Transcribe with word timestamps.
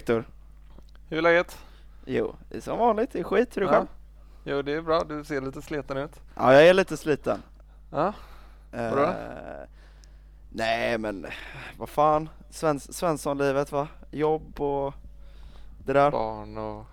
Viktor! 0.00 0.24
Hur 1.08 1.18
är 1.18 1.22
läget? 1.22 1.58
Jo, 2.04 2.36
det 2.48 2.56
är 2.56 2.60
som 2.60 2.78
vanligt. 2.78 3.10
Det 3.12 3.18
är 3.20 3.24
skit. 3.24 3.56
Hur 3.56 3.62
är 3.62 3.66
du 3.66 3.72
Ja. 3.72 3.78
själv? 3.78 3.88
Jo, 4.44 4.62
det 4.62 4.72
är 4.72 4.82
bra. 4.82 5.04
Du 5.04 5.24
ser 5.24 5.40
lite 5.40 5.62
sliten 5.62 5.96
ut. 5.96 6.20
Ja, 6.34 6.52
jag 6.54 6.66
är 6.66 6.74
lite 6.74 6.96
sliten. 6.96 7.42
Ja, 7.90 8.12
Vadå? 8.70 9.02
Eh, 9.02 9.68
nej, 10.50 10.98
men 10.98 11.26
vad 11.78 11.88
fan. 11.88 12.28
Svens 12.50 12.92
Svenssonlivet 12.96 13.72
va? 13.72 13.88
Jobb 14.10 14.60
och 14.60 14.94
det 15.84 15.92
där. 15.92 16.10
barn 16.10 16.58
och... 16.58 16.84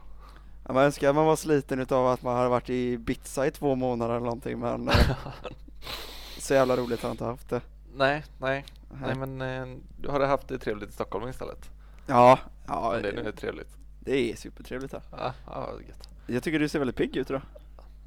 Ja, 0.67 0.73
man 0.73 0.83
önskar 0.83 1.13
man 1.13 1.25
var 1.25 1.35
sliten 1.35 1.79
utav 1.79 2.07
att 2.07 2.21
man 2.23 2.37
hade 2.37 2.49
varit 2.49 2.69
i 2.69 2.91
Ibiza 2.93 3.47
i 3.47 3.51
två 3.51 3.75
månader 3.75 4.11
eller 4.15 4.25
någonting 4.25 4.59
men 4.59 4.89
eh, 4.89 4.95
så 6.39 6.53
jävla 6.53 6.75
roligt 6.77 7.01
har 7.01 7.09
jag 7.09 7.13
inte 7.13 7.25
haft 7.25 7.49
det. 7.49 7.61
nej, 7.95 8.23
nej, 8.39 8.65
nej, 9.01 9.15
Nej. 9.17 9.27
men 9.27 9.41
eh, 9.71 9.77
du 10.01 10.09
har 10.09 10.19
haft 10.19 10.47
det 10.47 10.57
trevligt 10.59 10.89
i 10.89 10.93
Stockholm 10.93 11.27
istället. 11.29 11.69
Ja, 12.07 12.39
ja 12.67 12.89
Men 12.93 13.01
det 13.01 13.09
är 13.09 13.23
det, 13.23 13.31
trevligt. 13.31 13.75
det 13.99 14.31
är 14.31 14.35
supertrevligt 14.35 14.93
här. 14.93 15.01
Ja, 15.11 15.33
ja, 15.45 15.69
gött. 15.87 16.09
Jag 16.27 16.43
tycker 16.43 16.59
du 16.59 16.69
ser 16.69 16.79
väldigt 16.79 16.95
pigg 16.95 17.15
ut 17.17 17.29
idag. 17.29 17.41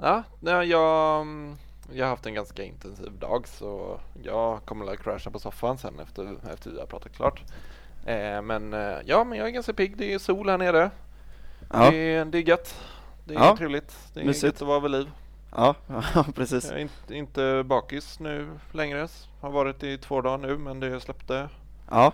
Ja, 0.00 0.22
nej, 0.40 0.68
jag, 0.68 1.20
mm, 1.20 1.56
jag 1.92 2.04
har 2.04 2.10
haft 2.10 2.26
en 2.26 2.34
ganska 2.34 2.62
intensiv 2.64 3.12
dag 3.18 3.48
så 3.48 4.00
jag 4.22 4.64
kommer 4.64 4.92
att 4.92 4.98
crasha 5.02 5.30
på 5.30 5.38
soffan 5.38 5.78
sen 5.78 6.00
efter, 6.00 6.36
efter 6.52 6.70
vi 6.70 6.78
har 6.80 6.86
pratat 6.86 7.12
klart. 7.16 7.42
Eh, 8.06 8.42
men 8.42 8.74
eh, 8.74 8.96
ja, 9.06 9.24
men 9.24 9.38
jag 9.38 9.46
är 9.46 9.50
ganska 9.52 9.72
pigg. 9.72 9.96
Det 9.96 10.14
är 10.14 10.18
sol 10.18 10.48
här 10.48 10.58
nere. 10.58 10.90
Ja, 11.72 11.90
Det, 11.90 11.96
är, 11.96 12.24
det 12.24 12.38
är 12.38 12.42
gött. 12.48 12.74
Det 13.24 13.34
är 13.34 13.38
Ja, 13.38 13.56
trevligt. 13.56 13.96
Det 14.14 14.20
är 14.20 14.24
mysigt. 14.24 14.44
gött 14.44 14.62
att 14.62 14.68
vara 14.68 14.80
vid 14.80 14.90
liv. 14.90 15.10
ja, 15.56 15.74
ja 16.14 16.24
precis. 16.34 16.64
Jag 16.64 16.76
är 16.78 16.82
inte, 16.82 17.14
inte 17.14 17.62
bakis 17.66 18.20
nu 18.20 18.48
längre. 18.72 19.08
Har 19.40 19.50
varit 19.50 19.82
i 19.82 19.98
två 19.98 20.20
dagar 20.20 20.38
nu 20.38 20.58
men 20.58 20.80
det 20.80 21.00
släppte 21.00 21.48
Ja, 21.90 22.12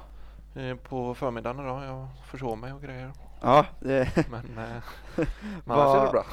på 0.82 1.14
förmiddagen 1.14 1.60
idag. 1.64 1.84
Jag 1.84 2.08
försov 2.24 2.58
mig 2.58 2.72
och 2.72 2.82
grejer. 2.82 3.12
ja, 3.42 3.66
det, 3.80 4.28
Men, 4.30 4.58
eh, 4.58 4.82
annars 5.66 5.96
är 5.96 6.04
det 6.06 6.10
bra. 6.12 6.24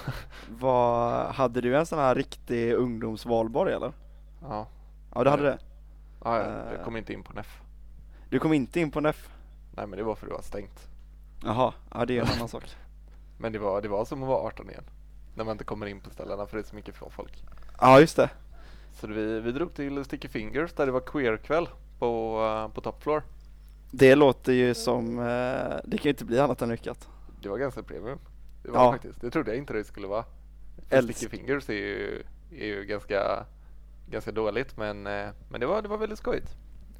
vad, 0.49 1.25
hade 1.35 1.61
du 1.61 1.77
en 1.77 1.85
sån 1.85 1.99
här 1.99 2.15
riktig 2.15 2.73
ungdomsvalborg 2.73 3.73
eller? 3.73 3.91
Ja, 4.41 4.67
Ja, 5.15 5.23
du 5.23 5.29
hade 5.29 5.43
det. 5.43 5.57
ja 6.23 6.37
jag, 6.37 6.47
Eh. 6.47 6.73
jag 6.73 6.83
kom 6.85 6.97
inte 6.97 7.13
in 7.13 7.23
på 7.23 7.33
NEF. 7.33 7.61
Du 8.29 8.39
kom 8.39 8.53
inte 8.53 8.79
in 8.79 8.91
på 8.91 9.01
NEF? 9.01 9.29
Nej 9.75 9.87
men 9.87 9.97
det 9.97 10.03
var 10.03 10.15
för 10.15 10.27
det 10.27 10.33
var 10.33 10.41
stängt. 10.41 10.87
Jaha, 11.43 11.73
ja 11.93 12.05
det 12.05 12.17
är 12.17 12.21
en 12.21 12.27
annan 12.35 12.47
sak. 12.47 12.63
Men 13.37 13.53
det 13.53 13.59
var, 13.59 13.81
det 13.81 13.87
var 13.87 14.05
som 14.05 14.23
att 14.23 14.29
vara 14.29 14.47
18 14.47 14.69
igen. 14.69 14.83
När 15.35 15.43
man 15.43 15.51
inte 15.51 15.63
kommer 15.63 15.85
in 15.85 15.99
på 16.01 16.09
ställena 16.09 16.45
för 16.45 16.57
det 16.57 16.61
är 16.63 16.67
så 16.67 16.75
mycket 16.75 16.95
folk. 16.95 17.43
Ja, 17.81 17.99
just 17.99 18.15
det. 18.15 18.29
Så 18.91 19.07
vi, 19.07 19.39
vi 19.39 19.51
drog 19.51 19.73
till 19.73 20.05
Sticky 20.05 20.27
Fingers 20.27 20.73
där 20.73 20.85
det 20.85 20.91
var 20.91 20.99
queerkväll 20.99 21.69
på, 21.99 22.41
eh, 22.67 22.73
på 22.75 22.81
top 22.81 23.03
floor. 23.03 23.23
Det 23.95 24.15
låter 24.15 24.53
ju 24.53 24.73
som, 24.73 25.19
eh, 25.19 25.75
det 25.85 25.97
kan 25.97 26.03
ju 26.03 26.09
inte 26.09 26.25
bli 26.25 26.39
annat 26.39 26.61
än 26.61 26.69
lyckat. 26.69 27.07
Det 27.41 27.49
var 27.49 27.57
ganska 27.57 27.83
premium. 27.83 28.19
Det 28.63 28.71
var 28.71 28.83
Ja. 28.85 28.91
faktiskt. 28.91 29.21
Det 29.21 29.31
trodde 29.31 29.51
jag 29.51 29.57
inte 29.57 29.73
det 29.73 29.83
skulle 29.83 30.07
vara. 30.07 30.25
Älsk- 30.89 31.13
Sticky 31.17 31.37
Fingers 31.37 31.69
är 31.69 31.73
ju, 31.73 32.23
är 32.51 32.65
ju 32.65 32.85
ganska, 32.85 33.45
ganska 34.09 34.31
dåligt 34.31 34.77
men, 34.77 35.07
eh, 35.07 35.29
men 35.49 35.59
det, 35.59 35.65
var, 35.65 35.81
det 35.81 35.87
var 35.87 35.97
väldigt 35.97 36.19
skojigt. 36.19 36.55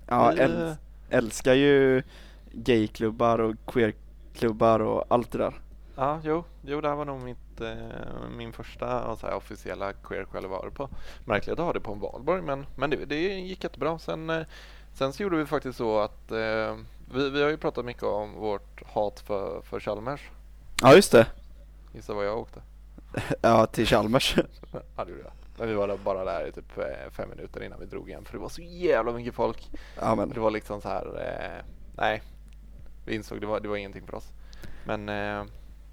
Ja, 0.08 0.32
Vi, 0.36 0.42
äl- 0.42 0.68
eh, 0.70 0.76
älskar 1.18 1.54
ju 1.54 2.04
gayklubbar 2.52 3.40
och 3.40 3.56
queerklubbar 3.68 4.80
och 4.80 5.06
allt 5.08 5.32
det 5.32 5.38
där. 5.38 5.54
Ja, 5.96 6.20
jo, 6.24 6.44
jo 6.66 6.82
det 6.82 6.88
här 6.88 6.96
var 6.96 7.06
nog 7.06 7.22
mitt, 7.22 7.62
eh, 7.62 7.76
min 8.38 8.54
första 8.54 9.16
så 9.16 9.28
här, 9.28 9.36
officiella 9.36 9.94
queerkväll 9.94 10.44
jag 10.44 10.50
varit 10.50 10.74
på. 10.74 10.90
Märkligt 11.26 11.60
att 11.60 11.66
ha 11.66 11.74
det 11.74 11.80
på 11.80 11.94
en 11.94 12.00
valborg 12.00 12.42
men, 12.42 12.66
men 12.76 12.90
det, 12.90 13.06
det 13.06 13.22
gick 13.40 13.64
jättebra. 13.64 14.00
Sen, 14.00 14.30
eh, 14.30 14.42
sen 14.94 15.14
så 15.14 15.24
gjorde 15.24 15.38
vi 15.38 15.46
faktiskt 15.46 15.78
så 15.78 16.00
att 16.00 16.32
eh, 16.32 16.76
vi, 17.14 17.30
vi 17.30 17.44
har 17.44 17.50
ju 17.50 17.58
pratat 17.58 17.86
mycket 17.86 18.04
om 18.04 18.34
vårt 18.34 18.84
hat 18.86 19.20
för, 19.20 19.62
för 19.62 19.80
Chalmers. 19.80 20.30
Ja, 20.82 20.96
just 20.96 21.12
det. 21.12 21.28
Gissa 21.94 22.14
vad 22.14 22.26
jag 22.26 22.40
åkte? 22.40 22.62
Ja, 23.42 23.66
till 23.66 23.88
Chalmers. 23.88 24.36
Ja, 24.96 25.06
det 25.06 25.12
gjorde 25.12 25.24
jag. 25.24 25.32
Men 25.58 25.68
vi 25.68 25.74
var 25.74 25.98
bara 25.98 26.26
där 26.26 26.48
i 26.48 26.52
typ 26.52 26.78
eh, 26.78 27.12
fem 27.12 27.30
minuter 27.30 27.64
innan 27.64 27.80
vi 27.80 27.86
drog 27.86 28.10
igen 28.10 28.26
för 28.26 28.34
det 28.34 28.40
var 28.40 28.50
så 28.50 28.62
jävla 28.62 29.12
mycket 29.12 29.34
folk. 29.34 29.70
Ja, 30.02 30.16
men 30.16 30.30
Det 30.30 30.40
var 30.40 30.52
liksom 30.52 30.82
så 30.82 30.88
här, 30.88 31.06
eh, 31.06 31.66
nej. 31.96 32.22
Vi 33.06 33.16
insåg 33.16 33.42
det 33.42 33.48
var, 33.48 33.60
det 33.60 33.68
var 33.68 33.76
ingenting 33.76 34.06
för 34.06 34.16
oss. 34.16 34.28
Men, 34.86 35.10
eh, 35.10 35.44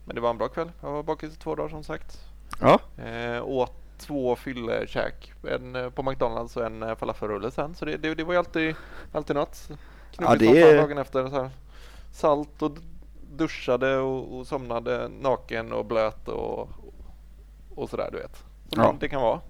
men 0.04 0.14
det 0.14 0.20
var 0.20 0.30
en 0.30 0.38
bra 0.38 0.48
kväll. 0.48 0.72
Jag 0.82 0.90
var 0.92 1.02
bakis 1.02 1.34
i 1.34 1.36
två 1.36 1.54
dagar 1.54 1.68
som 1.68 1.84
sagt. 1.84 2.18
ja, 2.60 2.80
Eh, 3.04 3.44
åt 3.48 3.79
två 4.00 4.36
fyllekäk. 4.36 5.32
En 5.50 5.76
eh, 5.76 5.90
på 5.90 6.02
McDonalds 6.02 6.56
och 6.56 6.66
en 6.66 6.82
eh, 6.82 6.94
falafelrulle 6.96 7.50
sen. 7.50 7.74
Så 7.74 7.84
det, 7.84 7.96
det, 7.96 8.14
det 8.14 8.24
var 8.24 8.32
ju 8.32 8.38
alltid, 8.38 8.74
alltid 9.12 9.36
något. 9.36 9.68
Ja, 9.68 9.76
Knuggis 10.36 10.52
det 10.52 10.76
dagen 10.76 10.98
efter. 10.98 11.28
Så 11.28 11.34
här. 11.42 11.50
Salt 12.12 12.62
och 12.62 12.72
duschade 13.32 13.96
och, 13.98 14.38
och 14.38 14.46
somnade 14.46 15.08
naken 15.08 15.72
och 15.72 15.84
blöt 15.86 16.28
och, 16.28 16.68
och 17.74 17.90
sådär 17.90 18.08
du 18.12 18.18
vet. 18.18 18.36
Som 18.68 18.82
Ja. 18.82 18.94
det 19.00 19.08
kan 19.08 19.22
vara. 19.22 19.40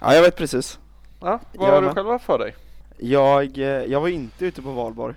ja, 0.00 0.14
jag 0.14 0.22
vet 0.22 0.36
precis. 0.36 0.78
Ja, 1.20 1.40
vad 1.54 1.68
Jag 1.68 1.74
har 1.74 1.82
du 1.82 1.88
själv 1.88 2.08
haft 2.08 2.24
för 2.24 2.38
dig? 2.38 2.54
Jag, 2.98 3.58
eh, 3.58 3.64
jag 3.66 4.00
var 4.00 4.08
inte 4.08 4.46
ute 4.46 4.62
på 4.62 4.70
valborg. 4.70 5.14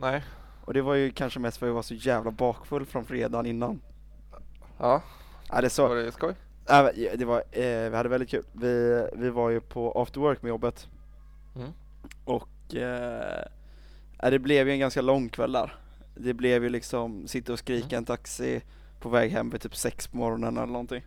Nej. 0.00 0.22
Och 0.64 0.74
det 0.74 0.82
var 0.82 0.94
ju 0.94 1.10
kanske 1.10 1.40
mest 1.40 1.56
för 1.56 1.66
att 1.66 1.68
jag 1.68 1.74
var 1.74 1.82
så 1.82 1.94
jävla 1.94 2.30
bakfull 2.30 2.86
från 2.86 3.04
fredagen 3.04 3.46
innan. 3.46 3.80
Ja, 4.78 5.00
Ja, 5.48 5.60
det 5.60 5.70
så. 5.70 5.88
var 5.88 5.96
det 5.96 6.12
skoj? 6.12 6.34
Ja, 6.66 6.90
det 7.16 7.24
var, 7.24 7.38
eh, 7.52 7.90
vi 7.90 7.96
hade 7.96 8.08
väldigt 8.08 8.30
kul. 8.30 8.44
Vi, 8.52 9.06
vi 9.16 9.30
var 9.30 9.50
ju 9.50 9.60
på 9.60 9.92
after 10.02 10.20
work 10.20 10.42
med 10.42 10.48
jobbet 10.48 10.88
Mm. 11.56 11.70
och 12.24 12.74
eh, 12.74 13.44
ja, 14.22 14.30
det 14.30 14.38
blev 14.38 14.66
ju 14.68 14.72
en 14.72 14.78
ganska 14.78 15.00
lång 15.02 15.28
kväll 15.28 15.52
där. 15.52 15.74
Det 16.14 16.34
blev 16.34 16.62
ju 16.62 16.68
liksom 16.68 17.28
sitta 17.28 17.52
och 17.52 17.58
skrika 17.58 17.86
Mm. 17.86 17.98
en 17.98 18.04
taxi 18.04 18.62
på 19.00 19.08
väg 19.08 19.30
hem 19.30 19.50
vid 19.50 19.60
typ 19.60 19.76
sex 19.76 20.06
på 20.08 20.16
morgonen 20.16 20.56
eller 20.56 20.66
någonting. 20.66 21.04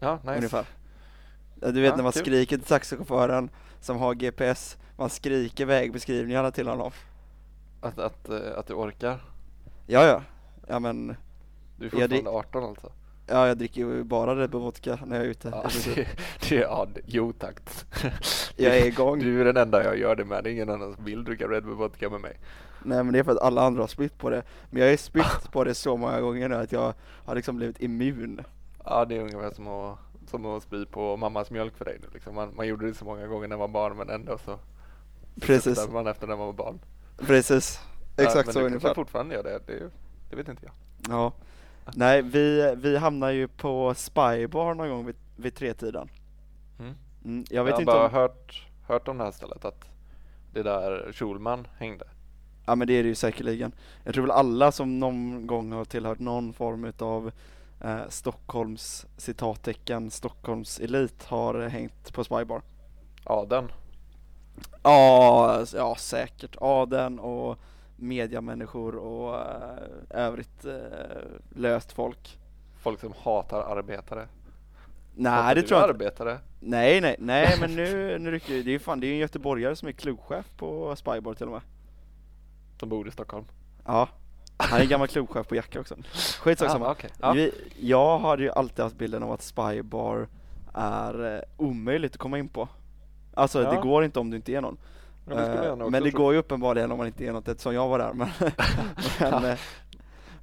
Ja, 0.00 0.18
nice. 0.22 0.36
Ungefär. 0.36 0.66
Du 1.54 1.80
vet 1.80 1.90
Ja, 1.90 1.96
när 1.96 2.02
man 2.02 2.12
kul. 2.12 2.22
skriker 2.22 2.56
till 2.56 2.66
taxichauffören 2.66 3.50
som 3.80 3.96
har 3.98 4.14
GPS, 4.14 4.76
man 4.96 5.10
skriker 5.10 5.66
vägbeskrivningarna 5.66 6.50
till 6.50 6.68
honom. 6.68 6.90
Att, 7.80 7.98
att, 7.98 8.28
eh, 8.28 8.58
att 8.58 8.66
du 8.66 8.74
orkar. 8.74 9.20
Ja, 9.86 10.04
ja. 10.06 10.22
Ja 10.68 10.78
men, 10.78 11.06
Du 11.78 11.86
är 11.86 11.90
Ja, 12.00 12.08
det- 12.08 12.16
fortfarande 12.16 12.30
18 12.30 12.64
alltså? 12.64 12.92
Ja 13.26 13.48
jag 13.48 13.58
dricker 13.58 13.80
ju 13.80 14.04
bara 14.04 14.36
Red 14.36 14.50
Bull 14.50 14.60
vodka 14.60 14.98
när 15.06 15.16
jag 15.16 15.24
är 15.24 15.30
ute. 15.30 15.48
Ja, 15.52 15.68
det, 15.94 16.06
det, 16.48 16.54
ja, 16.54 16.86
jo 17.06 17.32
tack. 17.32 17.56
Jag 18.56 18.76
är 18.78 18.86
igång. 18.86 19.18
Du 19.18 19.40
är 19.40 19.44
den 19.44 19.56
enda 19.56 19.84
jag 19.84 19.98
gör 19.98 20.16
det 20.16 20.24
med. 20.24 20.44
Det 20.44 20.50
är 20.50 20.52
ingen 20.52 20.70
annan 20.70 20.94
som 20.94 21.04
vill 21.04 21.24
dricka 21.24 21.48
Red 21.48 21.64
Bull 21.64 21.74
vodka 21.74 22.10
med 22.10 22.20
mig. 22.20 22.36
Nej 22.84 23.04
men 23.04 23.12
det 23.12 23.18
är 23.18 23.22
för 23.24 23.32
att 23.32 23.42
alla 23.42 23.62
andra 23.62 23.82
har 23.82 23.88
spytt 23.88 24.18
på 24.18 24.30
det. 24.30 24.42
Men 24.70 24.82
jag 24.82 24.90
har 24.90 24.96
spytt 24.96 25.52
på 25.52 25.64
det 25.64 25.74
så 25.74 25.96
många 25.96 26.20
gånger 26.20 26.48
nu 26.48 26.54
att 26.54 26.72
jag 26.72 26.94
har 27.24 27.34
liksom 27.34 27.56
blivit 27.56 27.80
immun. 27.82 28.40
Ja, 28.84 29.04
det 29.04 29.16
är 29.16 29.20
ungefär 29.20 29.50
som 29.50 29.68
att, 29.68 29.98
som 30.30 30.46
att 30.46 30.62
spy 30.62 30.86
på 30.86 31.16
mammas 31.16 31.50
mjölk 31.50 31.76
för 31.76 31.84
dig 31.84 31.98
nu 32.02 32.08
liksom. 32.12 32.34
man, 32.34 32.52
man 32.56 32.66
gjorde 32.66 32.86
det 32.86 32.94
så 32.94 33.04
många 33.04 33.26
gånger 33.26 33.48
när 33.48 33.56
man 33.56 33.72
var 33.72 33.90
barn 33.90 33.96
men 33.96 34.10
ändå 34.10 34.38
så 34.38 34.58
Precis, 35.40 35.78
suktar 35.78 35.92
man 35.92 36.06
efter 36.06 36.26
när 36.26 36.36
man 36.36 36.46
var 36.46 36.52
barn. 36.52 36.78
precis. 37.26 37.80
Ja, 38.16 38.22
Exakt 38.24 38.46
men 38.46 38.52
så 38.52 38.58
du 38.60 38.66
ungefär. 38.66 38.80
kanske 38.88 38.94
fortfarande 39.00 39.34
gör 39.34 39.42
det. 39.42 39.60
det. 39.66 39.90
Det 40.30 40.36
vet 40.36 40.48
inte 40.48 40.62
jag. 40.66 40.72
Ja. 41.16 41.32
Nej, 41.94 42.22
vi, 42.22 42.74
vi 42.76 42.96
hamnar 42.96 43.30
ju 43.30 43.48
på 43.48 43.94
Spybar 43.94 44.74
någon 44.74 44.88
gång 44.88 45.06
vid, 45.06 45.16
vid 45.36 45.54
tretiden. 45.54 46.08
Mm. 46.78 46.94
Mm, 47.24 47.44
jag 47.50 47.64
vet 47.64 47.70
jag 47.70 47.76
har 47.76 47.80
inte 47.80 47.92
bara 47.92 48.06
om, 48.06 48.12
hört, 48.12 48.66
hört 48.86 49.08
om 49.08 49.18
det 49.18 49.24
här 49.24 49.30
stället 49.30 49.64
att 49.64 49.84
det 50.52 50.62
där 50.62 51.12
Schulman 51.12 51.66
hängde. 51.78 52.04
ja 52.66 52.74
men 52.74 52.86
det 52.86 52.92
är 52.92 53.02
det 53.02 53.08
ju 53.08 53.14
säkerligen. 53.14 53.72
Jag 54.04 54.14
tror 54.14 54.22
väl 54.22 54.30
alla 54.30 54.72
som 54.72 55.00
någon 55.00 55.46
gång 55.46 55.72
har 55.72 55.84
tillhört 55.84 56.18
någon 56.18 56.52
form 56.52 56.84
utav 56.84 57.32
eh, 57.80 58.00
Stockholms 58.08 59.06
citattecken 59.16 60.10
Stockholms 60.10 60.80
elit 60.80 61.24
har 61.24 61.68
hängt 61.68 62.12
på 62.12 62.24
Spybar. 62.24 62.62
Aden. 63.24 63.72
Ja, 64.82 65.64
ja 65.74 65.94
säkert. 65.94 66.56
Aden 66.60 67.18
och 67.18 67.58
mediamänniskor 68.02 68.96
och 68.96 69.34
eh, 69.34 69.78
övrigt 70.10 70.64
eh, 70.64 70.72
löst 71.50 71.92
folk. 71.92 72.38
Folk 72.82 73.00
som 73.00 73.12
hatar 73.22 73.62
arbetare. 73.78 74.28
Nej 75.14 75.32
Hatar 75.32 75.54
det 75.54 75.62
tror 75.62 75.80
jag 75.80 75.90
inte. 75.90 75.94
arbetare? 75.94 76.38
Nej 76.60 77.00
nej 77.00 77.16
nej 77.18 77.56
men 77.60 77.74
nu, 77.74 78.18
nu 78.18 78.30
rycker 78.30 78.54
det, 78.54 78.62
det 78.62 78.70
är 78.70 78.72
ju 78.72 78.78
fan, 78.78 79.00
det 79.00 79.06
är 79.06 79.12
en 79.12 79.18
göteborgare 79.18 79.76
som 79.76 79.88
är 79.88 79.92
klubbchef 79.92 80.46
på 80.56 80.96
Spybar 80.96 81.34
till 81.34 81.46
och 81.46 81.52
med. 81.52 81.60
Som 82.80 82.88
bor 82.88 83.08
i 83.08 83.10
Stockholm. 83.10 83.44
Ja, 83.86 84.08
han 84.56 84.80
är 84.80 84.86
gammal 84.86 85.08
klubbchef 85.08 85.48
på 85.48 85.56
Jacka 85.56 85.80
också. 85.80 85.96
Skitsak 86.40 86.68
Ah, 86.68 86.72
samma. 86.72 86.96
Ja. 87.20 87.32
Vi, 87.32 87.52
jag 87.80 88.18
hade 88.18 88.42
ju 88.42 88.50
alltid 88.50 88.82
haft 88.82 88.96
bilden 88.98 89.22
av 89.22 89.32
att 89.32 89.42
Spybar 89.42 90.28
är 90.74 91.34
eh, 91.36 91.40
omöjligt 91.56 92.12
att 92.12 92.18
komma 92.18 92.38
in 92.38 92.48
på. 92.48 92.68
Alltså 93.34 93.62
Ja. 93.62 93.70
det 93.72 93.80
går 93.80 94.04
inte 94.04 94.20
om 94.20 94.30
du 94.30 94.36
inte 94.36 94.52
är 94.52 94.60
någon. 94.60 94.76
Ja, 95.28 95.34
det 95.34 95.68
Eh, 95.68 95.76
men 95.90 96.02
det 96.02 96.10
tro. 96.10 96.20
går 96.20 96.32
ju 96.32 96.38
uppenbarligen 96.38 96.92
om 96.92 96.98
man 96.98 97.06
inte 97.06 97.26
är 97.26 97.32
något 97.32 97.48
eftersom 97.48 97.74
jag 97.74 97.88
var 97.88 97.98
där. 97.98 98.12
Men, 98.12 98.28
men, 99.20 99.44
eh, 99.44 99.58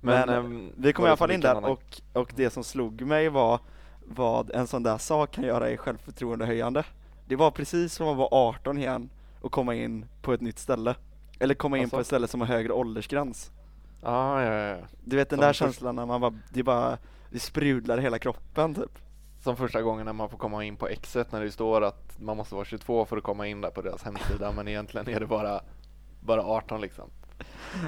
Men, 0.02 0.28
men 0.28 0.30
ehm, 0.30 0.72
vi 0.78 0.94
kom 0.94 1.06
i 1.06 1.08
alla 1.08 1.18
fall 1.18 1.32
in 1.32 1.42
där 1.42 1.66
och, 1.70 2.02
och 2.14 2.34
det 2.36 2.50
som 2.50 2.64
slog 2.64 3.02
mig 3.02 3.30
var 3.30 3.60
vad 4.06 4.52
en 4.52 4.68
sån 4.68 4.84
där 4.84 4.98
sak 4.98 5.32
kan 5.32 5.44
göra 5.44 5.70
i 5.70 5.78
självförtroendehöjande. 5.78 6.84
Det 7.28 7.36
var 7.36 7.52
precis 7.52 7.94
som 7.94 8.08
att 8.08 8.18
vara 8.18 8.30
18 8.32 8.78
igen 8.78 9.10
och 9.42 9.52
komma 9.52 9.76
in 9.76 10.06
på 10.22 10.34
ett 10.34 10.42
nytt 10.42 10.60
ställe. 10.60 10.96
Eller 11.40 11.56
komma 11.56 11.78
in 11.78 11.84
Alltså? 11.84 11.96
på 11.98 12.02
ett 12.02 12.08
ställe 12.08 12.28
som 12.28 12.42
har 12.42 12.48
högre 12.48 12.74
åldersgräns. 12.74 13.52
Ja, 14.02 14.44
ja, 14.44 14.54
ja. 14.54 14.78
Du 15.04 15.16
vet 15.16 15.30
den 15.30 15.38
Som 15.40 15.46
där 15.46 15.54
känslan 15.54 15.96
när 15.96 16.06
man 16.06 16.22
bara, 16.22 16.34
det 16.54 16.64
bara, 16.64 16.98
det 17.30 17.40
sprudlar 17.40 17.98
i 17.98 18.02
hela 18.02 18.20
kroppen 18.20 18.76
typ. 18.76 19.00
Som 19.44 19.58
första 19.58 19.82
gången 19.82 20.06
när 20.06 20.14
man 20.14 20.30
får 20.30 20.38
komma 20.38 20.64
in 20.66 20.76
på 20.78 20.88
Exet 20.88 21.32
när 21.32 21.42
det 21.42 21.52
står 21.52 21.82
att 21.84 22.20
man 22.22 22.38
måste 22.38 22.56
vara 22.56 22.66
22 22.66 23.06
för 23.06 23.18
att 23.18 23.24
komma 23.24 23.48
in 23.48 23.62
där 23.62 23.70
på 23.70 23.82
deras 23.82 24.04
hemsida 24.04 24.52
men 24.52 24.68
egentligen 24.68 25.10
är 25.10 25.20
det 25.20 25.26
bara, 25.28 25.62
bara 26.20 26.42
18 26.44 26.82
liksom. 26.82 27.10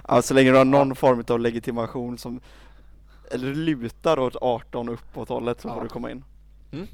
Ja, 0.08 0.22
så 0.22 0.34
länge 0.34 0.52
du 0.52 0.58
har 0.58 0.66
någon 0.66 0.96
form 0.96 1.24
av 1.30 1.40
legitimation 1.40 2.18
som, 2.18 2.42
eller 3.32 3.54
lutar 3.56 4.20
åt 4.20 4.36
18 4.42 4.90
uppåt 4.90 5.30
hållet 5.30 5.62
så 5.62 5.68
Ja. 5.68 5.74
får 5.76 5.82
du 5.82 5.90
komma 5.90 6.12
in. 6.12 6.24
Mm. 6.72 6.88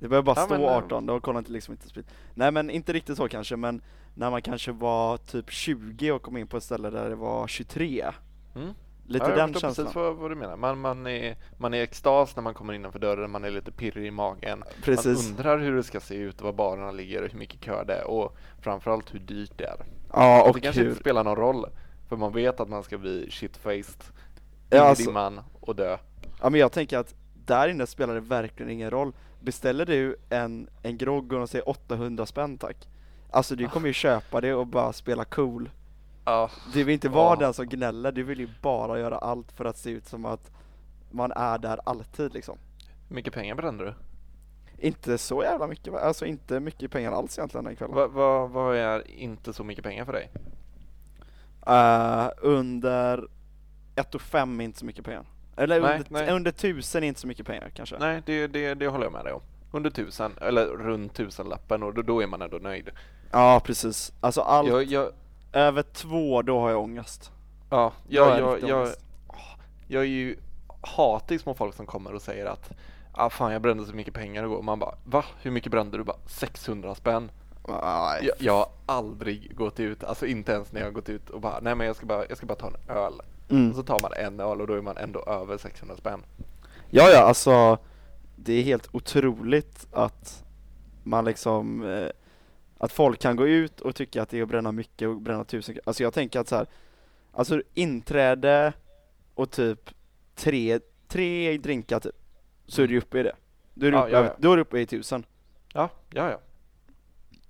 Det 0.00 0.08
behöver 0.08 0.26
bara 0.26 0.40
Ja, 0.40 0.44
stå 0.46 0.54
men, 0.54 0.62
eh, 0.64 0.76
18, 0.76 1.06
då 1.06 1.20
kollar 1.20 1.38
inte 1.38 1.52
liksom 1.52 1.72
inte 1.74 1.88
sprit. 1.88 2.06
Nej 2.34 2.52
men 2.52 2.70
inte 2.70 2.92
riktigt 2.92 3.16
så 3.16 3.28
kanske, 3.28 3.56
men 3.56 3.82
när 4.14 4.30
man 4.30 4.42
kanske 4.42 4.72
var 4.72 5.16
typ 5.16 5.50
20 5.50 6.12
och 6.12 6.22
kom 6.22 6.36
in 6.36 6.46
på 6.46 6.56
ett 6.56 6.62
ställe 6.64 6.90
där 6.90 7.08
det 7.08 7.14
var 7.16 7.46
23. 7.46 8.06
Mm. 8.54 8.74
Lite 9.08 9.24
ja, 9.24 9.30
jag 9.30 9.38
den 9.38 9.52
känslan. 9.52 9.74
precis 9.74 9.94
vad, 9.94 10.16
vad 10.16 10.30
du 10.30 10.34
menar. 10.34 10.56
Man, 10.56 10.78
man, 10.80 11.06
är, 11.06 11.36
man 11.56 11.74
är 11.74 11.78
i 11.78 11.82
extas 11.82 12.36
när 12.36 12.42
man 12.42 12.54
kommer 12.54 12.72
innanför 12.72 12.98
dörren, 12.98 13.30
man 13.30 13.44
är 13.44 13.50
lite 13.50 13.72
pirrig 13.72 14.06
i 14.06 14.10
magen. 14.10 14.58
Man 14.58 14.68
Precis. 14.82 15.28
undrar 15.30 15.58
hur 15.58 15.76
det 15.76 15.82
ska 15.82 16.00
se 16.00 16.14
ut 16.14 16.40
var 16.40 16.52
barerna 16.52 16.90
ligger 16.90 17.22
och 17.22 17.28
hur 17.32 17.38
mycket 17.38 17.60
kö 17.60 17.84
det 17.84 17.94
är 17.94 18.06
och 18.06 18.36
framförallt 18.60 19.14
hur 19.14 19.18
dyrt 19.18 19.52
det 19.56 19.64
är. 19.64 19.76
Ja 20.12 20.42
Och 20.42 20.48
och 20.48 20.54
det 20.54 20.60
kanske 20.60 20.80
hur, 20.82 20.88
inte 20.88 21.00
spelar 21.00 21.24
någon 21.24 21.36
roll 21.36 21.66
för 22.08 22.16
man 22.16 22.32
vet 22.32 22.60
att 22.60 22.68
man 22.68 22.82
ska 22.82 22.98
bli 22.98 23.30
shitfaced 23.30 24.02
Ja, 24.70 24.82
alltså- 24.82 25.02
i 25.02 25.06
dimman 25.06 25.40
och 25.60 25.76
dö. 25.76 25.96
ja 26.40 26.50
men 26.50 26.60
jag 26.60 26.72
tänker 26.72 26.98
att 26.98 27.14
där 27.46 27.68
inne 27.68 27.86
spelar 27.86 28.14
det 28.14 28.20
verkligen 28.20 28.70
ingen 28.72 28.90
roll. 28.90 29.12
Beställer 29.40 29.86
du 29.86 30.16
en, 30.30 30.68
en 30.82 30.98
grogg 30.98 31.32
och 31.32 31.38
de 31.38 31.48
säger 31.48 31.68
800 31.68 32.26
spänn 32.26 32.58
tack. 32.58 32.88
Alltså 33.30 33.56
du 33.56 33.68
kommer 33.68 33.86
ju 33.86 33.92
köpa 33.92 34.40
det 34.40 34.54
och 34.54 34.66
bara 34.66 34.92
spela 34.92 35.24
cool. 35.24 35.70
Ja, 36.30 36.50
Du 36.72 36.84
vill 36.84 36.94
inte 36.94 37.08
vara 37.08 37.32
Ja. 37.34 37.40
den 37.40 37.54
som 37.54 37.66
gnäller, 37.66 38.12
du 38.12 38.22
vill 38.22 38.40
ju 38.40 38.48
bara 38.62 38.98
göra 38.98 39.18
allt 39.18 39.52
för 39.52 39.64
att 39.64 39.76
se 39.76 39.90
ut 39.90 40.06
som 40.06 40.24
att 40.24 40.50
man 41.10 41.32
är 41.32 41.58
där 41.58 41.80
alltid 41.84 42.34
liksom. 42.34 42.58
hur 43.08 43.14
mycket 43.16 43.32
pengar 43.34 43.54
brände 43.54 43.84
du? 43.84 43.94
Inte 44.86 45.18
så 45.18 45.42
jävla 45.42 45.66
mycket, 45.66 45.92
va? 45.92 45.98
alltså 46.00 46.26
inte 46.26 46.60
mycket 46.60 46.90
pengar 46.90 47.12
alls 47.12 47.38
egentligen 47.38 47.64
den 47.64 47.76
kvällen. 47.76 47.94
Vad 47.96 48.10
va, 48.12 48.46
vad 48.46 48.76
är 48.76 49.10
inte 49.10 49.52
så 49.52 49.64
mycket 49.64 49.84
pengar 49.84 50.04
för 50.04 50.12
dig? 50.12 50.30
Eh, 51.66 52.28
under 52.38 53.28
1 53.96 54.14
och 54.14 54.20
5 54.22 54.60
är 54.60 54.64
inte 54.64 54.78
så 54.78 54.84
mycket 54.84 55.04
pengar. 55.04 55.24
Eller 55.56 55.80
Nej, 55.80 55.96
under, 55.98 56.10
nej. 56.10 56.30
under 56.30 56.50
1000 56.50 57.02
är 57.04 57.08
inte 57.08 57.20
så 57.20 57.26
mycket 57.26 57.46
pengar 57.46 57.70
kanske. 57.74 57.98
Nej, 57.98 58.22
det, 58.26 58.46
det, 58.46 58.74
det 58.74 58.86
håller 58.88 59.04
jag 59.04 59.12
med 59.12 59.24
dig 59.24 59.32
om. 59.32 59.40
Under 59.72 59.90
tusen, 59.90 60.32
eller 60.40 60.66
runt 60.66 61.14
tusenlappen 61.14 61.82
och 61.82 61.94
då, 61.94 62.02
då 62.02 62.22
är 62.22 62.26
man 62.26 62.42
ändå 62.42 62.56
nöjd. 62.58 62.90
Ja 63.32 63.60
precis, 63.64 64.12
alltså 64.20 64.40
allt 64.40 64.68
Jag, 64.68 64.84
jag, 64.84 65.12
över 65.52 65.82
två 65.82 66.42
då 66.42 66.60
har 66.60 66.70
jag 66.70 66.82
ångest. 66.82 67.32
ja, 67.70 67.92
jag, 68.08 68.40
jag, 68.40 68.62
jag, 68.62 68.80
ångest. 68.80 69.00
jag 69.86 70.02
är 70.02 70.06
ju 70.06 70.36
hatig 70.80 71.40
små 71.40 71.54
folk 71.54 71.74
som 71.74 71.86
kommer 71.86 72.14
och 72.14 72.22
säger 72.22 72.46
att 72.46 72.70
ah, 73.12 73.30
fan 73.30 73.52
jag 73.52 73.62
brände 73.62 73.86
så 73.86 73.94
mycket 73.94 74.14
pengar 74.14 74.44
igår. 74.44 74.62
Man 74.62 74.78
bara 74.78 74.94
va? 75.04 75.24
Hur 75.42 75.50
mycket 75.50 75.72
brände 75.72 75.96
du? 75.96 76.04
Bara 76.04 76.16
600 76.26 76.94
spänn. 76.94 77.30
Nej. 77.68 78.26
Jag, 78.26 78.36
jag 78.38 78.52
har 78.52 78.68
aldrig 78.86 79.56
gått 79.56 79.80
ut, 79.80 80.04
alltså 80.04 80.26
inte 80.26 80.52
ens 80.52 80.72
när 80.72 80.80
jag 80.80 80.86
har 80.86 80.92
gått 80.92 81.08
ut 81.08 81.30
och 81.30 81.40
bara 81.40 81.60
nej 81.60 81.74
men 81.74 81.86
jag 81.86 81.96
ska 81.96 82.06
bara, 82.06 82.24
jag 82.28 82.36
ska 82.36 82.46
bara 82.46 82.58
ta 82.58 82.66
en 82.66 82.96
öl. 82.96 83.20
Mm. 83.50 83.70
Och 83.70 83.76
så 83.76 83.82
tar 83.82 84.00
man 84.02 84.12
en 84.12 84.40
öl 84.40 84.60
och 84.60 84.66
då 84.66 84.74
är 84.74 84.82
man 84.82 84.96
ändå 84.96 85.20
över 85.20 85.58
600 85.58 85.96
spänn. 85.96 86.22
Ja 86.90 87.10
ja, 87.10 87.18
alltså 87.18 87.78
det 88.36 88.52
är 88.52 88.62
helt 88.62 88.88
otroligt 88.92 89.86
att 89.92 90.44
man 91.02 91.24
liksom 91.24 91.84
eh, 91.92 92.08
att 92.78 92.92
folk 92.92 93.20
kan 93.20 93.36
gå 93.36 93.46
ut 93.48 93.80
och 93.80 93.94
tycka 93.94 94.22
att 94.22 94.28
det 94.28 94.38
är 94.38 94.42
att 94.42 94.48
bränna 94.48 94.72
mycket 94.72 95.08
och 95.08 95.20
bränna 95.20 95.44
tusen 95.44 95.74
kr- 95.74 95.80
Alltså 95.84 96.02
jag 96.02 96.12
tänker 96.14 96.40
att 96.40 96.48
så 96.48 96.56
här, 96.56 96.66
alltså 97.32 97.62
inträde 97.74 98.72
och 99.34 99.50
typ 99.50 99.90
tre, 100.34 100.80
tre 101.08 101.58
drinkar 101.58 102.00
typ, 102.00 102.14
så 102.66 102.82
är 102.82 102.86
du 102.88 102.98
uppe 102.98 103.20
i 103.20 103.22
det. 103.22 103.34
Då 103.74 103.86
är 103.86 103.90
du, 103.90 103.96
Ja, 103.96 104.02
uppe, 104.06 104.12
ja, 104.12 104.24
ja. 104.24 104.34
Då 104.38 104.52
är 104.52 104.56
du 104.56 104.62
uppe 104.62 104.78
i 104.80 104.86
tusen. 104.86 105.24
Ja, 105.74 105.90
ja, 106.10 106.30
ja. 106.30 106.38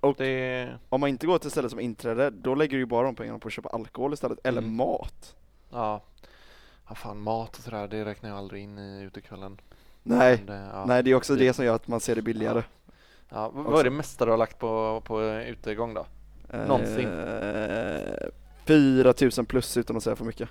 Och- 0.00 0.14
det, 0.18 0.68
Om 0.88 1.00
man 1.00 1.08
inte 1.10 1.26
går 1.26 1.38
till 1.38 1.50
stället 1.50 1.70
som 1.70 1.80
inträde, 1.80 2.30
då 2.30 2.54
lägger 2.54 2.72
du 2.72 2.78
ju 2.78 2.86
bara 2.86 3.06
de 3.06 3.14
pengarna 3.14 3.38
på 3.38 3.48
att 3.48 3.52
köpa 3.54 3.68
alkohol 3.68 4.12
istället, 4.12 4.38
eller 4.44 4.62
Mm. 4.62 4.76
mat. 4.76 5.36
ja. 5.70 6.02
Ja 6.88 6.94
fan 6.94 7.20
mat 7.20 7.56
och 7.56 7.62
sådär, 7.62 7.88
det 7.88 8.04
räknar 8.04 8.28
jag 8.30 8.38
aldrig 8.38 8.62
in 8.62 8.78
i 8.78 9.02
utekvällen. 9.02 9.60
Nej, 10.02 10.42
det, 10.46 10.68
ja. 10.72 10.84
nej 10.86 11.02
det 11.02 11.10
är 11.10 11.14
också 11.14 11.34
det- 11.34 11.44
det 11.44 11.52
som 11.52 11.64
gör 11.64 11.74
att 11.74 11.88
man 11.88 12.00
ser 12.00 12.14
det 12.14 12.22
billigare. 12.22 12.62
Ja, 13.30 13.50
vad 13.54 13.66
också. 13.66 13.80
är 13.80 13.84
det 13.84 13.90
mesta 13.90 14.24
du 14.24 14.30
har 14.30 14.38
lagt 14.38 14.58
på, 14.58 15.02
på 15.04 15.22
utegång 15.22 15.94
då? 15.94 16.06
Någonsin. 16.52 17.08
Eh, 17.08 18.28
4000 18.64 19.46
plus 19.46 19.76
utan 19.76 19.96
att 19.96 20.02
säga 20.02 20.16
för 20.16 20.24
mycket. 20.24 20.48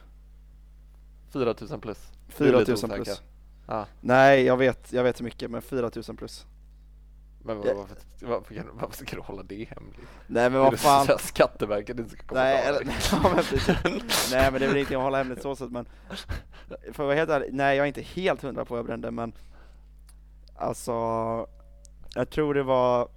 4000 1.31 1.81
plus? 1.81 2.11
Du 2.37 2.43
är 2.43 2.51
lite 2.51 2.65
4000 2.65 2.89
plus. 2.89 3.21
Ja, 3.67 3.85
Nej, 4.01 4.43
jag 4.43 4.57
vet, 4.57 4.93
jag 4.93 5.03
vet 5.03 5.19
hur 5.19 5.23
mycket, 5.23 5.51
men 5.51 5.61
4000 5.61 6.17
plus. 6.17 6.45
men 7.43 7.57
varför, 7.57 7.75
varför, 8.21 8.65
varför 8.73 9.05
ska 9.05 9.15
du 9.15 9.21
hålla 9.21 9.43
det 9.43 9.55
hemligt? 9.69 9.99
Nej 10.27 10.49
men 10.49 10.59
vad 10.61 10.73
det 10.73 10.77
fan. 10.77 11.07
att 11.09 11.21
Skatteverket 11.21 11.99
inte 11.99 12.11
ska 12.11 12.23
komma 12.27 12.41
Nej, 12.41 12.63
eller, 12.65 12.79
dig? 12.83 12.95
ja, 13.11 13.19
men 13.23 13.35
precis. 13.35 13.67
nej 14.31 14.51
men 14.51 14.59
det 14.59 14.65
är 14.65 14.67
väl 14.67 14.77
ingenting 14.77 14.97
att 14.97 15.03
hålla 15.03 15.17
hemligt 15.17 15.41
så 15.41 15.55
sett 15.55 15.71
men 15.71 15.85
För 16.67 16.89
att 16.89 16.97
vara 16.99 17.15
helt 17.15 17.29
ärlig, 17.29 17.49
nej 17.53 17.77
jag 17.77 17.83
är 17.83 17.87
inte 17.87 18.01
helt 18.01 18.41
hundra 18.41 18.65
på 18.65 18.73
vad 18.73 18.79
jag 18.79 18.85
brände 18.85 19.11
men 19.11 19.33
Alltså 20.55 20.93
Jag 22.15 22.29
tror 22.29 22.53
det 22.53 22.63
var 22.63 23.07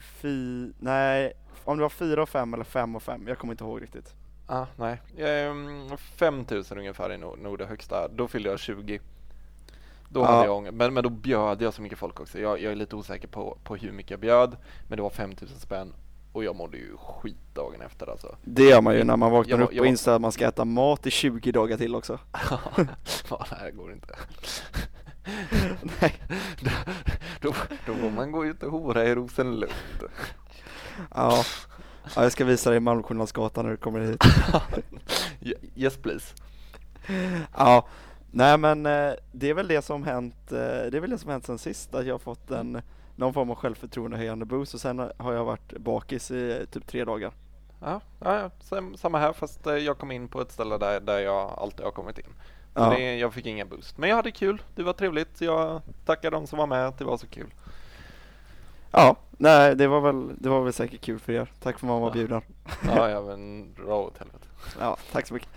fi, 0.00 0.72
nej 0.78 1.32
om 1.64 1.76
det 1.76 1.82
var 1.82 1.88
fyra 1.90 2.22
och 2.22 2.28
fem 2.28 2.54
eller 2.54 2.64
fem 2.64 2.96
och 2.96 3.02
fem, 3.02 3.24
jag 3.28 3.38
kommer 3.38 3.52
inte 3.52 3.64
ihåg 3.64 3.82
riktigt 3.82 4.14
Ah, 4.46 4.66
nej. 4.76 5.00
Ehm, 5.18 5.96
5000 5.96 6.78
ungefär 6.78 7.10
är 7.10 7.18
nog, 7.18 7.38
nog 7.38 7.58
det 7.58 7.66
högsta. 7.66 8.08
Då 8.08 8.28
fyllde 8.28 8.50
jag 8.50 8.58
20. 8.58 9.00
Då 10.08 10.20
Ja. 10.20 10.24
hade 10.26 10.46
jag 10.46 10.56
ångest. 10.56 10.74
Men, 10.74 10.94
men 10.94 11.02
då 11.02 11.10
bjöd 11.10 11.62
jag 11.62 11.74
så 11.74 11.82
mycket 11.82 11.98
folk 11.98 12.20
också. 12.20 12.40
Jag, 12.40 12.60
jag 12.62 12.72
är 12.72 12.76
lite 12.76 12.96
osäker 12.96 13.28
på, 13.28 13.58
på 13.64 13.76
hur 13.76 13.92
mycket 13.92 14.10
jag 14.10 14.20
bjöd. 14.20 14.56
Men 14.88 14.96
det 14.96 15.02
var 15.02 15.10
5000 15.10 15.58
spänn. 15.58 15.92
Och 16.32 16.44
jag 16.44 16.56
mådde 16.56 16.76
ju 16.76 16.96
skit 16.96 17.54
dagen 17.54 17.80
efter 17.80 18.10
alltså. 18.10 18.36
Det 18.44 18.62
gör 18.62 18.80
man 18.80 18.94
ju 18.94 19.04
när 19.04 19.16
man 19.16 19.30
vaknar 19.30 19.58
Jag 19.58 19.64
upp 19.64 19.72
jag 19.74 19.80
och 19.82 19.86
inser 19.86 20.12
att 20.12 20.20
man 20.20 20.32
ska 20.32 20.48
äta 20.48 20.64
mat 20.64 21.06
i 21.06 21.10
20 21.10 21.52
dagar 21.52 21.76
till 21.76 21.94
också 21.94 22.18
ja, 23.30 23.46
det 23.50 23.56
här 23.56 23.70
går 23.70 23.92
inte. 23.92 24.14
Nej. 26.00 26.20
då, 26.60 26.70
då, 27.40 27.54
då 27.86 27.94
får 27.94 28.10
man 28.10 28.32
gå 28.32 28.46
ut 28.46 28.62
och 28.62 28.70
hora 28.72 29.04
i 29.04 29.14
Rosenlund. 29.14 29.72
Ja, 31.14 31.44
ja 32.14 32.22
jag 32.22 32.32
ska 32.32 32.44
visa 32.44 32.70
dig 32.70 32.80
Malmskillnadsgatan 32.80 33.64
när 33.64 33.70
du 33.70 33.76
kommer 33.76 34.00
hit 34.00 34.24
Ye- 35.40 35.70
yes 35.76 35.96
please. 35.96 36.34
Ja, 37.56 37.86
nej 38.30 38.58
men 38.58 38.86
eh, 38.86 39.12
det 39.32 39.50
är 39.50 39.54
väl 39.54 39.68
det 39.68 39.82
som 39.82 40.02
hänt, 40.04 40.52
eh, 40.52 40.58
det 40.58 40.94
är 40.96 41.00
väl 41.00 41.10
det 41.10 41.18
som 41.18 41.30
hänt 41.30 41.46
sen 41.46 41.58
sist, 41.58 41.94
att 41.94 42.06
jag 42.06 42.14
har 42.14 42.18
fått 42.18 42.50
en, 42.50 42.82
någon 43.16 43.34
form 43.34 43.50
av 43.50 43.56
självförtroendehöjande 43.56 44.44
boost 44.44 44.74
och 44.74 44.80
sen 44.80 44.98
har 45.16 45.32
jag 45.32 45.44
varit 45.44 45.78
bakis 45.78 46.30
i 46.30 46.50
eh, 46.60 46.64
typ 46.66 46.86
tre 46.86 47.04
dagar. 47.04 47.32
Ja, 47.80 48.00
ja, 48.20 48.38
ja, 48.40 48.50
sam- 48.60 48.96
samma 48.96 49.18
här 49.18 49.32
fast 49.32 49.66
jag 49.66 49.98
kom 49.98 50.10
in 50.10 50.28
på 50.28 50.40
ett 50.40 50.52
ställe 50.52 50.78
där, 50.78 51.00
där 51.00 51.18
jag 51.18 51.50
alltid 51.58 51.84
har 51.84 51.92
kommit 51.92 52.18
in. 52.18 52.32
Ja. 52.74 52.90
det, 52.90 53.16
jag 53.18 53.34
fick 53.34 53.46
ingen 53.46 53.68
boost. 53.68 53.98
Men 53.98 54.08
jag 54.08 54.16
hade 54.16 54.30
kul, 54.30 54.62
det 54.74 54.82
var 54.82 54.92
trevligt. 54.92 55.40
Jag 55.40 55.82
tackar 56.06 56.30
de 56.30 56.46
som 56.46 56.58
var 56.58 56.66
med, 56.66 56.92
det 56.98 57.04
var 57.04 57.16
så 57.16 57.26
kul. 57.26 57.54
Ja, 58.90 59.16
nej 59.30 59.76
det 59.76 59.86
var 59.86 60.00
väl, 60.00 60.30
det 60.38 60.48
var 60.48 60.60
väl 60.60 60.72
säkert 60.72 61.00
kul 61.00 61.18
för 61.18 61.32
er. 61.32 61.52
Tack 61.62 61.78
för 61.78 61.86
att 61.86 61.90
man 61.90 62.00
var 62.00 62.08
Ja. 62.08 62.12
bjuden. 62.14 62.42
Ja, 62.86 63.10
ja 63.10 63.22
men 63.22 63.74
dra 63.74 63.94
åt 63.96 64.18
helvete. 64.18 64.46
Ja, 64.80 64.96
tack 65.12 65.26
så 65.26 65.34
mycket. 65.34 65.48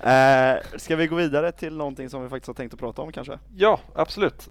Eh, 0.00 0.78
ska 0.78 0.96
vi 0.96 1.06
gå 1.06 1.16
vidare 1.16 1.52
till 1.52 1.76
någonting 1.76 2.10
som 2.10 2.22
vi 2.22 2.28
faktiskt 2.28 2.46
har 2.46 2.54
tänkt 2.54 2.74
att 2.74 2.80
prata 2.80 3.02
om 3.02 3.12
kanske? 3.12 3.38
Ja, 3.56 3.80
absolut. 3.94 4.48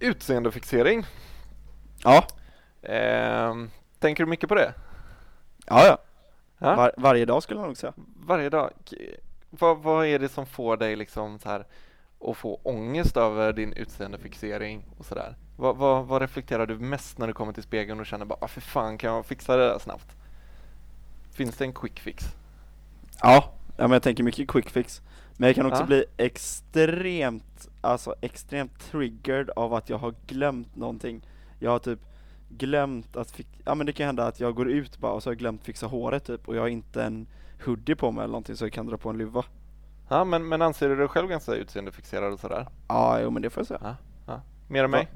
Utseendefixering. 0.00 1.06
Ja, 2.02 2.26
tänker 3.98 4.24
du 4.24 4.30
mycket 4.30 4.48
på 4.48 4.54
det? 4.54 4.74
ja, 5.66 5.86
ja. 5.86 5.98
Var, 6.58 6.92
varje 6.96 7.24
dag 7.24 7.42
skulle 7.42 7.60
jag 7.60 7.66
nog 7.66 7.76
säga. 7.76 7.92
Varje 8.26 8.50
dag? 8.50 8.70
Vad, 9.50 9.78
vad 9.78 10.06
är 10.06 10.18
det 10.18 10.28
som 10.28 10.46
får 10.46 10.76
dig 10.76 10.96
liksom 10.96 11.38
så 11.38 11.48
här 11.48 11.66
att 12.20 12.36
få 12.36 12.60
ångest 12.62 13.16
över 13.16 13.52
din 13.52 13.72
utseendefixering 13.72 14.84
och 14.98 15.04
sådär? 15.06 15.36
Vad, 15.56 15.76
vad, 15.76 16.06
vad 16.06 16.22
reflekterar 16.22 16.66
du 16.66 16.78
mest 16.78 17.18
när 17.18 17.26
du 17.26 17.32
kommer 17.32 17.52
till 17.52 17.62
spegeln 17.62 18.00
och 18.00 18.06
känner 18.06 18.24
bara 18.24 18.38
ah, 18.40 18.48
för 18.48 18.60
fan 18.60 18.98
kan 18.98 19.14
jag 19.14 19.26
fixa 19.26 19.56
det 19.56 19.68
där 19.68 19.78
snabbt? 19.78 20.16
Finns 21.32 21.56
det 21.56 21.64
en 21.64 21.72
quick 21.72 22.00
fix? 22.00 22.24
Ja, 23.22 23.52
ja 23.76 23.82
men 23.82 23.90
jag 23.92 24.02
tänker 24.02 24.22
mycket 24.24 24.48
quick 24.48 24.70
fix. 24.70 25.02
Men 25.36 25.46
jag 25.46 25.56
kan 25.56 25.66
också 25.66 25.82
Ja. 25.82 25.86
bli 25.86 26.04
extremt, 26.16 27.68
alltså 27.80 28.14
extremt 28.20 28.80
triggered 28.90 29.50
av 29.50 29.74
att 29.74 29.88
jag 29.90 29.98
har 29.98 30.14
glömt 30.26 30.76
någonting. 30.76 31.26
Jag 31.58 31.70
har 31.70 31.78
typ 31.78 32.00
glömt 32.58 33.16
att 33.16 33.30
fix, 33.30 33.50
ja 33.64 33.74
men 33.74 33.86
det 33.86 33.92
kan 33.92 34.06
hända 34.06 34.26
att 34.26 34.40
jag 34.40 34.54
går 34.54 34.68
ut 34.70 34.98
bara 34.98 35.12
och 35.12 35.22
så 35.22 35.28
har 35.28 35.32
jag 35.32 35.38
glömt 35.38 35.64
fixa 35.64 35.86
håret 35.86 36.24
typ 36.24 36.48
och 36.48 36.56
jag 36.56 36.60
har 36.60 36.68
inte 36.68 37.02
en 37.04 37.26
hoodie 37.64 37.94
på 37.94 38.10
mig 38.10 38.22
eller 38.24 38.32
någonting 38.32 38.56
så 38.56 38.64
jag 38.64 38.72
kan 38.72 38.86
dra 38.86 38.96
på 38.96 39.10
en 39.10 39.18
luva. 39.18 39.44
Ja, 40.08 40.24
men, 40.24 40.48
men 40.48 40.62
anser 40.62 40.88
du 40.88 40.96
dig 40.96 41.08
själv 41.08 41.28
ganska 41.28 41.54
utseendefixerad 41.54 42.32
och 42.32 42.40
sådär? 42.40 42.66
Ja, 42.88 43.20
jo 43.20 43.30
men 43.30 43.42
det 43.42 43.50
får 43.50 43.60
jag 43.60 43.66
säga. 43.66 43.80
Ja, 43.82 43.96
ja. 44.26 44.40
Mer 44.68 44.84
än 44.84 44.90
mig? 44.90 45.08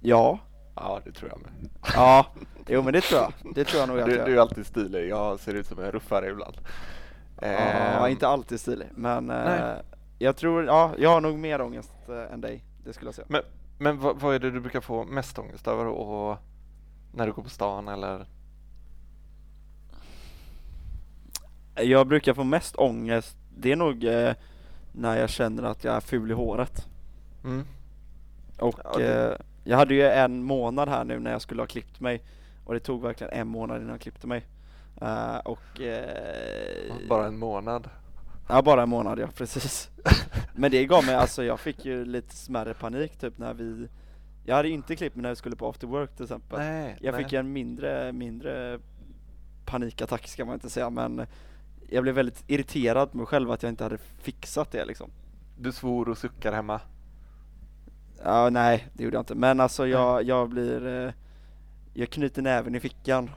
Ja, 0.00 0.38
Ja, 0.74 1.00
det 1.04 1.12
tror 1.12 1.30
jag 1.30 1.40
med. 1.40 1.70
ja, 1.94 2.26
jo 2.68 2.82
men 2.82 2.92
det 2.92 3.00
tror 3.00 3.20
jag. 3.20 3.54
Det 3.54 3.64
tror 3.64 3.80
jag 3.80 3.88
nog 3.88 4.00
att 4.00 4.06
Du, 4.06 4.16
jag 4.16 4.26
du 4.26 4.36
är 4.36 4.40
alltid 4.40 4.66
stilig. 4.66 5.08
Jag 5.08 5.40
ser 5.40 5.54
ut 5.54 5.66
som 5.66 5.78
en 5.78 5.92
ruffare 5.92 6.30
ibland. 6.30 6.56
Ja, 7.40 7.46
Ehm, 7.48 8.10
inte 8.10 8.28
alltid 8.28 8.60
stilig, 8.60 8.86
men 8.94 9.30
eh, 9.30 9.44
Nej. 9.44 9.82
jag 10.18 10.36
tror, 10.36 10.64
ja, 10.64 10.92
jag 10.98 11.10
har 11.10 11.20
nog 11.20 11.38
mer 11.38 11.60
ångest 11.60 11.92
eh, 12.08 12.32
än 12.34 12.40
dig, 12.40 12.64
det 12.84 12.92
skulle 12.92 13.08
jag 13.08 13.14
säga. 13.14 13.26
Men, 13.30 13.42
men 13.82 13.98
vad, 13.98 14.20
vad 14.20 14.34
är 14.34 14.38
det 14.38 14.50
du 14.50 14.60
brukar 14.60 14.80
få 14.80 15.04
mest 15.04 15.38
ångest 15.38 15.68
över 15.68 15.86
och 15.86 16.38
när 17.14 17.26
du 17.26 17.32
går 17.32 17.42
på 17.42 17.48
stan 17.50 17.88
eller? 17.88 18.26
Jag 21.74 22.06
brukar 22.06 22.34
få 22.34 22.44
mest 22.44 22.76
ångest, 22.76 23.36
det 23.56 23.72
är 23.72 23.76
nog 23.76 24.04
eh, 24.04 24.32
när 24.92 25.16
jag 25.20 25.30
känner 25.30 25.62
att 25.62 25.84
jag 25.84 25.94
är 25.94 26.00
ful 26.00 26.30
i 26.30 26.34
håret. 26.34 26.86
Mm. 27.44 27.66
Och 28.58 28.80
Ja, 28.84 28.92
det- 28.98 29.30
eh, 29.32 29.36
jag 29.64 29.76
hade 29.76 29.94
ju 29.94 30.02
en 30.08 30.42
månad 30.44 30.88
här 30.88 31.04
nu 31.04 31.18
när 31.18 31.30
jag 31.32 31.42
skulle 31.42 31.62
ha 31.62 31.66
klippt 31.66 32.00
mig 32.00 32.22
och 32.64 32.74
det 32.74 32.80
tog 32.80 33.02
verkligen 33.02 33.32
en 33.32 33.48
månad 33.48 33.76
innan 33.76 33.90
jag 33.90 34.00
klippte 34.00 34.26
mig. 34.26 34.46
Eh, 35.00 35.36
och 35.36 35.80
eh, 35.80 36.94
Bara 37.08 37.26
en 37.26 37.38
månad. 37.38 37.88
Ja 38.52 38.62
bara 38.62 38.82
en 38.82 38.88
månad 38.88 39.18
ja, 39.18 39.26
precis. 39.36 39.90
Men 40.54 40.70
det 40.70 40.86
gav 40.86 41.04
mig, 41.04 41.14
alltså 41.14 41.44
jag 41.44 41.60
fick 41.60 41.84
ju 41.84 42.04
lite 42.04 42.36
smärre 42.36 42.74
panik 42.74 43.16
typ 43.16 43.38
när 43.38 43.54
vi 43.54 43.88
Jag 44.44 44.56
hade 44.56 44.68
inte 44.68 44.96
klippt 44.96 45.16
mig 45.16 45.22
när 45.22 45.30
vi 45.30 45.36
skulle 45.36 45.56
på 45.56 45.68
after 45.68 45.86
work 45.86 46.16
till 46.16 46.24
exempel. 46.24 46.58
Nej, 46.58 46.96
jag 47.00 47.12
nej. 47.14 47.24
fick 47.24 47.32
en 47.32 47.52
mindre, 47.52 48.12
mindre 48.12 48.78
panikattack 49.64 50.28
ska 50.28 50.44
man 50.44 50.54
inte 50.54 50.70
säga 50.70 50.90
men 50.90 51.26
jag 51.88 52.02
blev 52.02 52.14
väldigt 52.14 52.44
irriterad 52.46 53.10
på 53.10 53.16
mig 53.16 53.26
själv 53.26 53.50
att 53.50 53.62
jag 53.62 53.70
inte 53.70 53.84
hade 53.84 53.98
fixat 53.98 54.70
det 54.72 54.84
liksom. 54.84 55.10
Du 55.58 55.72
svor 55.72 56.08
och 56.08 56.18
suckar 56.18 56.52
hemma. 56.52 56.80
Ja, 58.24 58.50
nej 58.50 58.88
det 58.92 59.04
gjorde 59.04 59.16
jag 59.16 59.22
inte 59.22 59.34
men 59.34 59.60
alltså 59.60 59.86
jag, 59.86 60.22
jag 60.22 60.48
blir 60.48 60.86
eh, 60.86 61.12
Jag 61.94 62.10
knyter 62.10 62.42
näven 62.42 62.74
i 62.74 62.80
fickan. 62.80 63.30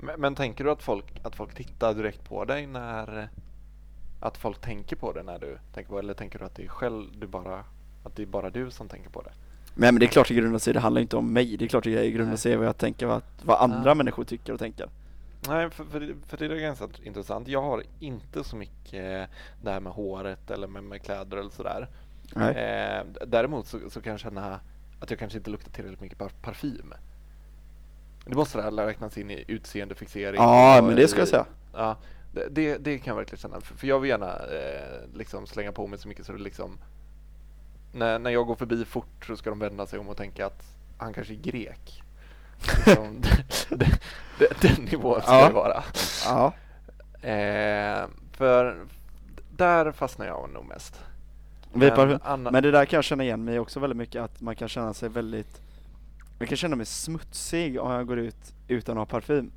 Men, 0.00 0.20
men 0.20 0.34
tänker 0.34 0.64
du 0.64 0.70
att 0.70 0.82
folk, 0.82 1.20
att 1.22 1.36
folk 1.36 1.54
tittar 1.54 1.94
direkt 1.94 2.28
på 2.28 2.44
dig 2.44 2.66
när 2.66 3.28
att 4.20 4.36
folk 4.36 4.60
tänker 4.60 4.96
på 4.96 5.12
det 5.12 5.22
när 5.22 5.38
du 5.38 5.58
tänker 5.74 5.88
på 5.90 5.96
det 5.96 6.00
eller 6.04 6.14
tänker 6.14 6.38
du 6.38 6.44
att 6.44 6.54
det 6.54 6.64
är 6.64 6.68
själv 6.68 7.04
du 7.18 7.26
bara 7.26 7.64
att 8.04 8.16
det 8.16 8.22
är 8.22 8.26
bara 8.26 8.50
du 8.50 8.70
som 8.70 8.88
tänker 8.88 9.10
på 9.10 9.22
det? 9.22 9.30
Men, 9.74 9.94
men 9.94 10.00
det 10.00 10.06
är 10.06 10.10
klart 10.10 10.30
i 10.30 10.34
grunden 10.34 10.60
sig, 10.60 10.74
det 10.74 10.80
handlar 10.80 11.00
inte 11.02 11.16
om 11.16 11.32
mig. 11.32 11.56
Det 11.56 11.64
är 11.64 11.68
klart 11.68 11.84
det 11.84 12.04
i 12.04 12.10
grunden 12.10 12.28
Nej. 12.28 12.38
sig 12.38 12.56
vad 12.56 12.66
jag 12.66 12.78
tänker, 12.78 13.06
vad, 13.06 13.22
vad 13.44 13.60
andra 13.60 13.90
Ah. 13.90 13.94
människor 13.94 14.24
tycker 14.24 14.52
och 14.52 14.58
tänker. 14.58 14.88
Nej, 15.48 15.70
för, 15.70 15.84
för, 15.84 16.00
det- 16.00 16.14
för 16.26 16.36
det 16.36 16.44
är 16.46 16.56
ganska 16.60 16.88
intressant. 17.02 17.48
Jag 17.48 17.62
har 17.62 17.82
inte 18.00 18.44
så 18.44 18.56
mycket 18.56 19.28
det 19.62 19.70
här 19.70 19.80
med 19.80 19.92
håret 19.92 20.50
eller 20.50 20.66
med, 20.66 20.82
med 20.84 21.02
kläder 21.02 21.36
eller 21.36 21.50
sådär. 21.50 21.88
Nej. 22.34 22.54
Eh, 22.56 23.04
däremot 23.26 23.66
så, 23.66 23.78
så 23.90 24.00
kan 24.00 24.10
jag 24.10 24.20
känna 24.20 24.60
att 25.00 25.10
jag 25.10 25.18
kanske 25.18 25.38
inte 25.38 25.50
luktar 25.50 25.70
tillräckligt 25.70 26.00
mycket 26.00 26.18
par 26.18 26.28
parfym. 26.42 26.94
Det 28.24 28.34
måste 28.34 28.70
det 28.70 28.86
räknas 28.86 29.18
in 29.18 29.30
i 29.30 29.44
utseendefixering. 29.48 30.40
Ja, 30.40 30.80
men 30.82 30.96
det 30.96 31.02
i- 31.02 31.08
ska 31.08 31.18
jag 31.18 31.28
säga. 31.28 31.46
Ja, 31.74 31.96
det, 32.50 32.78
det, 32.78 32.98
kan 32.98 33.10
jag 33.10 33.16
verkligen 33.16 33.40
känna. 33.40 33.60
För, 33.60 33.74
för 33.74 33.86
jag 33.86 33.98
vill 34.00 34.10
gärna 34.10 34.32
eh, 34.36 35.00
liksom 35.14 35.46
slänga 35.46 35.72
på 35.72 35.86
mig 35.86 35.98
så 35.98 36.08
mycket 36.08 36.26
så 36.26 36.32
det 36.32 36.38
liksom 36.38 36.78
när, 37.92 38.18
när 38.18 38.30
jag 38.30 38.46
går 38.46 38.54
förbi 38.54 38.84
fort 38.84 39.24
så 39.26 39.36
ska 39.36 39.50
de 39.50 39.58
vända 39.58 39.86
sig 39.86 39.98
om 39.98 40.08
och 40.08 40.16
tänka 40.16 40.46
att 40.46 40.62
han 40.98 41.12
kanske 41.12 41.32
är 41.34 41.38
grek. 41.38 42.02
Liksom, 42.86 43.20
den, 43.68 43.88
den, 44.38 44.48
den 44.60 44.84
nivån 44.84 45.22
ska 45.22 45.32
Ja. 45.40 45.48
det 45.48 45.54
vara. 45.54 45.84
Ja. 46.24 46.52
Eh, 47.28 48.06
för 48.32 48.86
där 49.56 49.92
fastnar 49.92 50.26
jag 50.26 50.50
nog 50.50 50.64
mest. 50.66 51.00
Men 51.72 51.90
parfym. 51.90 52.18
anna- 52.24 52.50
Men 52.50 52.62
det 52.62 52.70
där 52.70 52.84
kan 52.84 52.96
jag 52.96 53.04
känna 53.04 53.24
igen 53.24 53.44
mig 53.44 53.58
också 53.58 53.80
väldigt 53.80 53.96
mycket, 53.96 54.22
att 54.22 54.40
man 54.40 54.56
kan 54.56 54.68
känna 54.68 54.94
sig 54.94 55.08
väldigt 55.08 55.60
Jag 56.38 56.48
kan 56.48 56.56
känna 56.56 56.76
mig 56.76 56.86
smutsig 56.86 57.80
om 57.80 57.92
jag 57.92 58.06
går 58.06 58.18
ut 58.18 58.52
utan 58.68 58.98
att 58.98 59.10
ha 59.10 59.20
parfym. 59.20 59.50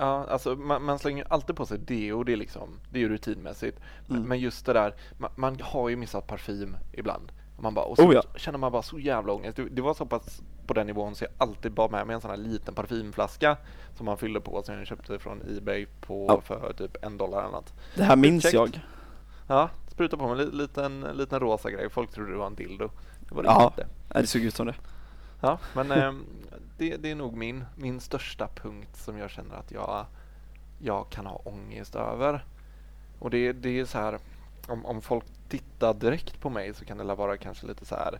Ja, 0.00 0.26
alltså 0.28 0.56
man, 0.56 0.84
man 0.84 0.98
slänger 0.98 1.26
alltid 1.30 1.56
på 1.56 1.66
sig 1.66 1.78
deo, 1.78 2.24
det 2.24 2.32
är 2.32 2.36
liksom, 2.36 2.68
det 2.90 2.98
är 2.98 3.00
ju 3.02 3.08
rutinmässigt. 3.08 3.78
Men- 4.06 4.16
Mm. 4.16 4.28
Men 4.28 4.38
just 4.38 4.66
det 4.66 4.72
där, 4.72 4.94
man, 5.18 5.30
man 5.36 5.58
har 5.62 5.88
ju 5.88 5.96
missat 5.96 6.26
parfym 6.26 6.76
ibland. 6.92 7.32
Och, 7.56 7.62
man 7.62 7.74
bara, 7.74 7.84
och 7.84 7.96
så 7.96 8.08
Oh 8.08 8.14
ja. 8.14 8.22
känner 8.36 8.58
man 8.58 8.72
bara 8.72 8.82
så 8.82 8.98
jävla 8.98 9.32
ångest. 9.32 9.56
Det, 9.56 9.68
det 9.68 9.82
var 9.82 9.94
så 9.94 10.06
pass 10.06 10.42
på 10.66 10.74
den 10.74 10.86
nivån 10.86 11.14
så 11.14 11.24
jag 11.24 11.30
alltid 11.38 11.72
bar 11.72 11.88
med 11.88 12.06
mig 12.06 12.14
en 12.14 12.20
sån 12.20 12.30
här 12.30 12.36
liten 12.38 12.74
parfymflaska 12.74 13.56
som 13.96 14.06
man 14.06 14.16
fyllde 14.18 14.40
på 14.40 14.62
som 14.62 14.74
jag 14.74 14.86
köpte 14.86 15.18
från 15.18 15.42
Ebay 15.58 15.86
på 16.00 16.26
Ja. 16.28 16.40
för 16.40 16.72
typ 16.72 17.04
en 17.04 17.18
dollar 17.18 17.40
eller 17.40 17.50
något. 17.52 17.72
Det 17.96 18.02
här 18.04 18.16
minns 18.16 18.44
Utcheckt. 18.44 18.54
jag. 18.54 18.80
Ja, 19.48 19.70
spruta 19.88 20.16
på 20.16 20.22
mig 20.28 20.32
en 20.32 20.38
li- 20.50 20.56
liten, 20.56 21.00
liten 21.00 21.40
rosa 21.40 21.70
grej. 21.70 21.90
Folk 21.90 22.10
trodde 22.10 22.30
det 22.30 22.36
var 22.38 22.46
en 22.46 22.54
dildo. 22.54 22.90
Det 23.28 23.34
var 23.34 23.42
det 23.42 23.48
Ja. 23.48 23.64
inte. 23.64 23.86
Ja, 24.14 24.20
det 24.20 24.26
såg 24.26 24.42
ut 24.42 24.54
som 24.54 24.66
det. 24.66 24.74
Ja, 25.40 25.58
men 25.74 25.90
ehm, 25.92 26.24
det, 26.80 26.96
det 26.96 27.10
är 27.10 27.14
nog 27.14 27.36
min, 27.36 27.64
min 27.76 28.00
största 28.00 28.48
punkt 28.54 28.96
som 28.96 29.18
jag 29.18 29.30
känner 29.30 29.54
att 29.56 29.70
jag, 29.70 30.06
jag 30.78 31.10
kan 31.10 31.26
ha 31.26 31.40
ångest 31.44 31.94
över. 31.94 32.44
Och 33.18 33.30
det, 33.30 33.52
det 33.52 33.80
är 33.80 33.84
så 33.84 33.98
här, 33.98 34.18
om, 34.68 34.86
om 34.86 35.02
folk 35.02 35.24
tittar 35.48 35.94
direkt 35.94 36.40
på 36.40 36.50
mig 36.50 36.74
så 36.74 36.84
kan 36.84 36.98
det 36.98 37.14
vara 37.14 37.36
kanske 37.36 37.66
lite 37.66 37.86
så 37.86 37.94
här, 37.94 38.18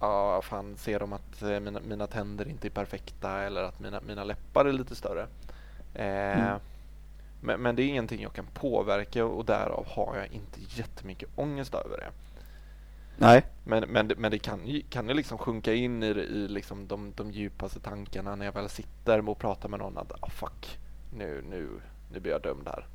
ja 0.00 0.42
fan 0.42 0.76
ser 0.76 1.00
de 1.00 1.12
att 1.12 1.42
eh, 1.42 1.60
mina, 1.60 1.80
mina 1.80 2.06
tänder 2.06 2.48
inte 2.48 2.68
är 2.68 2.70
perfekta 2.70 3.42
eller 3.42 3.62
att 3.62 3.80
mina, 3.80 4.00
mina 4.00 4.24
läppar 4.24 4.64
är 4.64 4.72
lite 4.72 4.94
större. 4.94 5.26
Eh, 5.94 6.38
Mm. 6.38 6.58
men, 7.40 7.60
men 7.60 7.76
det 7.76 7.82
är 7.82 7.86
ingenting 7.88 8.22
jag 8.22 8.32
kan 8.32 8.46
påverka 8.46 9.24
och 9.24 9.44
därav 9.44 9.86
har 9.88 10.16
jag 10.16 10.26
inte 10.26 10.60
jättemycket 10.68 11.28
ångest 11.36 11.74
över 11.74 11.96
det. 11.98 12.10
Nej. 13.16 13.46
Men, 13.64 13.84
men, 13.88 14.12
men 14.16 14.30
det 14.30 14.38
kan 14.38 14.66
ju, 14.66 14.82
kan 14.82 15.08
ju 15.08 15.14
liksom 15.14 15.38
sjunka 15.38 15.74
in 15.74 16.02
i, 16.02 16.06
i 16.06 16.48
liksom 16.48 16.86
de, 16.86 17.12
de 17.16 17.30
djupaste 17.30 17.80
tankarna 17.80 18.36
när 18.36 18.46
jag 18.46 18.52
väl 18.52 18.68
sitter 18.68 19.28
och 19.28 19.38
pratar 19.38 19.68
med 19.68 19.78
någon 19.78 19.98
att 19.98 20.12
ah, 20.20 20.30
fuck, 20.30 20.78
nu, 21.16 21.44
nu, 21.50 21.68
nu 22.12 22.20
blir 22.20 22.32
jag 22.32 22.42
dömd 22.42 22.68
här. 22.68 22.86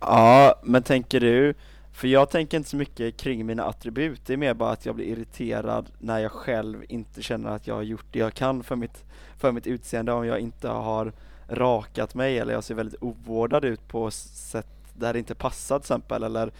Ja, 0.00 0.60
men 0.62 0.82
tänker 0.82 1.20
du, 1.20 1.54
för 1.92 2.08
jag 2.08 2.30
tänker 2.30 2.56
inte 2.56 2.70
så 2.70 2.76
mycket 2.76 3.16
kring 3.16 3.46
mina 3.46 3.64
attribut, 3.64 4.20
det 4.26 4.32
är 4.32 4.36
mer 4.36 4.54
bara 4.54 4.70
att 4.70 4.86
jag 4.86 4.94
blir 4.94 5.06
irriterad 5.06 5.90
när 5.98 6.18
jag 6.18 6.32
själv 6.32 6.84
inte 6.88 7.22
känner 7.22 7.50
att 7.50 7.66
jag 7.66 7.74
har 7.74 7.82
gjort 7.82 8.06
det 8.10 8.18
jag 8.18 8.34
kan 8.34 8.62
för 8.62 8.76
mitt, 8.76 9.04
för 9.38 9.52
mitt 9.52 9.66
utseende, 9.66 10.12
om 10.12 10.26
jag 10.26 10.40
inte 10.40 10.68
har 10.68 11.12
rakat 11.48 12.14
mig 12.14 12.38
eller 12.38 12.52
jag 12.52 12.64
ser 12.64 12.74
väldigt 12.74 13.02
ovårdad 13.02 13.64
ut 13.64 13.88
på 13.88 14.10
sätt 14.10 14.66
där 14.94 15.12
det 15.12 15.18
inte 15.18 15.34
passar 15.34 15.78
till 15.78 15.82
exempel, 15.82 16.22
eller 16.22 16.52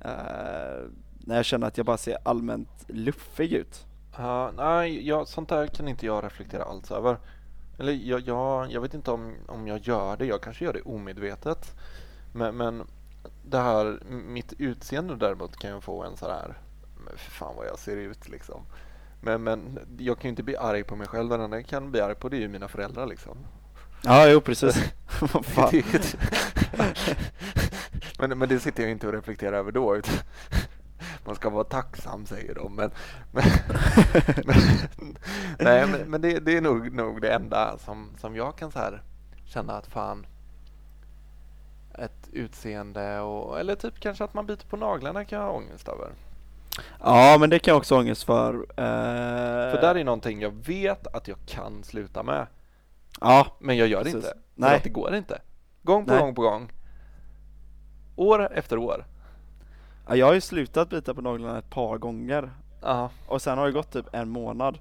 eh, 0.00 0.84
när 1.28 1.36
jag 1.36 1.44
känner 1.44 1.66
att 1.66 1.76
jag 1.76 1.86
bara 1.86 1.96
ser 1.96 2.18
allmänt 2.22 2.68
luffig 2.86 3.52
ut. 3.52 3.86
Ja, 4.16 4.50
nej, 4.56 5.08
jag, 5.08 5.28
sånt 5.28 5.48
där 5.48 5.66
kan 5.66 5.88
inte 5.88 6.06
jag 6.06 6.24
reflektera 6.24 6.62
alls 6.64 6.90
över. 6.90 7.16
Eller 7.78 7.92
jag, 7.92 8.20
jag, 8.20 8.72
jag 8.72 8.80
vet 8.80 8.94
inte 8.94 9.10
om, 9.10 9.34
om 9.48 9.66
jag 9.68 9.78
gör 9.78 10.16
det, 10.16 10.26
jag 10.26 10.40
kanske 10.40 10.64
gör 10.64 10.72
det 10.72 10.80
omedvetet. 10.82 11.74
Men, 12.32 12.56
men 12.56 12.82
det 13.44 13.58
här, 13.58 13.98
mitt 14.10 14.52
utseende 14.58 15.16
däremot 15.16 15.56
kan 15.56 15.70
jag 15.70 15.82
få 15.82 16.04
en 16.04 16.16
så 16.16 16.26
här, 16.30 16.58
men 17.04 17.16
för 17.16 17.30
fan 17.30 17.56
vad 17.56 17.66
jag 17.66 17.78
ser 17.78 17.96
ut 17.96 18.28
liksom. 18.28 18.60
Men, 19.20 19.42
men 19.42 19.78
jag 19.98 20.16
kan 20.18 20.22
ju 20.22 20.30
inte 20.30 20.42
bli 20.42 20.56
arg 20.56 20.84
på 20.84 20.96
mig 20.96 21.06
själv, 21.06 21.28
den 21.28 21.40
enda 21.40 21.56
jag 21.56 21.66
kan 21.66 21.90
bli 21.90 22.00
arg 22.00 22.14
på 22.14 22.28
det 22.28 22.36
är 22.36 22.40
ju 22.40 22.48
mina 22.48 22.68
föräldrar 22.68 23.06
liksom. 23.06 23.36
Ja, 24.04 24.28
jo 24.28 24.40
precis. 24.40 24.82
Vad 25.20 25.44
fan. 25.46 25.70
Det- 25.72 26.16
men, 28.18 28.38
men 28.38 28.48
det 28.48 28.60
sitter 28.60 28.82
jag 28.82 28.92
inte 28.92 29.06
och 29.06 29.12
reflekterar 29.12 29.52
över 29.58 29.72
då. 29.72 29.96
Utan 29.96 30.14
man 31.26 31.34
ska 31.34 31.50
vara 31.50 31.64
tacksam 31.64 32.26
säger 32.26 32.54
de. 32.54 32.74
Men, 32.76 32.90
men, 33.30 33.44
men, 34.44 34.56
nej, 35.58 35.86
men, 35.86 36.10
men 36.10 36.20
det, 36.20 36.38
det 36.38 36.56
är 36.56 36.60
nog, 36.60 36.92
nog 36.92 37.20
det 37.20 37.32
enda 37.32 37.78
som, 37.78 38.10
som 38.20 38.36
jag 38.36 38.56
kan 38.56 38.70
så 38.72 38.78
här 38.78 39.02
känna 39.44 39.72
att 39.76 39.86
fan 39.86 40.26
ett 41.94 42.28
utseende 42.32 43.20
och, 43.20 43.60
eller 43.60 43.74
typ 43.74 44.00
kanske 44.00 44.24
att 44.24 44.34
man 44.34 44.46
biter 44.46 44.66
på 44.68 44.76
naglarna 44.76 45.24
kan 45.24 45.38
jag 45.38 45.46
ha 45.46 45.52
ångest 45.52 45.88
över. 45.88 46.08
Ja, 47.00 47.36
men 47.40 47.50
det 47.50 47.58
kan 47.58 47.72
jag 47.72 47.78
också 47.78 47.94
ha 47.94 48.00
ångest 48.02 48.22
för. 48.24 48.54
eh, 48.54 49.72
För 49.72 49.80
där 49.80 49.94
är 49.94 50.04
någonting 50.04 50.40
jag 50.40 50.50
vet 50.66 51.06
att 51.06 51.28
jag 51.28 51.38
kan 51.46 51.84
sluta 51.84 52.22
med. 52.22 52.46
Ja, 53.20 53.46
Men 53.58 53.76
jag 53.76 53.88
gör 53.88 53.98
det 53.98 54.04
Precis. 54.04 54.16
inte. 54.16 54.28
För 54.28 54.38
Nej. 54.54 54.76
att 54.76 54.82
det 54.82 54.88
går 54.90 55.14
inte. 55.14 55.38
Gång 55.82 56.04
på 56.04 56.10
Nej. 56.12 56.20
gång 56.20 56.34
på 56.34 56.42
gång. 56.42 56.72
År 58.16 58.52
efter 58.52 58.78
år. 58.78 59.04
Ja, 60.08 60.16
jag 60.16 60.26
har 60.26 60.34
ju 60.34 60.40
slutat 60.40 60.90
bita 60.90 61.14
på 61.14 61.20
naglarna 61.22 61.58
ett 61.58 61.70
par 61.70 61.98
gånger 61.98 62.50
Ja. 62.82 63.10
och 63.26 63.42
sen 63.42 63.58
har 63.58 63.66
det 63.66 63.72
gått 63.72 63.92
typ 63.92 64.06
en 64.14 64.28
månad 64.28 64.78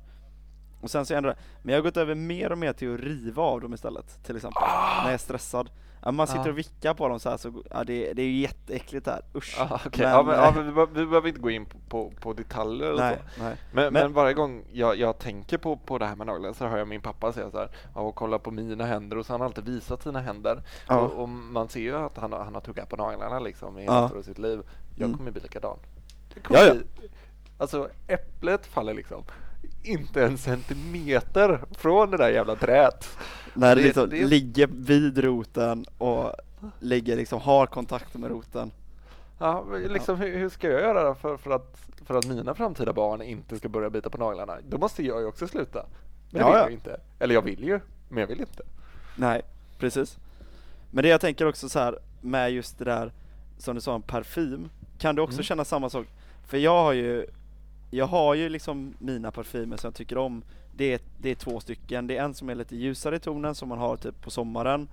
och 0.82 0.90
sen 0.92 1.06
så 1.06 1.14
ändrar 1.14 1.36
men 1.62 1.74
jag 1.76 1.82
har 1.82 1.84
gått 1.84 1.98
över 1.98 2.16
mer 2.16 2.52
och 2.52 2.58
mer 2.58 2.74
till 2.74 2.94
att 2.94 3.00
riva 3.00 3.44
av 3.44 3.62
dem 3.62 3.74
istället 3.74 4.24
till 4.24 4.36
exempel 4.36 4.64
när 4.98 5.04
jag 5.06 5.14
är 5.14 5.18
stressad 5.18 5.70
ja, 6.04 6.12
man 6.12 6.28
sitter 6.28 6.48
Ah. 6.48 6.50
och 6.52 6.58
vickar 6.58 6.94
på 6.94 7.08
dem 7.08 7.20
så 7.20 7.30
här 7.30 7.38
så, 7.38 7.64
ja 7.72 7.84
det, 7.84 8.14
det 8.14 8.22
är 8.22 8.26
ju 8.26 8.40
jätteäckligt 8.42 9.08
här, 9.08 9.22
usch 9.36 9.56
Ja, 9.60 9.80
okej. 9.86 10.06
Men, 10.06 10.12
ja, 10.16 10.24
men, 10.24 10.36
eh, 10.36 10.42
ja, 10.42 10.52
men 10.56 10.66
vi, 10.66 10.72
behöver- 10.72 10.94
vi 11.00 11.06
behöver 11.06 11.28
inte 11.28 11.42
gå 11.42 11.50
in 11.50 11.66
på, 11.66 11.78
på, 11.90 12.12
på 12.22 12.34
detaljer 12.34 12.94
och 12.94 13.00
nej, 13.00 13.18
så. 13.38 13.44
nej. 13.44 13.56
Men, 13.74 13.94
men, 13.94 14.14
varje 14.14 14.34
gång 14.34 14.64
jag, 14.72 14.96
jag 14.98 15.20
tänker 15.20 15.58
på, 15.58 15.78
på 15.78 15.98
det 15.98 16.06
här 16.06 16.16
med 16.16 16.28
naglar 16.28 16.54
så 16.54 16.68
hör 16.68 16.78
jag 16.78 16.88
min 16.88 17.02
pappa 17.02 17.34
säga 17.34 17.52
så 17.52 17.58
här, 17.58 17.70
och 17.94 18.16
kolla 18.16 18.40
på 18.40 18.52
mina 18.52 18.86
händer 18.86 19.18
och 19.18 19.26
så 19.26 19.34
har 19.34 19.40
han 19.40 19.46
alltid 19.46 19.66
visat 19.66 20.04
sina 20.04 20.20
händer. 20.20 20.64
Och, 20.90 21.14
och 21.22 21.30
man 21.30 21.70
ser 21.70 21.80
ju 21.80 21.96
att 21.98 22.18
han, 22.18 22.32
har- 22.34 22.44
han 22.44 22.54
har 22.54 22.62
tuggat 22.62 22.90
på 22.90 22.96
naglarna 22.96 23.40
liksom 23.40 23.80
i 23.80 23.88
av 23.88 24.22
sitt 24.24 24.38
liv. 24.38 24.62
Jag 24.98 25.06
Mm. 25.06 25.18
kommer 25.18 25.32
bli 25.32 25.42
likadan. 25.42 25.78
Kommer 26.44 26.60
Ja, 26.60 26.66
ja. 26.68 26.74
Bli, 26.74 27.10
Alltså 27.58 27.90
äpplet 28.08 28.66
faller 28.66 28.94
liksom 28.94 29.24
inte 29.84 30.26
en 30.26 30.38
centimeter 30.38 31.62
från 31.72 32.12
det 32.12 32.18
där 32.18 32.30
jävla 32.30 32.56
träet. 32.56 33.18
När 33.54 33.76
det, 33.76 33.82
Det- 33.82 33.86
liksom 33.88 34.10
det- 34.10 34.26
ligger 34.26 34.68
vid 34.68 35.18
roten 35.18 35.86
och 35.98 36.32
ligger 36.80 37.16
liksom, 37.16 37.42
har 37.42 37.66
kontakt 37.66 38.14
med 38.16 38.30
roten. 38.32 38.72
Ja, 39.40 39.66
liksom, 39.90 40.18
hur, 40.18 40.38
hur 40.38 40.50
ska 40.50 40.70
jag 40.70 40.82
göra 40.82 41.16
för, 41.16 41.38
för, 41.38 41.52
att, 41.52 41.78
för 42.06 42.16
att 42.18 42.26
mina 42.28 42.54
framtida 42.56 42.94
barn 42.94 43.22
inte 43.22 43.58
ska 43.58 43.70
börja 43.70 43.90
bita 43.90 44.10
på 44.10 44.18
naglarna? 44.18 44.58
Då 44.70 44.78
måste 44.78 45.04
jag 45.04 45.22
ju 45.22 45.28
också 45.28 45.48
sluta. 45.48 45.86
Men 46.32 46.40
det 46.42 46.46
vill 46.48 46.54
ja. 46.54 46.60
jag 46.60 46.72
inte. 46.72 47.00
Eller 47.20 47.34
jag 47.34 47.42
vill 47.42 47.64
ju, 47.64 47.80
men 48.10 48.20
jag 48.22 48.28
vill 48.28 48.40
inte. 48.40 48.64
Nej, 49.16 49.42
precis. 49.80 50.18
Men 50.92 51.04
det 51.04 51.10
jag 51.10 51.22
tänker 51.22 51.48
också 51.48 51.70
så 51.70 51.80
här 51.80 52.00
med 52.22 52.52
just 52.52 52.78
det 52.80 52.86
där 52.86 53.12
som 53.58 53.76
du 53.76 53.82
sa 53.82 53.94
om 53.94 54.02
parfym, 54.02 54.70
kan 55.00 55.16
du 55.16 55.22
också 55.22 55.36
Mm. 55.36 55.44
känna 55.44 55.66
samma 55.66 55.90
sak? 55.90 56.08
För 56.48 56.58
jag 56.58 56.84
har 56.84 56.94
ju, 56.94 57.26
jag 57.92 58.06
har 58.08 58.36
ju 58.36 58.50
liksom 58.50 58.94
mina 59.00 59.32
parfymer 59.32 59.78
som 59.78 59.88
jag 59.88 59.96
tycker 59.96 60.18
om. 60.18 60.44
Det 60.76 60.94
är, 60.94 61.00
det 61.20 61.30
är 61.30 61.36
två 61.36 61.60
stycken. 61.60 62.08
Det 62.08 62.18
är 62.18 62.24
en 62.24 62.34
som 62.34 62.50
är 62.50 62.56
lite 62.56 62.76
ljusare 62.76 63.16
i 63.16 63.20
tonen 63.20 63.56
som 63.56 63.70
man 63.70 63.78
har 63.78 63.98
typ 63.98 64.22
på 64.22 64.32
sommaren 64.32 64.90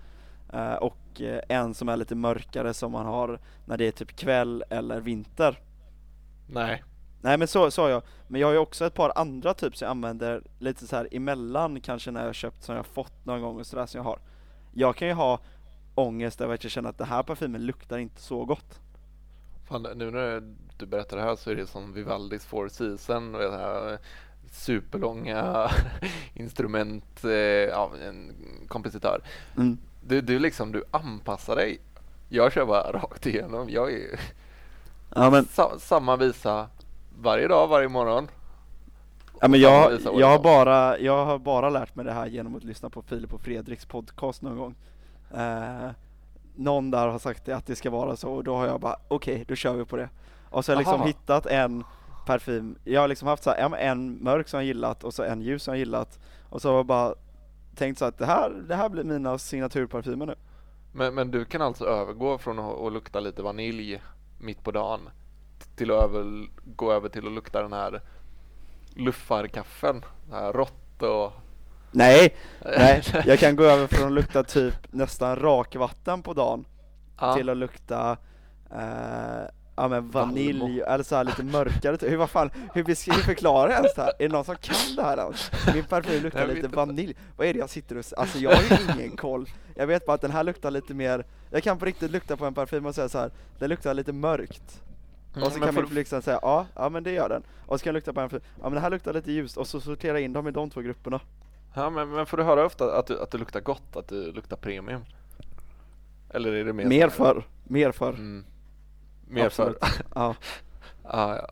eh, 0.52 0.74
och 0.74 1.20
eh, 1.20 1.40
en 1.48 1.74
som 1.74 1.88
är 1.88 1.96
lite 1.96 2.14
mörkare 2.14 2.74
som 2.74 2.92
man 2.92 3.06
har 3.06 3.38
när 3.66 3.76
det 3.76 3.84
är 3.86 3.92
typ 3.92 4.16
kväll 4.16 4.64
eller 4.70 5.00
vinter. 5.00 5.58
Nej. 6.46 6.84
Nej 7.22 7.38
men 7.38 7.48
så, 7.48 7.70
har 7.70 7.88
jag, 7.88 8.02
men 8.28 8.40
jag 8.40 8.48
har 8.48 8.52
ju 8.52 8.58
också 8.58 8.86
ett 8.86 8.94
par 8.94 9.12
andra 9.18 9.54
typ 9.54 9.76
som 9.76 9.86
jag 9.86 9.90
använder 9.90 10.42
lite 10.58 10.86
så 10.86 10.96
här 10.96 11.08
emellan 11.12 11.80
kanske 11.80 12.10
när 12.10 12.26
jag 12.26 12.34
köpt 12.34 12.62
som 12.62 12.74
jag 12.74 12.82
har 12.82 12.88
fått 12.88 13.24
någon 13.26 13.40
gång 13.40 13.60
och 13.60 13.66
sådär 13.66 13.86
som 13.86 13.98
jag 13.98 14.04
har. 14.04 14.18
Jag 14.72 14.96
kan 14.96 15.08
ju 15.08 15.14
ha 15.14 15.38
ångest 15.94 16.40
över 16.40 16.54
att 16.54 16.64
jag 16.64 16.70
känner 16.70 16.90
att 16.90 16.98
den 16.98 17.06
här 17.08 17.22
parfymen 17.22 17.66
luktar 17.66 17.98
inte 17.98 18.20
så 18.22 18.44
gott. 18.44 18.80
Fan, 19.74 19.86
nu 19.94 20.10
när 20.10 20.42
du 20.76 20.86
berättar 20.86 21.16
det 21.16 21.22
här 21.22 21.36
så 21.36 21.50
är 21.50 21.56
det 21.56 21.66
som 21.66 21.92
Vivaldis 21.92 22.44
Four 22.44 22.68
Season 22.68 23.34
och 23.34 23.40
det 23.40 23.50
här 23.50 23.98
superlånga 24.50 25.70
instrument, 26.34 27.24
eh, 27.24 27.30
ja, 27.30 27.90
en 28.02 28.32
kompositör. 28.68 29.22
Mm. 29.56 29.78
Du, 30.00 30.20
du 30.20 30.38
liksom, 30.38 30.72
du 30.72 30.84
anpassar 30.90 31.56
dig. 31.56 31.80
Jag 32.28 32.52
kör 32.52 32.66
bara 32.66 32.92
rakt 32.92 33.26
igenom. 33.26 33.70
Jag 33.70 33.92
är 33.92 34.20
Ja 35.14 35.30
men, 35.30 35.44
sa, 35.44 35.78
samma 35.78 36.16
visa 36.16 36.68
varje 37.18 37.48
dag, 37.48 37.68
varje 37.68 37.88
morgon. 37.88 38.28
ja, 39.40 39.48
men 39.48 39.60
jag, 39.60 40.00
jag, 40.02 40.26
har 40.26 40.42
bara, 40.42 40.98
jag 40.98 41.24
har 41.24 41.38
bara 41.38 41.70
lärt 41.70 41.94
mig 41.94 42.04
det 42.04 42.12
här 42.12 42.26
genom 42.26 42.56
att 42.56 42.64
lyssna 42.64 42.90
på 42.90 43.02
Filip 43.02 43.34
och 43.34 43.40
Fredriks 43.40 43.86
podcast 43.86 44.42
någon 44.42 44.58
gång. 44.58 44.74
Eh, 45.34 45.90
någon 46.54 46.90
där 46.90 47.08
har 47.08 47.18
sagt 47.18 47.48
att 47.48 47.66
det 47.66 47.76
ska 47.76 47.90
vara 47.90 48.16
så 48.16 48.32
och 48.32 48.44
då 48.44 48.56
har 48.56 48.66
jag 48.66 48.80
bara 48.80 48.96
okej, 49.08 49.44
då 49.48 49.54
kör 49.54 49.74
vi 49.74 49.84
på 49.84 49.96
det. 49.96 50.08
Och 50.50 50.64
så 50.64 50.72
har 50.72 50.76
jag 50.76 50.80
liksom 50.80 51.00
Aha. 51.00 51.06
hittat 51.06 51.46
en 51.46 51.84
parfym, 52.26 52.78
jag 52.84 53.00
har 53.00 53.08
liksom 53.08 53.28
haft 53.28 53.42
så 53.42 53.50
här, 53.50 53.76
en 53.76 54.24
mörk 54.24 54.48
som 54.48 54.58
jag 54.58 54.66
gillat 54.66 55.04
och 55.04 55.14
så 55.14 55.22
en 55.22 55.42
ljus 55.42 55.62
som 55.62 55.74
jag 55.74 55.78
gillat 55.78 56.18
och 56.48 56.62
så 56.62 56.68
har 56.68 56.76
jag 56.76 56.86
bara 56.86 57.14
tänkt 57.74 57.98
så 57.98 58.04
att 58.04 58.18
det 58.18 58.26
här, 58.26 58.50
det 58.68 58.74
här 58.74 58.88
blir 58.88 59.04
mina 59.04 59.38
signaturparfymer 59.38 60.26
nu. 60.26 60.34
Men, 60.92 61.14
men 61.14 61.30
du 61.30 61.44
kan 61.44 61.62
alltså 61.62 61.84
övergå 61.84 62.38
från 62.38 62.58
att, 62.58 62.80
att 62.80 62.92
lukta 62.92 63.20
lite 63.20 63.42
vanilj 63.42 64.02
mitt 64.38 64.64
på 64.64 64.70
dagen 64.70 65.00
till 65.76 65.90
att 65.90 66.02
över, 66.02 66.48
gå 66.64 66.92
över 66.92 67.08
till 67.08 67.26
att 67.26 67.32
lukta 67.32 67.62
den 67.62 67.72
här 67.72 68.00
luffarkaffen, 68.94 70.04
den 70.24 70.38
här 70.38 70.52
rått 70.52 71.02
och... 71.02 71.32
Nej, 71.94 72.34
nej, 72.78 73.02
jag 73.26 73.38
kan 73.38 73.56
gå 73.56 73.64
över 73.64 73.86
från 73.86 74.06
att 74.06 74.12
lukta 74.12 74.42
typ 74.42 74.74
nästan 74.90 75.36
rakvatten 75.36 76.22
på 76.22 76.32
dagen 76.34 76.64
Ja. 77.20 77.34
till 77.34 77.48
att 77.48 77.56
lukta 77.56 78.16
eh, 78.70 79.44
ja 79.76 79.88
men 79.88 80.10
vanilj 80.10 80.60
Valmo. 80.60 80.82
eller 80.84 81.04
så 81.04 81.16
här 81.16 81.24
lite 81.24 81.42
mörkare 81.42 81.96
typ. 81.96 82.10
hur, 82.10 82.16
vad 82.16 82.30
fan, 82.30 82.50
hur, 82.74 82.84
hur 82.84 83.22
förklarar 83.22 83.70
jag 83.70 83.76
ens 83.78 83.94
det 83.94 84.02
här? 84.02 84.12
Är 84.18 84.28
det 84.28 84.34
någon 84.34 84.44
som 84.44 84.56
kan 84.56 84.76
det 84.96 85.02
här 85.02 85.16
ens? 85.18 85.50
Min 85.74 85.84
parfym 85.84 86.22
luktar 86.22 86.46
lite 86.46 86.60
inte. 86.60 86.76
vanilj, 86.76 87.16
vad 87.36 87.46
är 87.46 87.52
det 87.52 87.58
jag 87.58 87.70
sitter 87.70 87.98
och, 87.98 88.04
alltså 88.16 88.38
jag 88.38 88.50
har 88.50 88.62
ju 88.62 88.92
ingen 88.94 89.16
koll 89.16 89.48
Jag 89.74 89.86
vet 89.86 90.06
bara 90.06 90.14
att 90.14 90.20
den 90.20 90.30
här 90.30 90.44
luktar 90.44 90.70
lite 90.70 90.94
mer, 90.94 91.24
jag 91.50 91.62
kan 91.62 91.78
på 91.78 91.84
riktigt 91.84 92.10
lukta 92.10 92.36
på 92.36 92.46
en 92.46 92.54
parfym 92.54 92.86
och 92.86 92.94
säga 92.94 93.08
så 93.08 93.18
här. 93.18 93.30
den 93.58 93.68
luktar 93.68 93.94
lite 93.94 94.12
mörkt 94.12 94.80
Mm, 95.36 95.46
och 95.46 95.52
så 95.52 95.60
kan 95.60 95.74
min 95.74 95.84
du- 95.88 95.94
liksom 95.94 96.22
säga 96.22 96.38
ja, 96.42 96.66
ja 96.74 96.88
men 96.88 97.02
det 97.04 97.10
gör 97.12 97.28
den 97.28 97.42
Och 97.66 97.78
så 97.80 97.84
kan 97.84 97.90
jag 97.90 97.94
lukta 97.94 98.12
på 98.12 98.20
en 98.20 98.28
parfym, 98.28 98.46
ja 98.56 98.62
men 98.62 98.72
den 98.72 98.82
här 98.82 98.90
luktar 98.90 99.12
lite 99.12 99.32
ljust 99.32 99.56
och 99.56 99.66
så 99.66 99.80
sortera 99.80 100.20
in 100.20 100.32
dem 100.32 100.48
i 100.48 100.50
de 100.50 100.70
två 100.70 100.80
grupperna 100.80 101.20
Ja, 101.74 101.90
men, 101.90 102.10
men 102.10 102.26
får 102.26 102.36
du 102.36 102.42
höra 102.42 102.66
ofta 102.66 102.98
att 102.98 103.06
du, 103.06 103.20
att 103.22 103.30
du 103.30 103.38
luktar 103.38 103.60
gott, 103.60 103.96
att 103.96 104.08
du 104.08 104.32
luktar 104.32 104.56
premium? 104.56 105.04
Eller 106.30 106.52
är 106.52 106.64
det 106.64 106.72
mer 106.72 106.84
Mer 106.84 107.08
för, 107.08 107.46
mer 107.64 107.92
för, 107.92 108.12
Mm. 108.12 108.44
Mer 109.28 109.48
för? 109.48 109.66
Absolut. 109.70 110.02
ja 110.14 110.34
ah, 111.02 111.36
ja. 111.36 111.48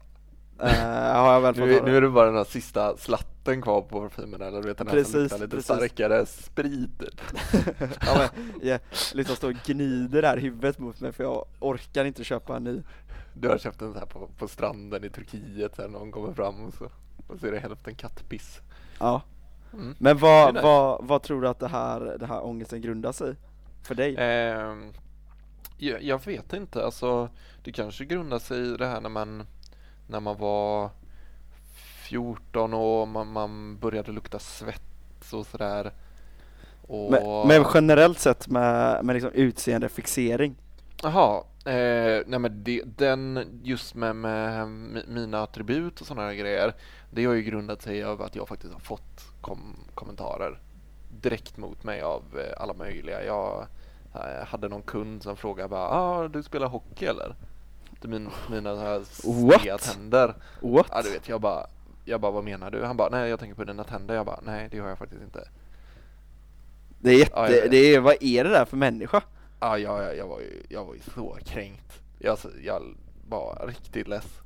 Eh, 0.62 1.40
väl 1.40 1.54
fått 1.54 1.64
Nu, 1.64 1.80
nu 1.84 1.96
är 1.96 2.00
det 2.00 2.08
bara 2.08 2.26
den 2.26 2.36
här 2.36 2.44
sista 2.44 2.96
slatten 2.96 3.62
kvar 3.62 3.82
på 3.82 4.00
parfymen 4.00 4.42
eller 4.42 4.62
du 4.62 4.68
vet 4.68 4.78
den 4.78 4.86
här 4.86 4.94
som 4.94 5.12
Precis, 5.12 5.14
luktar 5.14 5.38
lite 5.38 5.56
precis. 5.56 5.64
starkare 5.64 6.26
sprit 6.26 6.90
ja, 8.06 8.30
men, 8.34 8.52
jag 8.62 8.80
liksom 9.14 9.36
står 9.36 9.50
och 9.50 9.56
gnider 9.66 10.22
det 10.22 10.28
här 10.28 10.36
huvudet 10.36 10.78
mot 10.78 11.00
mig 11.00 11.12
för 11.12 11.24
jag 11.24 11.44
orkar 11.60 12.04
inte 12.04 12.24
köpa 12.24 12.56
en 12.56 12.64
ny. 12.64 12.82
Du 13.34 13.48
har 13.48 13.58
köpt 13.58 13.78
den 13.78 13.92
så 13.92 13.98
här 13.98 14.06
på, 14.06 14.28
på 14.38 14.48
stranden 14.48 15.04
i 15.04 15.10
Turkiet 15.10 15.78
här, 15.78 15.88
någon 15.88 16.12
kommer 16.12 16.32
fram 16.32 16.64
och 16.64 16.74
så, 16.74 16.84
och 17.26 17.40
så 17.40 17.46
är 17.46 17.52
det 17.52 17.58
hälften 17.58 17.94
kattpiss. 17.94 18.60
Ja. 18.98 19.22
Mm. 19.72 19.94
Men 19.98 20.18
vad, 20.18 20.54
nice. 20.54 20.66
vad, 20.66 21.06
vad 21.06 21.22
tror 21.22 21.42
du 21.42 21.48
att 21.48 21.58
det 21.58 21.68
här, 21.68 22.16
det 22.20 22.26
här 22.26 22.44
ångesten 22.44 22.80
grundar 22.80 23.12
sig? 23.12 23.34
För 23.82 23.94
dig? 23.94 24.16
Ehm, 24.18 24.92
jag, 25.78 26.02
jag 26.02 26.26
vet 26.26 26.52
inte, 26.52 26.84
alltså 26.84 27.28
det 27.64 27.72
kanske 27.72 28.04
grundar 28.04 28.38
sig 28.38 28.74
i 28.74 28.76
det 28.76 28.86
här 28.86 29.00
när 29.00 29.08
man, 29.08 29.46
när 30.06 30.20
man 30.20 30.38
var 30.38 30.90
14 32.08 32.74
och 32.74 33.08
man, 33.08 33.32
man 33.32 33.78
började 33.78 34.12
lukta 34.12 34.38
svett 34.38 35.32
och 35.32 35.46
sådär. 35.46 35.92
Och... 36.86 37.10
Men, 37.10 37.48
men 37.48 37.64
generellt 37.74 38.18
sett 38.18 38.48
med, 38.48 39.04
med 39.04 39.14
liksom 39.14 39.32
utseendefixering? 39.32 40.56
Jaha, 41.02 41.44
eh, 41.64 42.22
nej 42.26 42.38
men 42.38 42.64
det, 42.64 42.82
den 42.84 43.48
just 43.62 43.94
med, 43.94 44.16
med 44.16 44.66
mi- 44.66 45.08
mina 45.08 45.42
attribut 45.42 46.00
och 46.00 46.06
sådana 46.06 46.34
grejer, 46.34 46.74
det 47.14 47.24
har 47.24 47.34
ju 47.34 47.42
grundat 47.42 47.82
sig 47.82 48.04
över 48.04 48.24
att 48.24 48.36
jag 48.36 48.48
faktiskt 48.48 48.72
har 48.72 48.80
fått 48.80 49.24
kom, 49.40 49.76
kommentarer 49.94 50.58
direkt 51.20 51.56
mot 51.56 51.84
mig 51.84 52.02
av 52.02 52.22
eh, 52.38 52.62
alla 52.62 52.74
möjliga. 52.74 53.24
Jag 53.24 53.66
eh, 54.14 54.46
hade 54.46 54.68
någon 54.68 54.82
kund 54.82 55.22
som 55.22 55.36
frågade 55.36 55.68
bara, 55.68 55.88
ah, 55.88 56.28
du 56.28 56.42
spelar 56.42 56.66
hockey 56.66 57.04
eller? 57.04 57.34
Det 58.00 58.08
min, 58.08 58.28
mina 58.50 58.76
här 58.76 59.78
tänder. 59.78 60.34
What? 60.60 60.86
Ja 60.90 61.02
du 61.02 61.10
vet, 61.10 61.28
jag 61.28 61.40
bara, 61.40 61.66
jag 62.04 62.20
bara, 62.20 62.32
vad 62.32 62.44
menar 62.44 62.70
du? 62.70 62.84
Han 62.84 62.96
bara, 62.96 63.08
nej 63.08 63.30
jag 63.30 63.40
tänker 63.40 63.56
på 63.56 63.64
dina 63.64 63.84
tänder. 63.84 64.14
Jag 64.14 64.26
bara, 64.26 64.40
nej 64.42 64.68
det 64.70 64.78
har 64.78 64.88
jag 64.88 64.98
faktiskt 64.98 65.22
inte. 65.22 65.48
Det 66.98 67.10
är 67.10 67.18
jätte, 67.18 67.32
Ja, 67.34 67.50
jag 67.50 67.70
det 67.70 67.94
är, 67.94 68.00
vad 68.00 68.16
är 68.20 68.44
det 68.44 68.50
där 68.50 68.64
för 68.64 68.76
människa? 68.76 69.22
Ja, 69.60 69.78
jag, 69.78 70.02
jag, 70.02 70.16
jag, 70.16 70.26
var, 70.28 70.40
ju, 70.40 70.62
jag 70.68 70.84
var 70.84 70.94
ju 70.94 71.00
så 71.14 71.38
kränkt. 71.44 72.00
Jag, 72.18 72.38
jag 72.64 72.82
var 73.28 73.64
riktigt 73.68 74.08
less. 74.08 74.42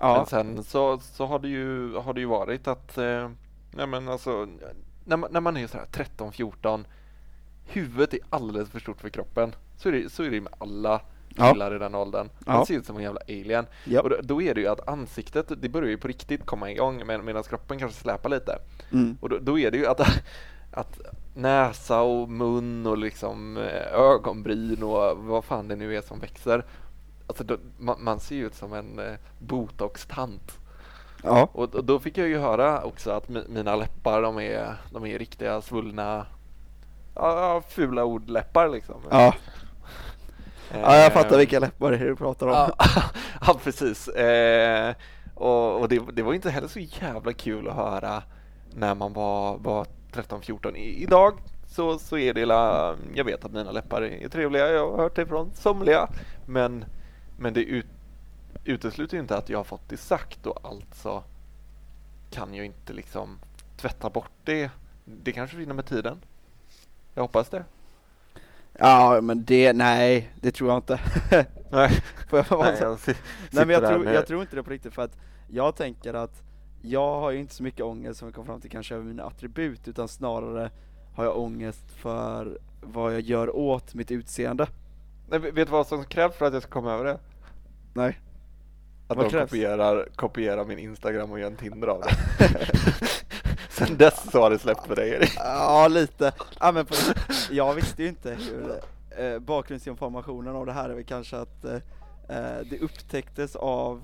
Men 0.00 0.10
Ja, 0.10 0.26
sen 0.26 0.64
så, 0.64 0.98
så 0.98 1.26
har, 1.26 1.38
det 1.38 1.48
ju, 1.48 1.94
har 1.96 2.14
det 2.14 2.20
ju 2.20 2.26
varit 2.26 2.68
att, 2.68 2.98
eh, 2.98 3.30
nej 3.70 3.86
men 3.86 4.08
alltså, 4.08 4.48
när 5.04 5.16
man, 5.16 5.30
när 5.32 5.40
man 5.40 5.56
är 5.56 5.66
sådär 5.66 5.86
13-14, 5.92 6.84
huvudet 7.64 8.14
är 8.14 8.20
alldeles 8.30 8.70
för 8.70 8.80
stort 8.80 9.00
för 9.00 9.08
kroppen. 9.08 9.54
Så 9.76 9.88
är 9.88 9.92
det, 9.92 10.12
så 10.12 10.22
är 10.22 10.30
det 10.30 10.40
med 10.40 10.52
alla 10.58 11.00
Ja. 11.38 11.52
killar 11.52 11.76
i 11.76 11.78
den 11.78 11.94
åldern. 11.94 12.28
Ja. 12.46 12.52
Man 12.52 12.66
ser 12.66 12.74
ut 12.74 12.86
som 12.86 12.96
en 12.96 13.02
jävla 13.02 13.20
alien. 13.28 13.66
ja. 13.84 14.00
Och 14.00 14.10
då, 14.10 14.16
då 14.22 14.42
är 14.42 14.54
det 14.54 14.60
ju 14.60 14.66
att 14.68 14.88
ansiktet, 14.88 15.52
det 15.62 15.68
börjar 15.68 15.88
ju 15.90 15.98
på 15.98 16.08
riktigt 16.08 16.46
komma 16.46 16.70
igång 16.70 17.06
med, 17.06 17.24
medan 17.24 17.42
kroppen 17.42 17.78
kanske 17.78 18.00
släpar 18.02 18.30
lite. 18.30 18.58
Mm. 18.92 19.18
Och 19.20 19.28
då, 19.28 19.38
då 19.38 19.58
är 19.58 19.70
det 19.70 19.76
ju 19.76 19.86
att, 19.86 20.00
att 20.72 21.00
näsa 21.34 22.00
och 22.02 22.28
mun 22.28 22.86
och 22.86 22.98
liksom 22.98 23.56
eh, 23.56 23.92
ögonbryn 23.94 24.82
och 24.82 25.18
vad 25.18 25.44
fan 25.44 25.68
det 25.68 25.76
nu 25.76 25.96
är 25.96 26.00
som 26.02 26.20
växer. 26.20 26.64
Alltså 27.26 27.44
då, 27.44 27.56
man, 27.78 28.04
man 28.04 28.20
ser 28.20 28.36
ju 28.36 28.46
ut 28.46 28.54
som 28.54 28.72
en 28.72 28.98
eh, 28.98 29.14
botox-tant. 29.38 30.58
ja. 31.22 31.48
Och, 31.52 31.74
och 31.74 31.84
då 31.84 31.98
fick 31.98 32.18
jag 32.18 32.28
ju 32.28 32.38
höra 32.38 32.82
också 32.82 33.10
att 33.10 33.28
mi, 33.28 33.42
mina 33.48 33.76
läppar 33.76 34.22
de 34.22 34.38
är, 34.40 34.74
de 34.90 35.06
är 35.06 35.18
riktiga 35.18 35.60
svullna, 35.60 36.26
ja, 37.14 37.62
fula 37.68 38.04
ordläppar 38.04 38.68
liksom. 38.68 39.00
Ja. 39.10 39.34
ja, 40.72 40.96
jag 40.96 41.12
fattar 41.12 41.32
Eh, 41.32 41.38
vilka 41.38 41.58
läppar 41.58 41.90
det 41.90 41.96
är 41.96 42.04
du 42.04 42.16
pratar 42.16 42.46
om. 42.46 42.70
Ja, 43.46 43.54
precis. 43.64 44.08
Eh, 44.08 44.94
och 45.34 45.80
och 45.80 45.88
det, 45.88 46.02
det 46.12 46.22
var 46.22 46.34
inte 46.34 46.50
heller 46.50 46.68
så 46.68 46.80
jävla 46.80 47.32
kul 47.32 47.68
att 47.68 47.74
höra 47.74 48.22
när 48.74 48.94
man 48.94 49.12
var, 49.12 49.58
var 49.58 49.86
13-14. 50.12 50.76
I, 50.76 51.02
idag 51.02 51.38
så, 51.66 51.98
så 51.98 52.18
är 52.18 52.34
det 52.34 52.46
la, 52.46 52.94
jag 53.14 53.24
vet 53.24 53.44
att 53.44 53.52
mina 53.52 53.72
läppar 53.72 54.02
är 54.02 54.28
trevliga, 54.28 54.68
jag 54.68 54.90
har 54.90 54.98
hört 54.98 55.16
det 55.16 55.26
från 55.26 55.50
somliga. 55.54 56.08
Men, 56.46 56.84
men 57.36 57.54
det 57.54 57.64
ut, 57.64 57.86
utesluter 58.64 59.16
ju 59.16 59.20
inte 59.20 59.36
att 59.36 59.48
jag 59.48 59.58
har 59.58 59.64
fått 59.64 59.88
det 59.88 59.96
sagt 59.96 60.46
och 60.46 60.60
alltså 60.64 61.24
kan 62.30 62.54
jag 62.54 62.66
inte 62.66 62.92
liksom 62.92 63.38
tvätta 63.76 64.10
bort 64.10 64.32
det. 64.44 64.70
Det 65.04 65.32
kanske 65.32 65.56
vinner 65.56 65.74
med 65.74 65.86
tiden. 65.86 66.18
Jag 67.14 67.22
hoppas 67.22 67.48
det. 67.48 67.64
Ja, 68.72 69.20
men 69.22 69.44
det, 69.44 69.72
nej, 69.72 70.32
det 70.40 70.50
tror 70.50 70.70
jag 70.70 70.78
inte. 70.78 71.00
Nej, 71.70 71.90
Får 72.28 72.38
jag 72.38 72.46
nej, 72.50 72.76
jag 72.80 72.98
Nej 73.50 73.66
men 73.66 73.70
jag 73.70 73.86
tror, 73.88 74.06
jag 74.06 74.26
tror 74.26 74.42
inte 74.42 74.56
det 74.56 74.62
på 74.62 74.70
riktigt 74.70 74.94
för 74.94 75.02
att 75.02 75.16
jag 75.48 75.76
tänker 75.76 76.14
att 76.14 76.42
jag 76.82 77.20
har 77.20 77.30
ju 77.30 77.38
inte 77.38 77.54
så 77.54 77.62
mycket 77.62 77.84
ångest 77.84 78.18
som 78.18 78.28
jag 78.28 78.34
kom 78.34 78.46
fram 78.46 78.60
till 78.60 78.70
kanske 78.70 78.94
över 78.94 79.04
mina 79.04 79.22
attribut 79.22 79.88
utan 79.88 80.08
snarare 80.08 80.70
har 81.14 81.24
jag 81.24 81.38
ångest 81.38 81.90
för 81.90 82.58
vad 82.80 83.14
jag 83.14 83.20
gör 83.20 83.56
åt 83.56 83.94
mitt 83.94 84.10
utseende. 84.10 84.66
Nej, 85.28 85.38
vet 85.38 85.54
du 85.54 85.64
vad 85.72 85.86
som 85.86 86.04
krävs 86.04 86.34
för 86.36 86.46
att 86.46 86.52
jag 86.52 86.62
ska 86.62 86.70
komma 86.72 86.92
över 86.92 87.04
det? 87.04 87.18
Nej. 87.94 88.20
Att 89.08 89.16
Vad 89.16 89.26
de 89.26 89.30
krävs? 89.30 89.50
kopierar, 89.50 90.08
kopierar 90.16 90.64
min 90.64 90.78
Instagram 90.78 91.32
och 91.32 91.40
gör 91.40 91.46
en 91.46 91.56
Tinder 91.56 91.88
av 91.88 92.00
det. 92.00 92.10
Sen 93.70 93.96
dess 93.96 94.30
så 94.32 94.40
har 94.42 94.50
det 94.50 94.58
släppt 94.58 94.86
för 94.86 94.96
dig 94.96 95.10
Erik. 95.10 95.32
Ja, 95.36 95.88
lite. 95.88 96.32
Ja, 96.60 96.72
men 96.72 96.86
på, 96.86 96.94
jag 97.50 97.74
visste 97.74 98.02
ju 98.02 98.08
inte 98.08 98.30
hur 98.50 98.74
eh, 99.24 99.38
bakgrundsinformationen 99.38 100.56
av 100.56 100.66
det 100.66 100.72
här 100.72 100.88
är 100.90 100.94
väl 100.94 101.04
kanske 101.04 101.36
att 101.36 101.64
eh, 101.64 101.74
eh, 102.28 102.60
det 102.70 102.78
upptäcktes 102.80 103.56
av 103.56 104.02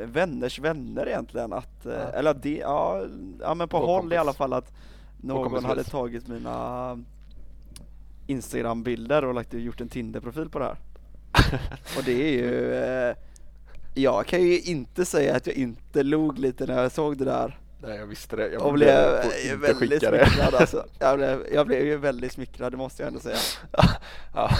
eh, 0.00 0.06
vänners 0.06 0.58
vänner 0.58 1.08
egentligen 1.08 1.52
att, 1.52 1.86
eh, 1.86 1.92
Ja. 1.92 1.98
eller 1.98 2.34
det, 2.34 2.56
ja, 2.58 3.04
ja 3.40 3.54
men 3.54 3.68
på 3.68 3.78
Vår 3.78 3.86
håll 3.86 4.00
kompis. 4.00 4.14
i 4.14 4.18
alla 4.18 4.32
fall 4.32 4.52
att 4.52 4.72
någon 5.20 5.64
hade 5.64 5.84
tagit 5.84 6.28
mina 6.28 6.98
Instagram-bilder 8.26 9.24
och 9.24 9.34
lagt, 9.34 9.54
gjort 9.54 9.80
en 9.80 9.88
Tinder-profil 9.88 10.48
på 10.48 10.58
det 10.58 10.64
här. 10.64 10.76
Och 11.98 12.04
det 12.04 12.12
är 12.12 12.32
ju, 12.32 12.74
eh, 12.74 13.16
jag 13.94 14.26
kan 14.26 14.42
ju 14.42 14.60
inte 14.60 15.04
säga 15.04 15.36
att 15.36 15.46
jag 15.46 15.56
inte 15.56 16.02
log 16.02 16.38
lite 16.38 16.66
när 16.66 16.82
jag 16.82 16.92
såg 16.92 17.18
det 17.18 17.24
där 17.24 17.58
Nej 17.82 17.96
jag 17.96 18.06
visste 18.06 18.36
det. 18.36 18.48
Jag 18.52 18.72
blev 18.72 18.74
blev 18.74 19.74
får 19.74 19.82
inte 19.82 19.86
väldigt 19.86 20.02
smickrad 20.02 20.54
alltså. 20.60 20.86
Jag 20.98 21.18
blev, 21.18 21.46
jag 21.52 21.66
blev 21.66 21.86
ju 21.86 21.96
väldigt 21.96 22.32
smickrad, 22.32 22.72
det 22.72 22.76
måste 22.76 23.02
jag 23.02 23.08
ändå 23.08 23.20
säga. 23.20 23.36
ja. 24.34 24.50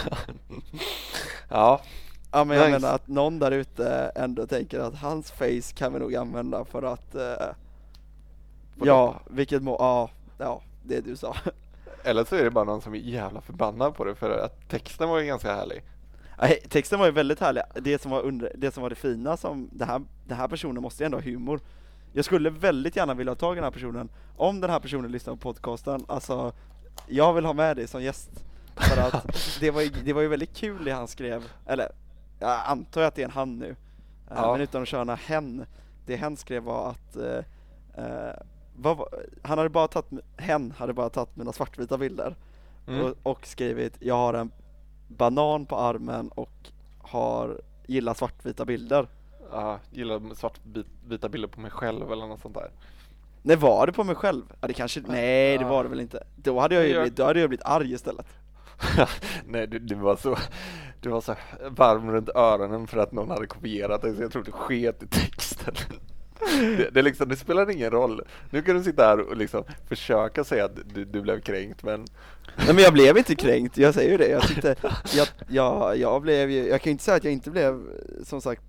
ja. 1.48 1.80
Ja 2.32 2.44
men 2.44 2.56
jag 2.56 2.66
Nice. 2.66 2.78
menar 2.80 2.94
att 2.94 3.08
någon 3.08 3.38
där 3.38 3.50
ute 3.50 4.12
ändå 4.14 4.46
tänker 4.46 4.80
att 4.80 4.94
hans 4.94 5.30
face 5.30 5.74
kan 5.74 5.92
vi 5.92 5.98
nog 5.98 6.14
använda 6.16 6.64
för 6.64 6.82
att 6.82 7.14
eh, 7.14 7.48
Ja, 8.84 9.20
vilket 9.30 9.62
må, 9.62 9.76
ja, 9.78 10.10
ja, 10.38 10.62
det 10.82 11.00
du 11.00 11.16
sa. 11.16 11.36
Eller 12.04 12.24
så 12.24 12.36
är 12.36 12.44
det 12.44 12.50
bara 12.50 12.64
någon 12.64 12.80
som 12.80 12.94
är 12.94 12.98
jävla 12.98 13.40
förbannad 13.40 13.94
på 13.94 14.04
det 14.04 14.14
för 14.14 14.38
att 14.44 14.68
texten 14.68 15.08
var 15.08 15.18
ju 15.18 15.26
ganska 15.26 15.54
härlig. 15.54 15.82
Nej, 16.40 16.60
texten 16.68 16.98
var 16.98 17.06
ju 17.06 17.12
väldigt 17.12 17.40
härlig. 17.40 17.62
Det 17.74 18.02
som 18.02 18.10
var, 18.10 18.20
under, 18.20 18.52
det, 18.54 18.74
som 18.74 18.82
var 18.82 18.90
det 18.90 18.96
fina 18.96 19.36
som, 19.36 19.68
det 19.72 19.84
här, 19.84 20.02
den 20.26 20.36
här 20.38 20.48
personen 20.48 20.82
måste 20.82 21.02
ju 21.02 21.04
ändå 21.04 21.18
ha 21.18 21.22
humor. 21.22 21.60
Jag 22.12 22.24
skulle 22.24 22.50
väldigt 22.50 22.96
gärna 22.96 23.14
vilja 23.14 23.30
ha 23.30 23.36
tag 23.36 23.52
i 23.52 23.54
den 23.54 23.64
här 23.64 23.70
personen, 23.70 24.08
om 24.36 24.60
den 24.60 24.70
här 24.70 24.80
personen 24.80 25.12
lyssnar 25.12 25.34
på 25.34 25.40
podcasten, 25.40 26.04
alltså 26.08 26.52
jag 27.06 27.32
vill 27.34 27.44
ha 27.44 27.52
med 27.52 27.76
dig 27.76 27.88
som 27.88 28.02
gäst. 28.02 28.30
För 28.76 29.00
att 29.02 29.26
det 29.60 29.70
var 29.70 29.82
ju, 29.82 29.88
det 29.88 30.12
var 30.12 30.22
ju 30.22 30.28
väldigt 30.28 30.56
kul 30.56 30.84
det 30.84 30.90
han 30.90 31.08
skrev, 31.08 31.42
eller 31.66 31.88
jag 32.40 32.60
antar 32.66 33.02
att 33.02 33.14
det 33.14 33.22
är 33.22 33.26
en 33.26 33.30
han 33.32 33.58
nu, 33.58 33.76
Ja. 34.34 34.52
men 34.52 34.60
utan 34.60 34.82
att 34.82 34.88
köra 34.88 35.02
en 35.12 35.18
hen. 35.18 35.64
Det 36.06 36.16
hen 36.16 36.36
skrev 36.36 36.62
var 36.62 36.90
att 36.90 37.16
eh, 37.16 38.04
eh, 38.04 38.34
vad 38.82 39.08
han 39.42 39.58
hade 39.58 39.70
bara 39.70 39.88
tagit, 39.88 40.10
hen 40.36 40.74
hade 40.78 40.92
bara 40.92 41.08
tagit 41.10 41.36
mina 41.36 41.52
svartvita 41.52 41.98
bilder 41.98 42.36
Mm. 42.86 43.00
och, 43.00 43.14
och 43.22 43.46
skrivit 43.46 43.96
jag 44.00 44.14
har 44.14 44.34
en 44.34 44.50
banan 45.08 45.66
på 45.66 45.76
armen 45.76 46.28
och 46.28 46.70
har 46.98 47.60
gillar 47.86 48.14
svartvita 48.14 48.64
bilder. 48.64 49.08
Ja, 49.52 49.78
gillar 49.90 50.34
svartvita 50.34 51.28
bilder 51.28 51.48
på 51.48 51.60
mig 51.60 51.70
själv 51.70 52.12
eller 52.12 52.26
något 52.26 52.40
sånt 52.40 52.54
där. 52.54 52.70
Nej 53.42 53.56
var 53.56 53.86
det 53.86 53.92
på 53.92 54.04
mig 54.04 54.14
själv? 54.14 54.42
Ja, 54.60 54.66
det 54.68 54.74
kanske, 54.74 55.00
nej 55.06 55.58
det 55.58 55.64
var 55.64 55.82
det 55.82 55.88
väl 55.90 56.00
inte. 56.00 56.24
Då 56.36 56.60
hade 56.60 56.74
jag 56.74 56.86
ju 56.88 56.92
blivit, 56.92 57.16
då 57.16 57.24
hade 57.24 57.40
jag 57.40 57.48
blivit 57.50 57.66
arg 57.66 57.92
istället. 57.92 58.26
Nej, 59.46 59.66
du, 59.66 59.78
du 59.78 59.94
var 59.94 60.16
så 60.16 60.36
du 61.00 61.08
var 61.08 61.20
så 61.20 61.34
varm 61.70 62.10
runt 62.10 62.28
öronen 62.34 62.86
för 62.86 62.98
att 62.98 63.12
någon 63.12 63.30
hade 63.30 63.46
kopierat 63.46 64.02
dig 64.02 64.16
så 64.16 64.22
jag 64.22 64.32
tror 64.32 64.42
du 64.42 64.52
sket 64.52 65.02
i 65.02 65.06
texten. 65.06 65.74
Det, 66.76 66.90
det, 66.94 67.02
liksom, 67.02 67.28
det 67.28 67.36
spelar 67.36 67.70
ingen 67.70 67.90
roll. 67.90 68.22
Nu 68.50 68.62
kan 68.62 68.76
du 68.76 68.82
sitta 68.82 69.02
här 69.02 69.20
och 69.20 69.36
liksom 69.36 69.64
försöka 69.88 70.44
säga 70.44 70.64
att 70.64 70.94
du, 70.94 71.04
du 71.04 71.20
blev 71.20 71.40
kränkt 71.40 71.82
men 71.82 72.04
Nej 72.56 72.74
men 72.74 72.78
jag 72.78 72.92
blev 72.92 73.18
inte 73.18 73.34
kränkt, 73.34 73.78
jag 73.78 73.94
säger 73.94 74.10
ju 74.10 74.16
det. 74.16 74.28
Jag 74.28 74.42
tyckte, 74.42 74.76
jag, 75.14 75.28
jag, 75.48 75.96
jag 75.96 76.22
blev 76.22 76.50
ju, 76.50 76.68
jag 76.68 76.80
kan 76.80 76.90
ju 76.90 76.92
inte 76.92 77.04
säga 77.04 77.16
att 77.16 77.24
jag 77.24 77.32
inte 77.32 77.50
blev 77.50 77.82
som 78.24 78.40
sagt 78.40 78.62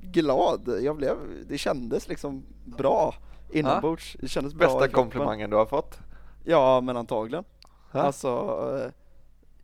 glad. 0.00 0.78
Jag 0.82 0.96
blev, 0.96 1.16
det 1.48 1.58
kändes 1.58 2.08
liksom 2.08 2.44
bra 2.64 3.14
inombords. 3.52 4.16
Det 4.20 4.28
kändes 4.28 4.54
bra 4.54 4.66
bästa 4.66 4.88
komplimangen 4.88 5.50
du 5.50 5.56
har 5.56 5.66
fått. 5.66 5.98
Ja 6.44 6.80
men 6.80 6.96
antagligen. 6.96 7.44
Ja. 7.92 8.00
Alltså, 8.00 8.28
eh, 8.84 8.92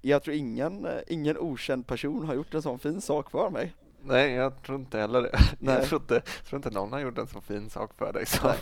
jag 0.01 0.23
tror 0.23 0.37
ingen, 0.37 0.87
ingen 1.07 1.39
okänd 1.39 1.87
person 1.87 2.27
har 2.27 2.35
gjort 2.35 2.55
en 2.55 2.63
sån 2.63 2.79
fin 2.79 3.01
sak 3.01 3.31
för 3.31 3.51
mig. 3.51 3.75
Nej, 4.07 4.33
jag 4.33 4.63
tror 4.63 4.79
inte 4.79 4.99
heller 4.99 5.23
det. 5.23 5.39
Nej. 5.59 5.75
Jag 5.75 5.85
tror 5.85 6.01
inte, 6.01 6.15
jag 6.15 6.45
tror 6.49 6.57
inte 6.59 6.71
någon 6.71 6.93
har 6.93 7.01
gjort 7.01 7.19
en 7.19 7.27
så 7.27 7.41
fin 7.41 7.71
sak 7.71 7.95
för 7.95 8.13
dig. 8.13 8.27
Så. 8.27 8.53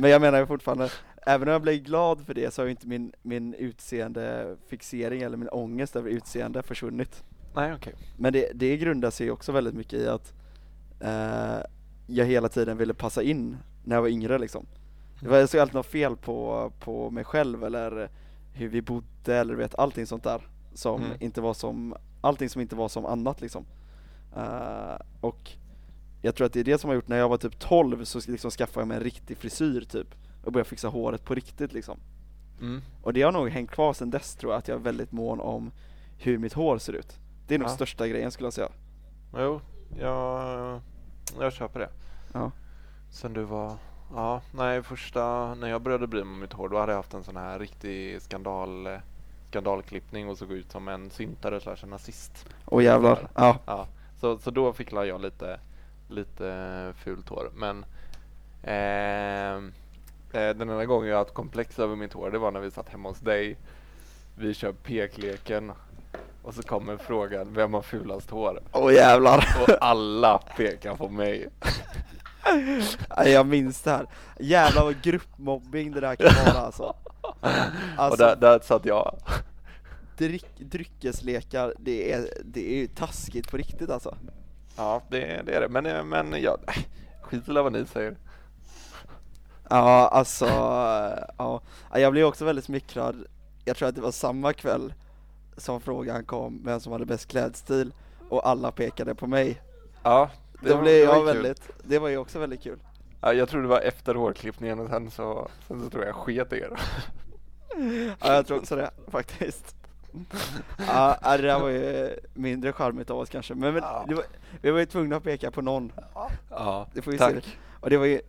Men 0.00 0.10
jag 0.10 0.20
menar 0.20 0.38
ju 0.38 0.46
fortfarande, 0.46 0.90
även 1.26 1.48
om 1.48 1.52
jag 1.52 1.62
blev 1.62 1.74
glad 1.76 2.26
för 2.26 2.34
det 2.34 2.54
så 2.54 2.62
har 2.62 2.66
ju 2.66 2.70
inte 2.70 2.86
min, 2.86 3.12
min 3.22 3.54
utseendefixering 3.54 5.22
eller 5.22 5.36
min 5.36 5.48
ångest 5.48 5.96
över 5.96 6.10
utseende 6.10 6.62
försvunnit. 6.62 7.24
Nej, 7.54 7.74
okej. 7.74 7.94
Men 8.16 8.32
det, 8.32 8.50
det 8.54 8.76
grundar 8.76 9.10
sig 9.10 9.30
också 9.30 9.52
väldigt 9.52 9.74
mycket 9.74 9.92
i 9.98 10.08
att 10.08 10.32
eh, 11.00 11.66
jag 12.06 12.26
hela 12.26 12.48
tiden 12.48 12.76
ville 12.76 12.94
passa 12.94 13.22
in 13.22 13.56
när 13.84 13.96
jag 13.96 14.02
var 14.02 14.08
yngre 14.08 14.38
liksom. 14.38 14.66
Det 15.20 15.28
var, 15.28 15.36
jag 15.38 15.48
såg 15.48 15.60
alltid 15.60 15.74
något 15.74 15.86
fel 15.86 16.16
på, 16.16 16.72
på 16.80 17.10
mig 17.10 17.24
själv 17.24 17.64
eller 17.64 18.10
hur 18.52 18.68
vi 18.68 18.82
bodde 18.82 19.36
eller 19.36 19.54
vet 19.54 19.74
allting 19.74 20.06
sånt 20.06 20.24
där 20.24 20.42
som 20.74 21.02
Mm. 21.04 21.16
inte 21.20 21.40
var 21.40 21.54
som, 21.54 21.94
allting 22.20 22.48
som 22.48 22.60
inte 22.60 22.76
var 22.76 22.88
som 22.88 23.06
annat 23.06 23.40
liksom. 23.40 23.64
Eh, 24.36 24.96
och 25.20 25.50
jag 26.22 26.34
tror 26.34 26.46
att 26.46 26.52
det 26.52 26.60
är 26.60 26.64
det 26.64 26.78
som 26.78 26.88
har 26.88 26.94
gjort 26.94 27.08
när 27.08 27.16
jag 27.18 27.28
var 27.28 27.36
typ 27.36 27.58
12 27.58 28.04
så 28.04 28.20
liksom 28.30 28.50
skaffade 28.50 28.80
jag 28.80 28.88
mig 28.88 28.96
en 28.96 29.02
riktig 29.02 29.36
frisyr 29.36 29.80
typ 29.80 30.14
och 30.44 30.52
började 30.52 30.68
fixa 30.70 30.88
håret 30.88 31.24
på 31.24 31.34
riktigt 31.34 31.72
liksom. 31.72 31.98
Mm. 32.60 32.82
Och 33.02 33.12
det 33.12 33.22
har 33.22 33.32
nog 33.32 33.48
hängt 33.48 33.70
kvar 33.70 33.92
sedan 33.92 34.10
dess 34.10 34.34
tror 34.34 34.52
jag, 34.52 34.58
att 34.58 34.68
jag 34.68 34.74
är 34.74 34.82
väldigt 34.82 35.12
mån 35.12 35.40
om 35.40 35.70
hur 36.18 36.38
mitt 36.38 36.52
hår 36.52 36.78
ser 36.78 36.92
ut. 36.92 37.18
Det 37.46 37.54
är 37.54 37.58
nog 37.58 37.68
Ja. 37.68 37.72
största 37.74 38.08
grejen 38.08 38.30
skulle 38.30 38.46
jag 38.46 38.52
säga. 38.52 38.68
Jo, 39.36 39.60
jag, 39.98 40.80
jag 41.40 41.52
köper 41.52 41.80
det. 41.80 41.88
Ja. 42.32 42.50
Sen 43.10 43.32
du 43.32 43.42
var, 43.42 43.76
ja, 44.14 44.40
nej 44.54 44.82
första, 44.82 45.54
när 45.54 45.68
jag 45.68 45.82
började 45.82 46.06
bry 46.06 46.24
mig 46.24 46.32
om 46.32 46.40
mitt 46.40 46.52
hår 46.52 46.68
då 46.68 46.78
hade 46.78 46.92
jag 46.92 46.96
haft 46.96 47.14
en 47.14 47.24
sån 47.24 47.36
här 47.36 47.58
riktig 47.58 48.22
skandal, 48.22 48.88
skandalklippning 49.48 50.28
och 50.28 50.38
såg 50.38 50.52
ut 50.52 50.72
som 50.72 50.88
en 50.88 51.10
syntare 51.10 51.60
slash 51.60 51.76
en 51.82 51.90
nazist. 51.90 52.46
Åh 52.66 52.84
jävlar. 52.84 53.28
Ja. 53.34 53.58
Ja, 53.66 53.86
så, 54.20 54.38
så 54.38 54.50
då 54.50 54.72
fick 54.72 54.92
jag 54.92 55.20
lite, 55.22 55.60
lite 56.08 56.92
fult 57.04 57.28
hår. 57.28 57.50
Men 57.54 57.84
ehm, 58.62 59.72
eh, 60.32 60.48
den 60.56 60.60
enda 60.60 60.84
gången 60.84 61.08
jag 61.08 61.18
haft 61.18 61.34
komplex 61.34 61.78
över 61.78 61.96
mitt 61.96 62.12
hår 62.12 62.30
det 62.30 62.38
var 62.38 62.50
när 62.50 62.60
vi 62.60 62.70
satt 62.70 62.88
hemma 62.88 63.08
hos 63.08 63.18
dig. 63.18 63.56
Vi 64.36 64.54
kör 64.54 64.72
pekleken 64.72 65.72
och 66.42 66.54
så 66.54 66.62
kommer 66.62 66.96
frågan 66.96 67.54
vem 67.54 67.74
har 67.74 67.82
fulast 67.82 68.30
hår? 68.30 68.60
Åh 68.72 68.94
jävlar. 68.94 69.56
Och 69.60 69.74
alla 69.80 70.38
pekar 70.56 70.94
på 70.94 71.08
mig. 71.08 71.48
Jag 73.26 73.46
minns 73.46 73.82
det 73.82 73.90
här. 73.90 74.06
Jävlar 74.38 74.84
vad 74.84 75.02
gruppmobbing 75.02 75.92
det 75.92 76.00
där 76.00 76.16
kan 76.16 76.44
vara 76.44 76.64
alltså. 76.66 76.94
och 77.20 77.36
Alltså 77.96 78.24
där, 78.24 78.36
där 78.36 78.58
satt 78.58 78.84
jag. 78.84 79.16
Dryck, 80.28 80.46
dryckeslekar, 80.58 81.74
det 81.78 82.12
är, 82.12 82.28
det 82.44 82.72
är 82.72 82.76
ju 82.76 82.86
taskigt 82.86 83.50
på 83.50 83.56
riktigt 83.56 83.90
alltså. 83.90 84.16
Ja, 84.76 85.02
det, 85.10 85.42
det 85.46 85.52
är 85.54 85.60
det. 85.60 85.68
Men, 85.68 86.08
men 86.08 86.42
ja, 86.42 86.56
skit 87.22 87.48
i 87.48 87.52
vad 87.52 87.72
ni 87.72 87.84
säger. 87.86 88.16
Ja, 89.70 90.08
alltså, 90.08 90.46
ja. 91.38 91.60
Jag 91.94 92.12
blev 92.12 92.26
också 92.26 92.44
väldigt 92.44 92.64
smickrad. 92.64 93.24
Jag 93.64 93.76
tror 93.76 93.88
att 93.88 93.94
det 93.94 94.00
var 94.00 94.10
samma 94.10 94.52
kväll 94.52 94.94
som 95.56 95.80
frågan 95.80 96.24
kom, 96.24 96.60
vem 96.64 96.80
som 96.80 96.92
hade 96.92 97.06
bäst 97.06 97.26
klädstil 97.28 97.92
och 98.28 98.48
alla 98.48 98.72
pekade 98.72 99.14
på 99.14 99.26
mig. 99.26 99.60
Ja, 100.02 100.30
Då 100.62 100.74
var- 100.74 100.82
blev 100.82 101.08
var 101.08 101.14
jag 101.14 101.26
kul. 101.26 101.34
väldigt, 101.42 101.62
det 101.84 101.98
var 101.98 102.08
ju 102.08 102.16
också 102.16 102.38
väldigt 102.38 102.62
kul. 102.62 102.78
Ja, 103.20 103.32
jag 103.32 103.48
tror 103.48 103.62
det 103.62 103.68
var 103.68 103.80
efter 103.80 104.14
hårklippningen 104.14 104.80
och 104.80 104.88
sen 104.88 105.10
så, 105.10 105.48
sen 105.68 105.80
så 105.84 105.90
tror 105.90 106.04
jag 106.04 106.14
sket 106.14 106.52
i 106.52 106.56
er. 106.56 106.80
Ja, 108.20 108.34
jag 108.34 108.46
tror 108.46 108.58
också 108.58 108.76
det 108.76 108.90
faktiskt. 109.08 109.76
Ja, 110.86 111.18
det 111.36 111.42
där 111.42 111.60
var 111.60 111.68
ju 111.68 112.16
mindre 112.34 112.72
charmigt 112.72 113.10
av 113.10 113.18
oss 113.18 113.28
kanske, 113.30 113.54
men, 113.54 113.74
men 113.74 113.82
Ja. 113.82 114.04
det 114.08 114.14
var, 114.14 114.24
vi 114.62 114.70
var 114.70 114.78
ju 114.78 114.86
tvungna 114.86 115.16
att 115.16 115.22
peka 115.22 115.50
på 115.50 115.62
någon. 115.62 115.92
Ja, 116.50 116.86
Det 116.94 117.02
får 117.02 117.12
vi 117.12 117.18
tack. 117.18 117.34
se. 117.44 117.50
Och 117.80 117.90
det 117.90 117.96
var 117.96 118.06
ju, 118.06 118.20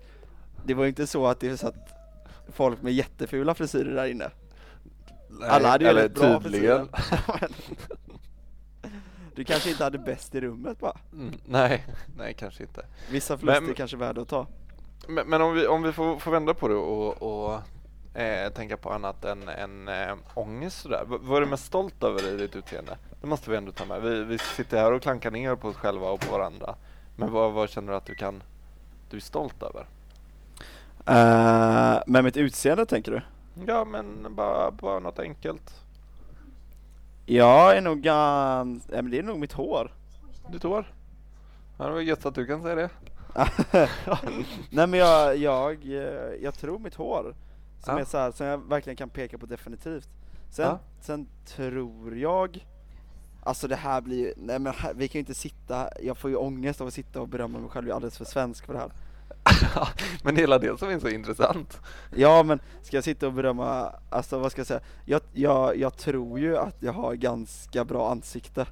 det 0.65 0.73
var 0.73 0.85
inte 0.85 1.07
så 1.07 1.27
att 1.27 1.39
det 1.39 1.57
satt 1.57 1.75
folk 2.53 2.81
med 2.81 2.93
jättefula 2.93 3.53
frisyrer 3.53 3.95
där 3.95 4.05
inne. 4.05 4.29
Nej, 5.29 5.49
Alla 5.49 5.67
hade 5.69 5.83
ju 5.83 5.89
eller 5.89 6.01
rätt 6.03 6.13
bra 6.13 6.39
tydligen. 6.41 6.87
frisyrer. 6.93 7.49
Du 9.35 9.43
kanske 9.43 9.69
inte 9.69 9.83
hade 9.83 9.97
bäst 9.97 10.35
i 10.35 10.41
rummet 10.41 10.79
bara. 10.79 10.97
Mm, 11.13 11.33
nej, 11.45 11.85
nej 12.17 12.33
kanske 12.33 12.63
inte. 12.63 12.85
Vissa 13.11 13.37
förluster 13.37 13.61
Men- 13.61 13.73
kanske 13.73 13.97
är 13.97 13.99
värda 13.99 14.21
att 14.21 14.27
ta. 14.27 14.47
Men, 15.07 15.27
men 15.27 15.41
om 15.41 15.53
vi, 15.53 15.67
om 15.67 15.83
vi 15.83 15.91
får, 15.91 16.19
får 16.19 16.31
vända 16.31 16.53
på 16.53 16.67
det 16.67 16.73
och, 16.75 17.21
och 17.53 17.59
eh, 18.13 18.49
tänka 18.53 18.77
på 18.77 18.89
annat 18.93 19.25
än, 19.25 19.47
än 19.49 19.87
eh, 19.87 20.15
ångest 20.33 20.81
sådär. 20.81 21.05
V- 21.09 21.17
vad 21.21 21.37
är 21.37 21.41
du 21.41 21.47
mest 21.47 21.65
stolt 21.65 22.03
över 22.03 22.27
i 22.27 22.37
ditt 22.37 22.55
utseende? 22.55 22.97
Det 23.21 23.27
måste 23.27 23.51
vi 23.51 23.57
ändå 23.57 23.71
ta 23.71 23.85
med. 23.85 24.01
Vi, 24.01 24.23
vi 24.23 24.37
sitter 24.37 24.77
här 24.77 24.91
och 24.91 25.01
klankar 25.01 25.31
ner 25.31 25.55
på 25.55 25.67
oss 25.67 25.75
själva 25.75 26.09
och 26.09 26.19
på 26.19 26.31
varandra. 26.37 26.75
Men 27.15 27.31
vad, 27.31 27.51
vad 27.51 27.69
känner 27.69 27.91
du 27.91 27.97
att 27.97 28.05
du 28.05 28.15
kan 28.15 28.43
du 29.09 29.17
är 29.17 29.21
stolt 29.21 29.63
över? 29.63 29.85
Uh, 31.09 31.99
med 32.07 32.23
mitt 32.23 32.37
utseende 32.37 32.85
tänker 32.85 33.11
du? 33.11 33.21
Ja, 33.67 33.85
men 33.85 34.35
bara, 34.35 34.71
bara 34.71 34.99
något 34.99 35.19
enkelt. 35.19 35.73
Jag 37.25 37.77
är 37.77 37.81
nog 37.81 38.01
ganska, 38.01 38.95
ja, 38.95 39.01
men 39.01 39.11
det 39.11 39.19
är 39.19 39.23
nog 39.23 39.39
mitt 39.39 39.53
hår. 39.53 39.91
Ditt 40.51 40.63
hår? 40.63 40.93
Ja, 41.77 41.85
det 41.85 41.91
var 41.91 41.99
gött 42.01 42.25
att 42.25 42.35
du 42.35 42.45
kan 42.45 42.61
säga 42.61 42.75
det. 42.75 42.89
Nej 44.69 44.87
men 44.87 44.93
jag, 44.93 45.37
jag, 45.37 45.85
jag 46.41 46.53
tror 46.53 46.79
mitt 46.79 46.95
hår, 46.95 47.35
som 47.83 47.93
Ja. 47.95 48.01
är 48.01 48.05
så 48.05 48.17
här, 48.17 48.31
som 48.31 48.45
jag 48.45 48.57
verkligen 48.69 48.97
kan 48.97 49.09
peka 49.09 49.37
på 49.37 49.45
definitivt. 49.45 50.09
Sen, 50.49 50.65
Ja. 50.65 50.79
sen 51.01 51.27
tror 51.45 52.17
jag, 52.17 52.65
alltså 53.43 53.67
det 53.67 53.75
här 53.75 54.01
blir 54.01 54.17
ju, 54.17 54.33
nej 54.37 54.59
men 54.59 54.73
här, 54.73 54.93
vi 54.93 55.07
kan 55.07 55.13
ju 55.13 55.19
inte 55.19 55.33
sitta, 55.33 55.89
jag 56.01 56.17
får 56.17 56.29
ju 56.29 56.35
ångest 56.35 56.81
av 56.81 56.87
att 56.87 56.93
sitta 56.93 57.21
och 57.21 57.27
berömma 57.27 57.59
mig 57.59 57.69
själv, 57.69 57.87
jag 57.87 57.91
är 57.93 57.95
alldeles 57.95 58.17
för 58.17 58.25
svensk 58.25 58.65
för 58.65 58.73
det 58.73 58.79
här. 58.79 58.91
men 60.23 60.35
hela 60.35 60.59
det 60.59 60.79
som 60.79 60.89
är 60.89 60.99
så 60.99 61.09
intressant. 61.09 61.79
Ja 62.15 62.43
men 62.43 62.59
ska 62.81 62.97
jag 62.97 63.03
sitta 63.03 63.27
och 63.27 63.33
berömma, 63.33 63.93
alltså 64.09 64.39
vad 64.39 64.51
ska 64.51 64.59
jag 64.59 64.67
säga, 64.67 64.81
jag, 65.05 65.21
jag, 65.33 65.77
jag 65.77 65.97
tror 65.97 66.39
ju 66.39 66.57
att 66.57 66.75
jag 66.79 66.93
har 66.93 67.13
ganska 67.15 67.85
bra 67.85 68.11
ansikte. 68.11 68.65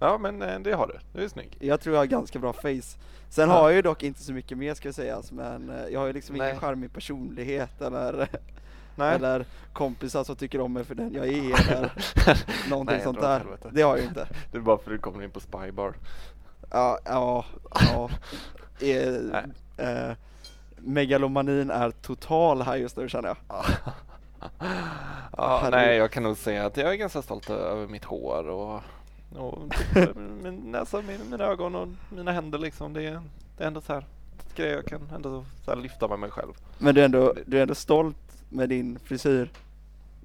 Ja, 0.00 0.18
men 0.18 0.42
eh, 0.42 0.58
det 0.60 0.72
har 0.72 0.86
du. 0.86 0.98
Du 1.12 1.24
är 1.24 1.28
snygg. 1.28 1.56
Jag 1.60 1.80
tror 1.80 1.94
jag 1.94 2.00
har 2.00 2.06
ganska 2.06 2.38
bra 2.38 2.52
face. 2.52 2.98
Sen 3.30 3.48
Ja. 3.48 3.54
har 3.54 3.68
jag 3.68 3.76
ju 3.76 3.82
dock 3.82 4.02
inte 4.02 4.22
så 4.22 4.32
mycket 4.32 4.58
mer 4.58 4.74
ska 4.74 4.92
sägas, 4.92 5.32
men 5.32 5.70
eh, 5.70 5.86
jag 5.88 6.00
har 6.00 6.06
ju 6.06 6.12
liksom 6.12 6.36
Nej. 6.36 6.48
ingen 6.48 6.60
charmig 6.60 6.92
personlighet 6.92 7.80
eller, 7.80 8.28
Nej. 8.96 9.14
eller 9.14 9.44
kompisar 9.72 10.24
som 10.24 10.36
tycker 10.36 10.60
om 10.60 10.72
mig 10.72 10.84
för 10.84 10.94
den 10.94 11.12
jag 11.14 11.26
är 11.28 11.70
eller 11.72 11.92
någonting 12.70 12.94
Nej, 12.96 13.04
sånt 13.04 13.20
där. 13.20 13.38
helvete. 13.38 13.68
Det 13.72 13.82
har 13.82 13.90
jag 13.90 13.98
ju 14.02 14.08
inte. 14.08 14.28
Det 14.52 14.58
är 14.58 14.62
bara 14.62 14.78
för 14.78 14.84
att 14.90 14.96
du 14.96 14.98
kommer 14.98 15.24
in 15.24 15.30
på 15.30 15.40
Spybar. 15.40 15.94
Ja, 16.70 16.98
ja, 17.04 17.44
ja. 17.74 18.10
Nej. 18.80 19.42
eh, 19.76 20.12
megalomanin 20.76 21.70
är 21.70 21.90
total 21.90 22.62
här 22.62 22.76
just 22.76 22.96
nu 22.96 23.08
känner 23.08 23.28
jag. 23.28 23.64
Ja, 25.36 25.68
nej, 25.70 25.96
jag 25.96 26.10
kan 26.10 26.22
nog 26.22 26.36
säga 26.36 26.66
att 26.66 26.76
jag 26.76 26.90
är 26.92 26.94
ganska 26.94 27.22
stolt 27.22 27.50
över 27.50 27.86
mitt 27.86 28.04
hår 28.04 28.48
och, 28.48 28.80
och 29.36 29.70
typ, 29.94 30.16
min 30.42 30.54
näsa, 30.72 31.02
min, 31.02 31.30
mina 31.30 31.44
ögon 31.44 31.74
och 31.74 31.88
mina 32.16 32.32
händer 32.32 32.58
liksom. 32.58 32.92
Det 32.92 33.02
är, 33.06 33.20
det 33.56 33.62
är 33.64 33.66
ändå 33.68 33.80
så 33.80 33.92
här 33.92 34.04
grejer 34.56 34.74
jag 34.74 34.86
kan 34.86 35.10
ändå 35.14 35.44
så 35.64 35.70
här 35.70 35.78
lyfta 35.78 36.08
med 36.08 36.18
mig 36.18 36.30
själv. 36.30 36.52
Men 36.78 36.94
du 36.94 37.00
är 37.00 37.04
ändå, 37.04 37.34
du 37.46 37.58
är 37.58 37.62
ändå 37.62 37.74
stolt 37.74 38.16
med 38.48 38.68
din 38.68 38.98
frisyr. 39.04 39.50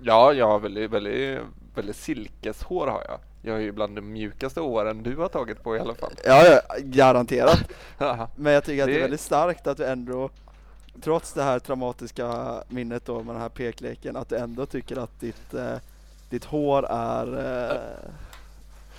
Ja, 0.02 0.34
jag 0.34 0.48
har 0.48 0.60
väldigt, 0.60 0.92
väldigt, 0.92 1.40
väldigt 1.76 1.96
silkeshår 1.96 2.88
har 2.88 3.04
jag. 3.08 3.20
Jag 3.42 3.56
är 3.58 3.62
ju 3.62 3.72
bland 3.72 3.96
de 3.96 4.02
mjukaste 4.02 4.60
håren 4.60 5.04
du 5.04 5.16
har 5.18 5.28
tagit 5.30 5.64
på 5.64 5.76
i 5.76 5.80
alla 5.80 5.96
fall. 5.96 6.14
Ja, 6.26 6.46
ja, 6.46 6.62
garanterat. 6.80 7.60
Men 8.36 8.54
jag 8.54 8.64
tycker 8.64 8.84
att 8.84 8.88
det 8.88 8.94
är 8.94 8.96
Det- 8.96 9.02
väldigt 9.02 9.22
starkt 9.22 9.68
att 9.68 9.78
du 9.78 9.86
ändå, 9.86 10.30
trots 11.02 11.34
det 11.34 11.44
här 11.44 11.60
traumatiska 11.60 12.54
minnet 12.68 13.06
då 13.06 13.24
med 13.24 13.36
den 13.36 13.42
här 13.42 13.50
pekleken, 13.50 14.16
att 14.16 14.30
du 14.30 14.36
ändå 14.38 14.66
tycker 14.66 14.98
att 15.04 15.20
ditt, 15.20 15.54
eh, 15.54 15.76
ditt 16.30 16.46
hår 16.46 16.86
är 16.90 17.28
eh, 17.72 17.78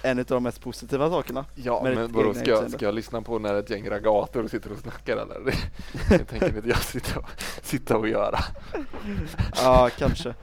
en 0.05 0.19
av 0.19 0.25
de 0.25 0.43
mest 0.43 0.61
positiva 0.61 1.11
sakerna. 1.11 1.45
Ja, 1.55 1.81
men 1.83 2.13
vadå, 2.13 2.35
ska, 2.35 2.51
jag- 2.51 2.71
ska 2.71 2.85
jag 2.85 2.95
lyssna 2.95 3.23
på 3.23 3.39
när 3.39 3.55
ett 3.55 3.71
gäng 3.71 3.91
ragator 3.91 4.49
sitter 4.49 4.73
och 4.73 4.79
snackar 4.79 5.17
eller? 5.17 5.41
Det, 5.45 6.19
det 6.19 6.25
tänker 6.25 6.57
inte 6.57 6.69
jag 6.69 6.79
sitta 6.79 7.19
och, 7.21 7.31
sitta 7.63 7.97
och 7.97 8.09
göra. 8.09 8.39
Ja, 9.57 9.91
kanske. 9.99 10.35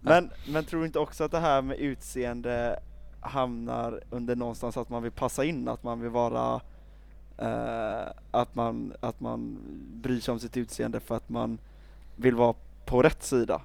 Men, 0.00 0.30
men 0.48 0.64
tror 0.64 0.80
du 0.80 0.86
inte 0.86 0.98
också 0.98 1.24
att 1.24 1.30
det 1.30 1.38
här 1.40 1.62
med 1.62 1.78
utseende 1.78 2.80
hamnar 3.20 4.00
under 4.10 4.36
någonstans 4.36 4.76
att 4.76 4.88
man 4.88 5.02
vill 5.02 5.12
passa 5.12 5.44
in, 5.44 5.68
att 5.68 5.82
man 5.82 6.00
vill 6.00 6.10
vara 6.10 6.60
eh, 7.38 8.08
att, 8.30 8.54
man, 8.54 8.92
att 9.00 9.20
man 9.20 9.58
bryr 9.92 10.20
sig 10.20 10.32
om 10.32 10.38
sitt 10.40 10.56
utseende 10.56 11.00
för 11.00 11.16
att 11.16 11.28
man 11.28 11.58
vill 12.16 12.34
vara 12.34 12.54
på 12.86 13.02
rätt 13.02 13.22
sida? 13.22 13.60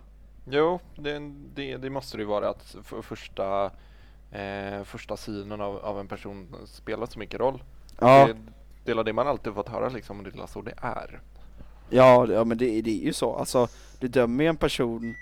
Jo, 0.46 0.80
det, 0.96 1.20
det, 1.56 1.78
det 1.78 1.90
måste 1.90 2.18
det 2.18 2.22
ju 2.22 2.28
vara 2.28 2.50
att 2.50 2.76
för, 2.84 3.02
första, 3.02 3.72
eh, 4.34 4.84
första 4.84 5.18
synen 5.18 5.62
av, 5.62 5.78
av 5.78 6.00
en 6.00 6.08
person 6.08 6.56
spelar 6.66 7.06
så 7.06 7.20
mycket 7.20 7.40
roll. 7.40 7.64
Ja, 8.00 8.28
Det, 8.28 8.36
det 8.86 9.00
är 9.00 9.04
det 9.04 9.14
man 9.14 9.28
alltid 9.28 9.54
fått 9.54 9.70
höra 9.70 9.90
liksom, 9.90 10.18
och 10.18 10.24
det 10.24 10.40
är 10.40 10.48
så 10.48 10.62
det 10.62 10.74
är. 10.78 11.20
ja, 11.90 12.28
ja 12.32 12.44
men 12.44 12.58
det, 12.58 12.82
det 12.82 13.02
är 13.02 13.06
ju 13.06 13.14
så. 13.14 13.36
Alltså, 13.36 13.68
du 14.00 14.08
dömer 14.08 14.44
ju 14.44 14.48
en 14.50 14.58
person, 14.58 15.16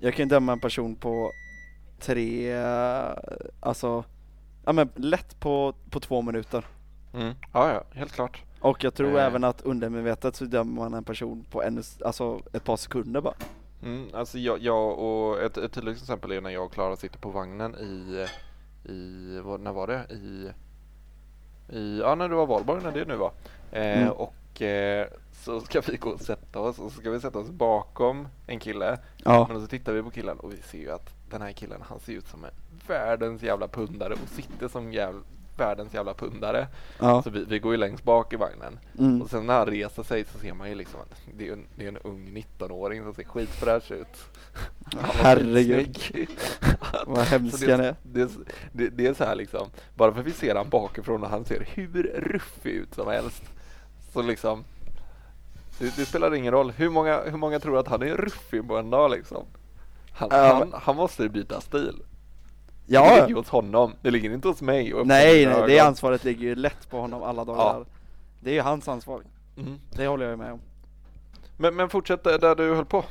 jag 0.00 0.14
kan 0.14 0.24
ju 0.24 0.28
döma 0.30 0.52
en 0.52 0.60
person 0.60 0.96
på 0.96 1.30
tre, 2.00 2.52
eh, 2.52 3.12
alltså, 3.60 4.04
ja 4.64 4.72
men 4.72 4.88
lätt 4.96 5.40
på, 5.40 5.74
på 5.90 6.00
två 6.00 6.22
minuter. 6.22 6.64
Mm. 7.14 7.34
Ja, 7.52 7.72
ja, 7.72 7.82
helt 7.92 8.12
klart. 8.12 8.42
Och 8.60 8.84
jag 8.84 8.94
tror 8.94 9.18
Eh. 9.18 9.24
även 9.24 9.44
att 9.44 9.62
undermedvetet 9.62 10.36
så 10.36 10.44
dömer 10.44 10.72
man 10.82 10.94
en 10.94 11.04
person 11.04 11.44
på 11.50 11.62
en, 11.62 11.82
alltså 12.04 12.40
ett 12.52 12.64
par 12.64 12.76
sekunder 12.76 13.20
bara. 13.20 13.34
Mm, 13.82 14.08
alltså 14.14 14.38
jag, 14.38 14.62
jag 14.62 14.98
och 14.98 15.40
ett, 15.42 15.56
ett 15.56 15.72
tydligt 15.72 16.02
exempel 16.02 16.32
är 16.32 16.40
när 16.40 16.50
jag 16.50 16.64
och 16.64 16.72
Klara 16.72 16.96
sitter 16.96 17.18
på 17.18 17.30
vagnen 17.30 17.74
i, 17.74 18.26
i 18.92 19.40
vad, 19.44 19.60
när 19.60 19.72
var 19.72 19.86
det? 19.86 20.06
I, 20.14 20.50
i 21.76 21.98
ja 22.00 22.14
när 22.14 22.28
det 22.28 22.34
var 22.34 22.46
valborg, 22.46 22.82
när 22.82 22.92
det 22.92 23.04
nu 23.04 23.16
var. 23.16 23.32
Eh, 23.72 23.98
Mm. 24.02 24.12
Och 24.12 24.62
eh, 24.62 25.08
så 25.32 25.60
ska 25.60 25.80
vi 25.80 25.96
gå 25.96 26.10
och 26.10 26.20
sätta 26.20 26.60
oss 26.60 26.78
och 26.78 26.92
så 26.92 27.00
ska 27.00 27.10
vi 27.10 27.20
sätta 27.20 27.38
oss 27.38 27.50
bakom 27.50 28.28
en 28.46 28.58
kille. 28.58 28.98
Ja. 29.16 29.46
Men 29.50 29.60
så 29.60 29.66
tittar 29.66 29.92
vi 29.92 30.02
på 30.02 30.10
killen 30.10 30.38
och 30.38 30.52
vi 30.52 30.56
ser 30.56 30.78
ju 30.78 30.90
att 30.90 31.14
den 31.30 31.42
här 31.42 31.52
killen 31.52 31.80
han 31.82 32.00
ser 32.00 32.12
ut 32.12 32.28
som 32.28 32.44
en 32.44 32.50
världens 32.86 33.42
jävla 33.42 33.68
pundare 33.68 34.12
och 34.12 34.28
sitter 34.28 34.68
som 34.68 34.92
jäv, 34.92 35.14
världens 35.58 35.94
jävla 35.94 36.14
pundare. 36.14 36.66
Ja. 36.98 37.22
Så 37.22 37.30
vi, 37.30 37.44
vi 37.44 37.58
går 37.58 37.72
ju 37.72 37.78
längst 37.78 38.04
bak 38.04 38.32
i 38.32 38.36
vagnen. 38.36 38.78
Mm. 38.98 39.22
Och 39.22 39.30
sen 39.30 39.46
när 39.46 39.54
han 39.58 39.66
reser 39.66 40.02
sig 40.02 40.24
så 40.32 40.38
ser 40.38 40.54
man 40.54 40.68
ju 40.68 40.74
liksom 40.74 41.00
att 41.00 41.20
det 41.38 41.48
är 41.48 41.52
en, 41.52 41.66
det 41.76 41.84
är 41.84 41.88
en 41.88 41.96
ung 41.96 42.28
19-åring 42.58 43.02
som 43.02 43.14
ser 43.14 43.24
skitfräsch 43.24 43.90
ut. 43.92 44.24
Herregud. 45.00 45.98
Vad 47.06 47.18
hemsk 47.18 47.68
han 47.68 47.80
är. 47.80 47.96
det, 48.02 48.30
det, 48.72 48.88
det 48.88 49.06
är 49.06 49.14
så 49.14 49.24
här 49.24 49.34
liksom, 49.34 49.68
bara 49.94 50.12
för 50.12 50.20
att 50.20 50.26
vi 50.26 50.32
ser 50.32 50.54
han 50.54 50.68
bakifrån 50.68 51.22
och 51.24 51.30
han 51.30 51.44
ser 51.44 51.68
hur 51.74 52.02
ruffig 52.16 52.70
ut 52.70 52.94
som 52.94 53.06
helst. 53.08 53.42
Så 54.12 54.22
liksom, 54.22 54.64
det, 55.78 55.96
det 55.96 56.04
spelar 56.06 56.34
ingen 56.34 56.52
roll. 56.52 56.70
Hur 56.70 56.90
många, 56.90 57.22
hur 57.22 57.38
många 57.38 57.58
tror 57.60 57.78
att 57.78 57.88
han 57.88 58.02
är 58.02 58.14
ruffig 58.16 58.68
på 58.68 58.76
en 58.76 58.90
dag 58.90 59.10
liksom? 59.10 59.44
Han, 60.12 60.28
Ja. 60.32 60.54
han, 60.54 60.80
han 60.82 60.96
måste 60.96 61.28
byta 61.28 61.60
stil. 61.60 62.02
Det 62.86 62.94
Ja, 62.94 63.16
ligger 63.26 63.34
hos 63.34 63.48
honom, 63.48 63.92
det 64.02 64.10
ligger 64.10 64.30
inte 64.34 64.48
hos 64.48 64.62
mig. 64.62 64.92
nej, 65.04 65.46
nej, 65.46 65.62
det 65.66 65.78
ansvaret 65.78 66.24
ligger 66.24 66.42
ju 66.42 66.54
lätt 66.54 66.90
på 66.90 67.00
honom 67.00 67.22
alla 67.22 67.44
dagar. 67.44 67.86
Det 68.40 68.50
är 68.50 68.54
ju 68.54 68.60
hans 68.60 68.88
ansvar. 68.88 69.22
Mm. 69.56 69.78
Det 69.92 70.06
håller 70.06 70.24
jag 70.24 70.30
ju 70.30 70.36
med 70.36 70.52
om. 70.52 70.60
Men, 71.56 71.76
men 71.76 71.88
fortsätt 71.88 72.24
där 72.24 72.54
du 72.54 72.74
höll 72.74 72.84
på. 72.84 73.04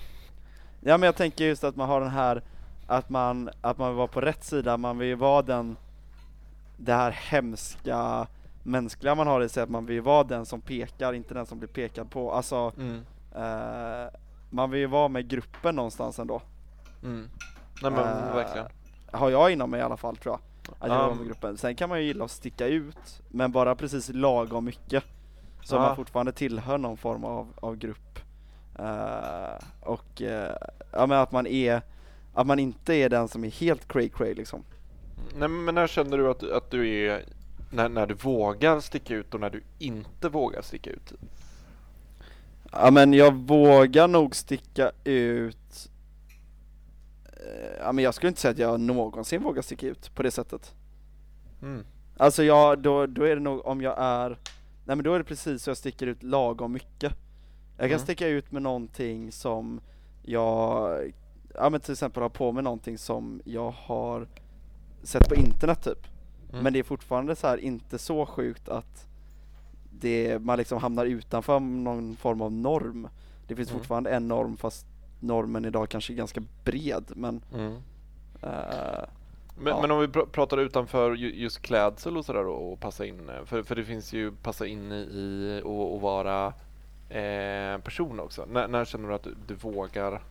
Ja 0.82 0.98
men 0.98 1.06
jag 1.08 1.16
tänker 1.16 1.46
just 1.46 1.64
att 1.64 1.76
man 1.76 1.90
har 1.90 2.02
den 2.02 2.10
här, 2.10 2.42
att 2.88 3.10
man, 3.10 3.50
att 3.62 3.78
man 3.78 3.88
vill 3.90 3.98
vara 3.98 4.08
på 4.08 4.22
rätt 4.22 4.44
sida, 4.44 4.78
man 4.78 4.98
vill 4.98 5.08
ju 5.08 5.16
vara 5.16 5.42
den, 5.42 5.78
det 6.78 6.94
här 6.94 7.12
hemska 7.12 8.28
mänskliga 8.64 9.16
man 9.16 9.28
har 9.28 9.42
i 9.42 9.50
sig, 9.50 9.64
att 9.64 9.70
man 9.70 9.86
vill 9.86 9.96
ju 9.96 10.02
vara 10.02 10.24
den 10.24 10.46
som 10.46 10.62
pekar, 10.62 11.14
inte 11.14 11.34
den 11.34 11.46
som 11.46 11.60
blir 11.60 11.70
pekad 11.70 12.10
på. 12.12 12.32
Alltså, 12.32 12.74
eh, 13.36 14.14
man 14.50 14.72
vill 14.72 14.80
ju 14.80 14.88
vara 14.88 15.08
med 15.08 15.28
gruppen 15.28 15.76
någonstans 15.76 16.20
ändå. 16.20 16.42
Mm. 17.04 17.30
Nej 17.82 17.92
men 17.92 18.00
Eh, 18.00 18.36
verkligen. 18.36 18.68
Har 19.16 19.30
jag 19.30 19.52
inom 19.52 19.70
mig 19.70 19.80
i 19.80 19.84
alla 19.84 19.98
fall 19.98 20.16
tror 20.18 20.34
jag. 20.34 20.40
Att 20.80 20.90
jag 20.90 21.18
med 21.18 21.28
gruppen. 21.28 21.58
Sen 21.58 21.76
kan 21.76 21.90
man 21.90 22.00
ju 22.00 22.06
gilla 22.06 22.26
att 22.26 22.32
sticka 22.32 22.68
ut, 22.68 23.22
men 23.30 23.52
bara 23.52 23.76
precis 23.76 24.10
lagom 24.14 24.66
mycket. 24.66 25.04
Så 25.64 25.76
Ja. 25.76 25.80
man 25.80 25.96
fortfarande 25.96 26.32
tillhör 26.32 26.78
någon 26.78 26.98
form 26.98 27.24
av, 27.24 27.48
av 27.56 27.76
grupp. 27.76 28.20
Eh, 28.80 29.64
och 29.82 30.22
eh, 30.22 30.56
ja 30.92 31.06
men 31.06 31.20
att 31.20 31.32
man 31.32 31.48
är, 31.48 31.82
att 32.34 32.48
man 32.48 32.60
inte 32.60 32.94
är 32.94 33.10
den 33.10 33.28
som 33.28 33.44
är 33.44 33.50
helt 33.52 33.88
cray 33.88 34.10
cray 34.10 34.34
liksom. 34.34 34.64
Nej, 35.36 35.50
men 35.50 35.76
när 35.76 35.88
känner 35.88 36.18
du 36.18 36.30
att, 36.30 36.44
att 36.44 36.72
du 36.72 36.90
är, 37.08 37.24
när, 37.72 37.90
när 37.90 38.08
du 38.08 38.14
vågar 38.14 38.80
sticka 38.80 39.16
ut 39.16 39.34
och 39.34 39.40
när 39.40 39.50
du 39.50 39.64
inte 39.80 40.30
vågar 40.30 40.62
sticka 40.62 40.90
ut? 40.90 41.14
Ja 42.72 42.92
men 42.92 43.14
jag 43.14 43.34
vågar 43.34 44.08
nog 44.08 44.36
sticka 44.36 44.92
ut 45.04 45.58
Ja 47.80 47.92
men 47.92 48.04
jag 48.04 48.14
skulle 48.14 48.28
inte 48.28 48.42
säga 48.42 48.52
att 48.52 48.58
jag 48.58 48.80
någonsin 48.80 49.44
vågar 49.44 49.62
sticka 49.62 49.88
ut 49.88 50.16
på 50.16 50.24
det 50.24 50.32
sättet. 50.32 50.74
Mm. 51.62 51.86
Alltså 52.18 52.44
jag, 52.44 52.80
då, 52.80 53.06
då 53.06 53.24
är 53.24 53.36
det 53.36 53.42
nog 53.42 53.66
om 53.66 53.82
jag 53.82 53.96
är, 53.98 54.30
nej 54.86 54.96
men 54.96 55.04
då 55.04 55.14
är 55.14 55.18
det 55.18 55.24
precis 55.26 55.64
så 55.64 55.70
jag 55.70 55.78
sticker 55.78 56.08
ut 56.08 56.24
lagom 56.24 56.72
mycket. 56.72 57.14
Jag 57.78 57.84
kan 57.90 57.90
Mm. 57.90 58.00
sticka 58.00 58.28
ut 58.28 58.52
med 58.52 58.62
någonting 58.62 59.32
som 59.32 59.82
jag, 60.24 61.00
ja 61.56 61.70
men 61.70 61.80
till 61.80 61.92
exempel 61.92 62.22
har 62.24 62.30
på 62.30 62.52
mig 62.52 62.64
någonting 62.64 62.98
som 62.98 63.42
jag 63.46 63.72
har 63.72 64.28
sett 65.04 65.30
på 65.30 65.36
internet 65.36 65.84
typ. 65.84 66.08
Mm. 66.52 66.64
Men 66.64 66.74
det 66.74 66.80
är 66.80 66.84
fortfarande 66.84 67.36
så 67.36 67.48
här 67.48 67.58
inte 67.58 67.98
så 67.98 68.26
sjukt 68.26 68.70
att 68.70 69.08
det, 70.00 70.40
man 70.42 70.58
liksom 70.58 70.80
hamnar 70.82 71.06
utanför 71.06 71.60
någon 71.60 72.16
form 72.16 72.42
av 72.42 72.52
norm. 72.52 73.08
Det 73.48 73.56
finns 73.56 73.70
Mm. 73.70 73.80
fortfarande 73.80 74.10
en 74.10 74.28
norm 74.28 74.58
fast 74.58 74.86
normen 75.20 75.66
idag 75.66 75.90
kanske 75.90 76.14
är 76.14 76.16
ganska 76.16 76.42
bred 76.64 77.04
men 77.16 77.42
Mm. 77.54 77.74
eh, 78.42 79.04
Men, 79.58 79.74
Ja. 79.74 79.82
men 79.82 79.92
om 79.92 80.00
vi 80.00 80.08
pr- 80.08 80.26
pratar 80.26 80.58
utanför 80.58 81.16
ju- 81.16 81.36
just 81.36 81.62
klädsel 81.62 82.18
och 82.18 82.26
sådär 82.26 82.46
och 82.48 82.80
passa 82.80 83.06
in, 83.06 83.32
för, 83.46 83.64
för 83.64 83.76
det 83.76 83.84
finns 83.86 84.14
ju 84.14 84.32
passa 84.32 84.68
in 84.68 84.92
i, 84.92 85.62
och, 85.64 85.94
och 85.96 86.02
vara 86.02 86.46
eh, 87.10 87.78
person 87.78 88.20
också? 88.20 88.46
När, 88.52 88.68
när 88.68 88.86
känner 88.86 89.10
du 89.10 89.16
att 89.16 89.24
du, 89.24 89.36
du 89.48 89.54
vågar 89.54 90.22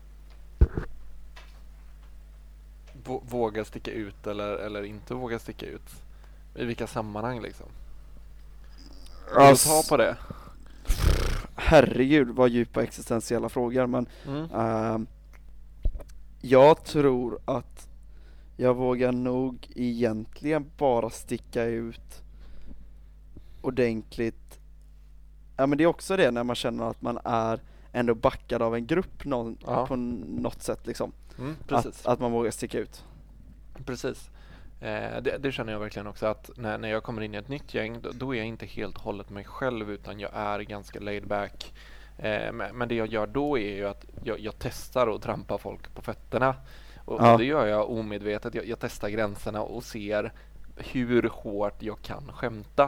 vå- 3.05 3.23
vågar 3.29 3.65
sticka 3.65 3.91
ut 3.91 4.27
eller, 4.27 4.57
eller 4.57 4.83
inte 4.83 5.15
vågar 5.15 5.39
sticka 5.39 5.67
ut? 5.67 5.91
I 6.55 6.65
vilka 6.65 6.87
sammanhang 6.87 7.41
liksom? 7.41 7.67
Vill 9.39 9.47
du 9.49 9.57
ta 9.57 9.83
på 9.89 9.97
det? 9.97 10.17
Herregud 11.67 12.29
vad 12.29 12.49
djupa 12.51 12.83
existentiella 12.83 13.49
frågor 13.49 13.87
men 13.87 14.07
Mm. 14.27 14.51
ehm, 14.55 15.07
Jag 16.41 16.85
tror 16.85 17.39
att 17.45 17.89
jag 18.57 18.75
vågar 18.75 19.13
nog 19.13 19.69
egentligen 19.77 20.67
bara 20.79 21.11
sticka 21.11 21.65
ut 21.65 22.23
ordentligt 23.63 24.59
Ja 25.57 25.67
men 25.67 25.79
det 25.79 25.85
är 25.85 25.89
också 25.89 26.17
det 26.17 26.31
när 26.31 26.45
man 26.45 26.57
känner 26.57 26.85
att 26.91 27.03
man 27.03 27.19
är 27.25 27.61
ändå 27.93 28.15
backad 28.15 28.63
av 28.63 28.75
en 28.75 28.87
grupp 28.87 29.25
någon, 29.25 29.57
Ja. 29.67 29.87
på 29.87 29.97
något 29.97 30.63
sätt 30.63 30.87
liksom 30.87 31.13
Mm, 31.39 31.57
precis. 31.69 32.01
att, 32.01 32.07
att 32.13 32.21
man 32.21 32.33
vågar 32.33 32.51
sticka 32.51 32.79
ut 32.79 33.05
Precis. 33.85 34.31
Eh, 34.85 35.23
det, 35.23 35.39
det 35.39 35.53
känner 35.53 35.73
jag 35.73 35.81
verkligen 35.81 36.07
också 36.07 36.27
att 36.27 36.51
när, 36.57 36.79
när 36.79 36.89
jag 36.89 37.03
kommer 37.03 37.23
in 37.23 37.35
i 37.35 37.39
ett 37.39 37.49
nytt 37.49 37.75
gäng 37.75 38.01
då, 38.01 38.11
då 38.13 38.35
är 38.35 38.39
jag 38.39 38.47
inte 38.47 38.67
helt 38.67 38.97
och 38.97 39.03
hållet 39.03 39.31
mig 39.31 39.45
själv 39.45 39.91
utan 39.91 40.21
jag 40.21 40.31
är 40.35 40.61
ganska 40.61 41.01
laid 41.01 41.27
back. 41.27 41.73
Eh, 42.19 42.53
men, 42.53 42.77
men 42.77 42.89
det 42.89 42.95
jag 42.95 43.09
gör 43.09 43.27
då 43.27 43.59
är 43.59 43.77
ju 43.77 43.89
att 43.89 44.05
jag, 44.25 44.41
jag 44.41 44.55
testar 44.59 45.07
och 45.07 45.23
trampar 45.23 45.59
folk 45.59 45.95
på 45.95 46.03
fötterna. 46.03 46.55
Och, 47.05 47.21
Ja. 47.23 47.33
och 47.33 47.39
det 47.39 47.45
gör 47.45 47.67
jag 47.67 47.91
omedvetet. 47.91 48.55
Jag, 48.55 48.67
jag 48.67 48.79
testar 48.79 49.09
gränserna 49.09 49.63
och 49.63 49.85
ser 49.85 50.33
hur 50.77 51.23
hårt 51.33 51.83
jag 51.83 52.03
kan 52.03 52.33
skämta. 52.33 52.85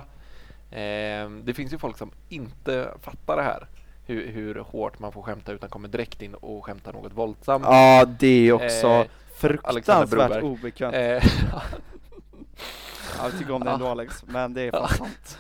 Eh, 0.70 1.30
det 1.42 1.54
finns 1.54 1.72
ju 1.72 1.78
folk 1.78 1.98
som 1.98 2.10
inte 2.28 2.90
fattar 3.00 3.36
det 3.36 3.42
här. 3.42 3.66
Hur, 4.06 4.28
hur 4.28 4.54
hårt 4.54 4.98
man 4.98 5.12
får 5.12 5.22
skämta 5.22 5.52
utan 5.52 5.68
kommer 5.68 5.88
direkt 5.88 6.22
in 6.22 6.34
och 6.34 6.64
skämtar 6.64 6.92
något 6.92 7.12
våldsamt. 7.12 7.64
Ja 7.64 8.04
det 8.18 8.52
också 8.52 8.86
Eh, 8.86 9.06
fruktansvärt 9.36 10.42
obekvämt 10.42 10.94
Eh, 10.94 11.00
Ja, 11.52 11.62
Jag 13.22 13.38
tycker 13.38 13.52
om 13.52 13.64
det 13.64 13.70
ändå 13.70 13.86
Alex, 13.86 14.24
men 14.26 14.54
det 14.54 14.62
är 14.62 14.70
fan 14.70 14.88
sant 14.88 15.38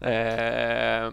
Eh, 0.00 1.12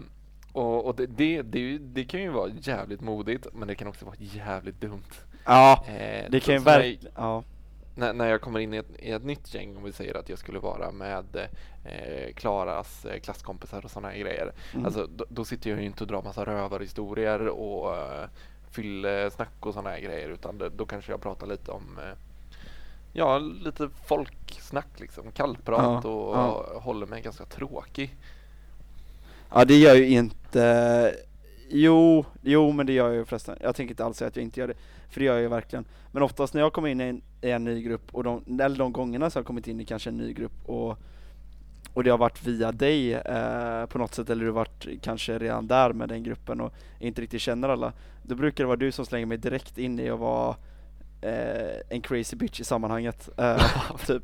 och 0.52 0.86
och 0.86 0.96
det, 0.96 1.06
det, 1.06 1.42
det, 1.42 1.78
det 1.78 2.04
kan 2.04 2.22
ju 2.22 2.28
vara 2.28 2.50
jävligt 2.60 3.00
modigt 3.00 3.46
men 3.52 3.68
det 3.68 3.74
kan 3.74 3.88
också 3.88 4.04
vara 4.04 4.16
jävligt 4.18 4.80
dumt. 4.80 5.12
Ja, 5.44 5.84
Eh, 5.88 6.30
det 6.30 6.40
kan 6.40 6.54
ju 6.54 6.60
verkligen, 6.60 7.12
ja 7.16 7.42
när, 7.98 8.12
när 8.12 8.28
jag 8.28 8.40
kommer 8.40 8.60
in 8.60 8.74
i 8.74 8.76
ett, 8.76 8.90
i 8.98 9.10
ett 9.10 9.24
nytt 9.24 9.54
gäng, 9.54 9.76
om 9.76 9.84
vi 9.84 9.92
säger 9.92 10.14
att 10.14 10.28
jag 10.28 10.38
skulle 10.38 10.58
vara 10.58 10.92
med 10.92 11.36
eh, 11.84 12.34
Klaras 12.34 13.04
eh, 13.04 13.20
klasskompisar 13.20 13.84
och 13.84 13.90
sådana 13.90 14.16
grejer. 14.16 14.52
Mm. 14.72 14.86
Alltså, 14.86 15.06
då, 15.06 15.24
då 15.28 15.44
sitter 15.44 15.70
jag 15.70 15.80
ju 15.80 15.86
inte 15.86 16.04
och 16.04 16.08
drar 16.08 16.22
massa 16.22 16.44
rövarhistorier 16.44 17.48
och 17.48 17.92
uh, 17.92 18.24
fyllesnack 18.70 19.66
och 19.66 19.74
sådana 19.74 19.90
här 19.90 20.00
grejer 20.00 20.28
utan 20.28 20.58
det, 20.58 20.68
då 20.68 20.86
kanske 20.86 21.12
jag 21.12 21.20
pratar 21.20 21.46
lite 21.46 21.70
om 21.70 21.98
eh, 21.98 22.18
Ja, 23.12 23.38
lite 23.38 23.88
folksnack 24.06 25.00
liksom, 25.00 25.32
kallprat 25.32 26.04
Ja, 26.04 26.10
och, 26.10 26.36
ja. 26.36 26.50
och 26.50 26.82
håller 26.82 27.06
mig 27.06 27.22
ganska 27.22 27.44
tråkig. 27.44 28.16
Ja 29.54 29.64
det 29.64 29.76
gör 29.76 29.94
ju 29.94 30.08
inte 30.08 31.14
Jo, 31.70 32.24
jo 32.42 32.72
men 32.72 32.86
det 32.86 32.92
gör 32.92 33.06
jag 33.06 33.16
ju 33.16 33.24
förresten. 33.24 33.58
Jag 33.60 33.76
tänker 33.76 33.92
inte 33.92 34.04
alls 34.04 34.16
säga 34.16 34.28
att 34.28 34.36
jag 34.36 34.42
inte 34.42 34.60
gör 34.60 34.68
det. 34.68 34.74
För 35.10 35.20
det 35.20 35.26
gör 35.26 35.34
jag 35.34 35.42
ju 35.42 35.48
verkligen. 35.48 35.84
Men 36.12 36.22
oftast 36.22 36.54
när 36.54 36.60
jag 36.60 36.72
kommer 36.72 36.88
in 36.88 37.00
i 37.00 37.04
en, 37.04 37.22
i 37.40 37.50
en 37.50 37.64
ny 37.64 37.82
grupp, 37.82 38.14
och 38.14 38.24
de, 38.24 38.60
eller 38.60 38.78
de 38.78 38.92
gångerna 38.92 39.30
som 39.30 39.38
jag 39.38 39.44
har 39.44 39.46
kommit 39.46 39.68
in 39.68 39.80
i 39.80 39.84
kanske 39.84 40.10
en 40.10 40.16
ny 40.16 40.32
grupp 40.32 40.64
och, 40.66 40.98
och 41.98 42.04
det 42.04 42.10
har 42.10 42.18
varit 42.18 42.46
via 42.46 42.72
dig 42.72 43.14
eh, 43.14 43.86
på 43.86 43.98
något 43.98 44.14
sätt, 44.14 44.30
eller 44.30 44.44
du 44.44 44.50
har 44.50 44.54
varit 44.54 44.86
kanske 45.02 45.38
redan 45.38 45.66
där 45.66 45.92
med 45.92 46.08
den 46.08 46.22
gruppen 46.22 46.60
och 46.60 46.74
inte 46.98 47.22
riktigt 47.22 47.42
känner 47.42 47.68
alla. 47.68 47.92
Då 48.22 48.34
brukar 48.34 48.64
det 48.64 48.68
vara 48.68 48.76
du 48.76 48.92
som 48.92 49.06
slänger 49.06 49.26
mig 49.26 49.38
direkt 49.38 49.78
in 49.78 50.00
i 50.00 50.10
att 50.10 50.18
vara 50.18 50.56
eh, 51.22 51.76
en 51.88 52.00
crazy 52.00 52.36
bitch 52.36 52.60
i 52.60 52.64
sammanhanget. 52.64 53.28
Eh, 53.36 53.96
typ. 54.06 54.22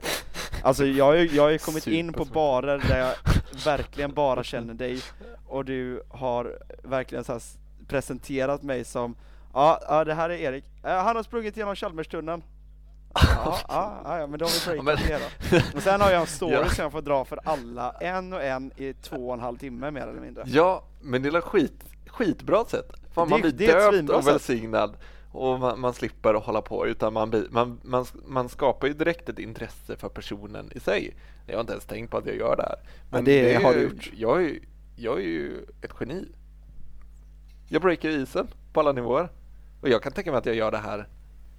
Alltså 0.62 0.86
jag 0.86 1.04
har 1.04 1.14
ju 1.14 1.26
jag 1.26 1.42
har 1.42 1.58
kommit 1.58 1.86
in 1.86 2.12
på 2.12 2.24
barer 2.24 2.78
där 2.88 2.98
jag 2.98 3.14
verkligen 3.64 4.14
bara 4.14 4.44
känner 4.44 4.74
dig 4.74 5.00
och 5.46 5.64
du 5.64 6.02
har 6.08 6.58
verkligen 6.82 7.24
så 7.24 7.40
presenterat 7.88 8.62
mig 8.62 8.84
som 8.84 9.16
Ja, 9.54 9.80
ja 9.88 10.04
det 10.04 10.14
här 10.14 10.30
är 10.30 10.34
Erik. 10.34 10.64
Eh, 10.84 11.04
han 11.04 11.16
har 11.16 11.22
sprungit 11.22 11.56
genom 11.56 11.76
Chalmerstunneln. 11.76 12.42
Ja, 13.14 13.58
ja, 13.68 14.18
ja, 14.18 14.26
men 14.26 14.38
då 14.38 14.44
har 14.44 14.72
vi 14.74 14.80
breakat 14.82 15.06
det 15.08 15.58
då. 15.60 15.76
Och 15.76 15.82
sen 15.82 16.00
har 16.00 16.10
jag 16.10 16.20
en 16.20 16.26
story 16.26 16.52
Ja. 16.62 16.68
som 16.68 16.82
jag 16.82 16.92
får 16.92 17.02
dra 17.02 17.24
för 17.24 17.38
alla, 17.44 17.92
en 18.00 18.32
och 18.32 18.42
en 18.42 18.72
i 18.76 18.94
två 18.94 19.28
och 19.28 19.34
en 19.34 19.40
halv 19.40 19.56
timme 19.58 19.90
mer 19.90 20.00
eller 20.02 20.20
mindre. 20.20 20.44
Ja, 20.46 20.84
men 21.02 21.22
det 21.22 21.28
är 21.28 21.40
skit, 21.40 21.84
skitbra 22.06 22.64
sätt. 22.64 22.92
Fan, 23.14 23.26
Det- 23.26 23.30
man 23.30 23.40
blir 23.40 23.52
det 23.52 23.66
döpt 23.66 24.10
och 24.10 24.24
sätt. 24.24 24.32
välsignad 24.34 24.96
och 25.32 25.60
man, 25.60 25.80
man 25.80 25.94
slipper 25.94 26.34
att 26.34 26.44
hålla 26.44 26.62
på 26.62 26.86
utan 26.86 27.12
man, 27.12 27.46
man, 27.50 27.80
man, 27.82 28.06
man 28.26 28.48
skapar 28.48 28.86
ju 28.86 28.92
direkt 28.94 29.28
ett 29.28 29.38
intresse 29.38 29.96
för 29.96 30.08
personen 30.08 30.70
i 30.74 30.80
sig. 30.80 31.16
Jag 31.46 31.54
har 31.54 31.60
inte 31.60 31.72
ens 31.72 31.84
tänkt 31.86 32.10
på 32.10 32.16
att 32.18 32.26
jag 32.26 32.36
gör 32.36 32.56
det 32.56 32.62
här. 32.62 32.76
Men 33.10 33.24
det 33.24 33.54
är 33.54 33.60
har 33.62 33.74
du 33.74 33.82
gjort. 33.82 34.10
Jag 34.16 34.44
är, 34.44 34.58
jag 34.96 35.18
är 35.18 35.22
ju 35.22 35.64
ett 35.82 35.90
geni. 36.00 36.28
Jag 37.68 37.82
breakar 37.82 38.08
isen 38.08 38.48
på 38.72 38.80
alla 38.80 38.92
nivåer. 38.92 39.28
Och 39.80 39.88
jag 39.88 40.02
kan 40.02 40.12
tänka 40.12 40.30
mig 40.30 40.38
att 40.38 40.46
jag 40.46 40.54
gör 40.54 40.70
det 40.70 40.78
här 40.78 41.08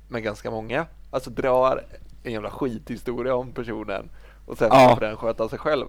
med 0.08 0.24
ganska 0.24 0.52
många. 0.52 0.86
Alltså 1.16 1.30
drar 1.30 1.84
en 2.24 2.32
jävla 2.32 2.50
skithistoria 2.50 3.36
om 3.36 3.52
personen 3.52 4.10
och 4.46 4.58
sen 4.58 4.70
Ja. 4.72 4.96
får 4.96 5.02
den 5.06 5.18
sköta 5.18 5.50
sig 5.50 5.60
själv. 5.60 5.86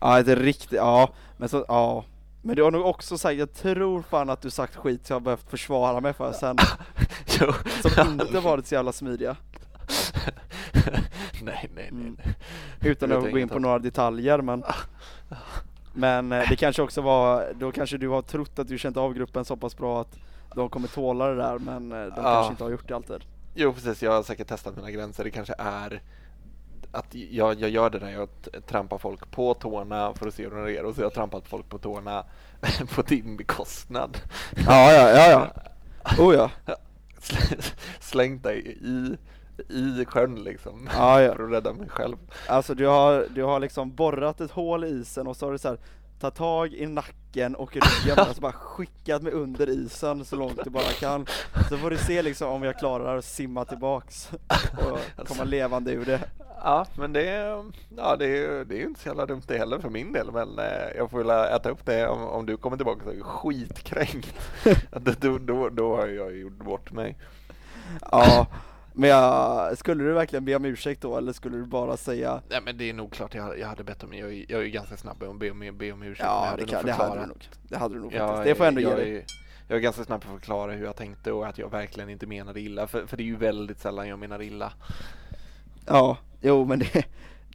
Ja, 0.00 0.22
det 0.22 0.32
är 0.32 0.36
riktigt, 0.36 0.72
ja, 0.72 1.08
men 1.36 1.48
så, 1.48 1.64
ja. 1.68 2.04
Men 2.42 2.56
du 2.56 2.62
har 2.62 2.70
nog 2.70 2.86
också 2.86 3.18
sagt, 3.18 3.38
jag 3.38 3.54
tror 3.54 4.02
fan 4.02 4.30
att 4.30 4.42
du 4.42 4.50
sagt 4.50 4.76
skit 4.76 5.06
så 5.06 5.12
jag 5.12 5.16
har 5.16 5.20
behövt 5.20 5.50
försvara 5.50 6.00
mig 6.00 6.12
för 6.12 6.32
sen, 6.32 6.56
Jo. 7.40 7.52
som 7.82 8.10
inte 8.20 8.40
varit 8.40 8.66
så 8.66 8.74
jävla 8.74 8.92
smidiga. 8.92 9.36
nej, 10.72 11.00
nej, 11.42 11.68
nej. 11.74 11.88
Mm. 11.90 12.16
Utan 12.80 13.12
att 13.12 13.30
gå 13.32 13.38
in 13.38 13.48
på 13.48 13.58
några 13.58 13.78
detaljer 13.78 14.38
men 14.40 14.64
Men 15.94 16.32
eh, 16.32 16.48
det 16.48 16.56
kanske 16.56 16.82
också 16.82 17.00
var, 17.00 17.52
då 17.54 17.72
kanske 17.72 17.96
du 17.98 18.08
har 18.08 18.22
trott 18.22 18.58
att 18.58 18.68
du 18.68 18.78
känt 18.78 18.96
av 18.96 19.14
gruppen 19.14 19.44
så 19.44 19.56
pass 19.56 19.76
bra 19.76 20.00
att 20.00 20.18
de 20.54 20.68
kommer 20.68 20.88
tåla 20.88 21.26
det 21.28 21.34
där 21.36 21.58
men 21.58 21.92
eh, 21.92 21.98
de 21.98 22.12
Ja. 22.16 22.22
kanske 22.22 22.50
inte 22.50 22.64
har 22.64 22.70
gjort 22.70 22.88
det 22.88 22.96
alltid. 22.96 23.24
Jo, 23.58 23.72
precis. 23.72 24.02
Jag 24.02 24.12
har 24.12 24.22
säkert 24.22 24.48
testat 24.48 24.76
mina 24.76 24.90
gränser. 24.90 25.24
Det 25.24 25.30
kanske 25.30 25.54
är 25.58 26.02
att 26.92 27.14
jag, 27.14 27.60
jag 27.60 27.70
gör 27.70 27.90
det 27.90 27.98
när 27.98 28.12
jag 28.12 28.28
trampar 28.66 28.98
folk 28.98 29.30
på 29.30 29.54
tårna 29.54 30.14
för 30.14 30.28
att 30.28 30.34
se 30.34 30.42
hur 30.42 30.50
de 30.50 30.64
reagerar 30.64 30.84
och 30.84 30.94
så 30.94 31.00
har 31.00 31.04
jag 31.04 31.14
trampat 31.14 31.48
folk 31.48 31.68
på 31.68 31.78
tårna 31.78 32.24
på 32.94 33.02
din 33.02 33.36
bekostnad. 33.36 34.18
Ja, 34.66 34.92
ja, 34.92 35.10
ja, 35.10 35.30
ja. 35.30 36.24
Oh 36.24 36.34
ja. 36.34 36.50
Sl- 37.20 37.72
Slängt 38.00 38.42
dig 38.42 38.78
i, 38.80 39.16
i 39.68 40.04
sjön 40.04 40.34
liksom 40.34 40.88
Ja, 40.94 41.22
ja. 41.22 41.34
för 41.34 41.44
att 41.44 41.52
rädda 41.52 41.72
mig 41.72 41.88
själv. 41.88 42.16
Alltså 42.48 42.74
du 42.74 42.86
har, 42.86 43.26
du 43.34 43.42
har 43.42 43.60
liksom 43.60 43.94
borrat 43.94 44.40
ett 44.40 44.50
hål 44.50 44.84
i 44.84 44.88
isen 44.88 45.26
och 45.26 45.36
så 45.36 45.46
har 45.46 45.52
du 45.52 45.58
så 45.58 45.68
här 45.68 45.78
tagit 46.20 46.34
tag 46.34 46.74
i 46.74 46.86
nacken 46.86 47.25
och 47.44 47.72
ryggen 47.72 48.18
och 48.28 48.34
så 48.34 48.40
bara 48.40 48.52
skickat 48.52 49.22
mig 49.22 49.32
under 49.32 49.68
isen 49.68 50.24
så 50.24 50.36
långt 50.36 50.64
du 50.64 50.70
bara 50.70 50.92
kan. 51.00 51.26
Så 51.68 51.76
får 51.76 51.90
du 51.90 51.98
se 51.98 52.22
liksom 52.22 52.48
om 52.48 52.62
jag 52.62 52.78
klarar 52.78 53.16
att 53.16 53.24
simma 53.24 53.64
tillbaks 53.64 54.30
och 55.18 55.26
komma 55.28 55.44
levande 55.44 55.92
ur 55.92 56.04
det. 56.04 56.20
Ja, 56.62 56.86
men 56.98 57.12
det, 57.12 57.24
ja, 57.96 58.16
det, 58.16 58.26
är, 58.26 58.64
det 58.64 58.74
är 58.74 58.78
ju 58.78 58.84
inte 58.84 59.00
så 59.00 59.08
jävla 59.08 59.26
dumt 59.26 59.42
det 59.46 59.58
heller 59.58 59.78
för 59.78 59.90
min 59.90 60.12
del. 60.12 60.32
Men 60.32 60.58
eh, 60.58 60.96
jag 60.96 61.10
får 61.10 61.18
väl 61.18 61.54
äta 61.54 61.70
upp 61.70 61.86
det 61.86 62.08
om, 62.08 62.22
om 62.22 62.46
du 62.46 62.56
kommer 62.56 62.76
tillbaka 62.76 63.10
är 63.10 63.20
skitkränkt. 63.20 64.34
då, 65.20 65.38
då, 65.38 65.68
då 65.68 65.96
har 65.96 66.06
jag 66.06 66.36
gjort 66.36 66.58
bort 66.58 66.92
mig. 66.92 67.16
Ja, 68.12 68.46
men 68.96 69.10
jag, 69.10 69.78
skulle 69.78 70.04
du 70.04 70.12
verkligen 70.12 70.44
be 70.44 70.56
om 70.56 70.64
ursäkt 70.64 71.02
då 71.02 71.16
eller 71.16 71.32
skulle 71.32 71.56
du 71.56 71.64
bara 71.64 71.96
säga 71.96 72.42
Nej 72.48 72.60
men 72.64 72.78
det 72.78 72.90
är 72.90 72.94
nog 72.94 73.12
klart 73.12 73.34
jag, 73.34 73.58
jag 73.58 73.66
hade 73.68 73.84
bett 73.84 74.04
om, 74.04 74.14
jag, 74.14 74.32
är- 74.34 74.44
jag 74.48 74.60
är 74.60 74.64
ju 74.64 74.70
ganska 74.70 74.96
snabb 74.96 75.20
med 75.20 75.28
att 75.28 75.38
be 75.38 75.50
om, 75.50 75.58
be 75.78 75.92
om 75.92 76.02
ursäkt. 76.02 76.24
Ja, 76.26 76.54
det, 76.58 76.64
kan, 76.66 76.86
det 76.86 76.92
hade 76.92 77.20
du 77.20 77.26
nog. 77.26 77.48
Det 77.68 77.76
hade 77.76 77.94
du 77.94 78.00
nog 78.00 78.14
Jag 78.14 78.28
faktiskt. 78.28 78.44
Det 78.44 78.54
får 78.54 78.66
jag 78.66 78.68
ändå 78.68 78.80
ge 78.80 78.88
jag 78.88 78.98
dig. 78.98 79.16
är- 79.16 79.24
Jag 79.68 79.76
är 79.76 79.80
ganska 79.80 80.04
snabb 80.04 80.22
på 80.22 80.28
att 80.34 80.38
förklara 80.40 80.72
hur 80.72 80.84
jag 80.84 80.96
tänkte 80.96 81.32
och 81.32 81.46
att 81.46 81.58
jag 81.58 81.70
verkligen 81.70 82.10
inte 82.10 82.26
menade 82.26 82.60
illa. 82.60 82.86
För, 82.86 83.06
för 83.06 83.16
det 83.16 83.22
är 83.22 83.24
ju 83.24 83.36
väldigt 83.36 83.80
sällan 83.80 84.08
jag 84.08 84.18
menar 84.18 84.42
illa. 84.42 84.72
Ja, 85.86 86.16
jo 86.40 86.64
men 86.64 86.78
det, 86.78 87.04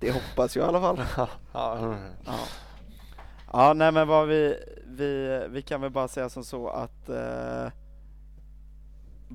det 0.02 0.12
hoppas 0.12 0.56
jag 0.56 0.66
i 0.66 0.68
alla 0.68 0.82
fall. 0.82 1.02
ja. 1.18 1.28
Ja, 1.54 1.96
ja 3.54 3.74
nej 3.74 3.92
men 3.92 4.08
vad 4.08 4.28
vi, 4.28 4.56
vi, 4.86 5.42
vi 5.50 5.62
kan 5.62 5.82
väl 5.82 5.92
bara 5.92 6.08
säga 6.08 6.30
som 6.30 6.44
så 6.44 6.70
att 6.70 7.10
eh, 7.10 7.68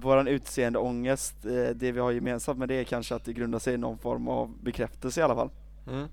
våran 0.02 0.28
utseendeångest, 0.28 1.44
eh, 1.44 1.50
det 1.74 1.92
vi 1.92 2.00
har 2.00 2.12
gemensamt 2.12 2.58
med 2.58 2.68
det 2.68 2.74
är 2.74 2.84
kanske 2.84 3.14
att 3.14 3.24
det 3.24 3.32
grundar 3.32 3.58
sig 3.58 3.74
i 3.74 3.76
någon 3.76 3.98
form 3.98 4.28
av 4.28 4.54
bekräftelse 4.62 5.20
i 5.20 5.22
alla 5.22 5.34
fall. 5.34 5.50
Mm. 5.88 6.06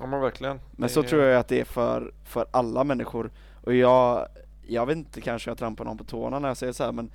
Ja 0.00 0.06
men 0.06 0.20
verkligen. 0.20 0.60
Men 0.72 0.88
så 0.88 1.00
är- 1.02 1.04
tror 1.04 1.22
jag 1.22 1.40
att 1.40 1.48
det 1.48 1.60
är 1.60 1.64
för, 1.64 2.12
för 2.24 2.46
alla 2.50 2.84
människor. 2.84 3.30
Och 3.64 3.74
jag, 3.74 4.26
jag 4.66 4.86
vet 4.86 4.96
inte 4.96 5.20
kanske 5.20 5.50
jag 5.50 5.58
trampar 5.58 5.84
någon 5.84 5.98
på 5.98 6.04
tårna 6.04 6.38
när 6.38 6.48
jag 6.48 6.56
säger 6.56 6.72
så 6.72 6.84
här 6.84 6.92
men 6.92 7.10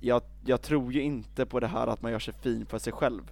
jag, 0.00 0.22
jag 0.44 0.62
tror 0.62 0.92
ju 0.92 1.02
inte 1.02 1.46
på 1.46 1.60
det 1.60 1.66
här 1.66 1.86
att 1.86 2.02
man 2.02 2.12
gör 2.12 2.18
sig 2.18 2.34
fin 2.34 2.66
för 2.66 2.78
sig 2.78 2.92
själv. 2.92 3.22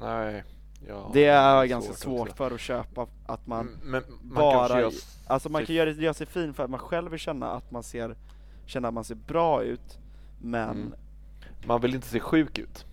Nej. 0.00 0.44
Ja, 0.88 1.10
det 1.12 1.24
är 1.24 1.64
ganska 1.64 1.92
svårt 1.92 2.20
också. 2.28 2.34
för 2.36 2.50
att 2.54 2.60
köpa 2.60 3.06
att 3.26 3.46
man 3.46 3.60
Mm, 3.60 3.78
men 3.82 4.02
man 4.22 4.34
bara, 4.34 4.58
kanske 4.68 4.80
gör 4.80 4.92
alltså 5.26 5.48
man 5.48 5.66
kan 5.66 5.74
göra, 5.74 5.90
göra 5.90 6.14
sig 6.14 6.26
fin 6.26 6.54
för 6.54 6.64
att 6.64 6.70
man 6.70 6.80
själv 6.80 7.10
vill 7.10 7.20
känna 7.20 7.50
att 7.52 7.70
man 7.70 7.82
ser 7.82 8.14
känna 8.66 8.88
att 8.88 8.94
man 8.94 9.04
ser 9.04 9.14
bra 9.14 9.62
ut, 9.62 9.98
men 10.40 10.70
Mm. 10.70 10.94
Man 11.68 11.80
vill 11.80 11.94
inte 11.94 12.08
se 12.08 12.20
sjuk 12.20 12.58
ut. 12.58 12.86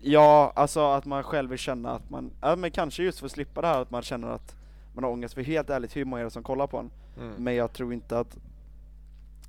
ja, 0.00 0.52
alltså 0.56 0.80
att 0.80 1.04
man 1.04 1.22
själv 1.22 1.50
vill 1.50 1.58
känna 1.58 1.90
att 1.90 2.10
man, 2.10 2.30
ja 2.40 2.56
men 2.56 2.70
kanske 2.70 3.02
just 3.02 3.18
för 3.18 3.26
att 3.26 3.32
slippa 3.32 3.60
det 3.60 3.66
här 3.66 3.82
att 3.82 3.90
man 3.90 4.02
känner 4.02 4.28
att 4.28 4.56
man 4.94 5.04
har 5.04 5.10
ångest, 5.10 5.34
för 5.34 5.42
helt 5.42 5.70
ärligt, 5.70 5.96
hur 5.96 6.04
många 6.04 6.20
är 6.20 6.24
det 6.24 6.30
som 6.30 6.42
kollar 6.42 6.66
på 6.66 6.78
en? 6.78 6.90
Mm. 7.20 7.32
Men 7.38 7.54
jag 7.54 7.72
tror 7.72 7.92
inte 7.92 8.18
att 8.18 8.36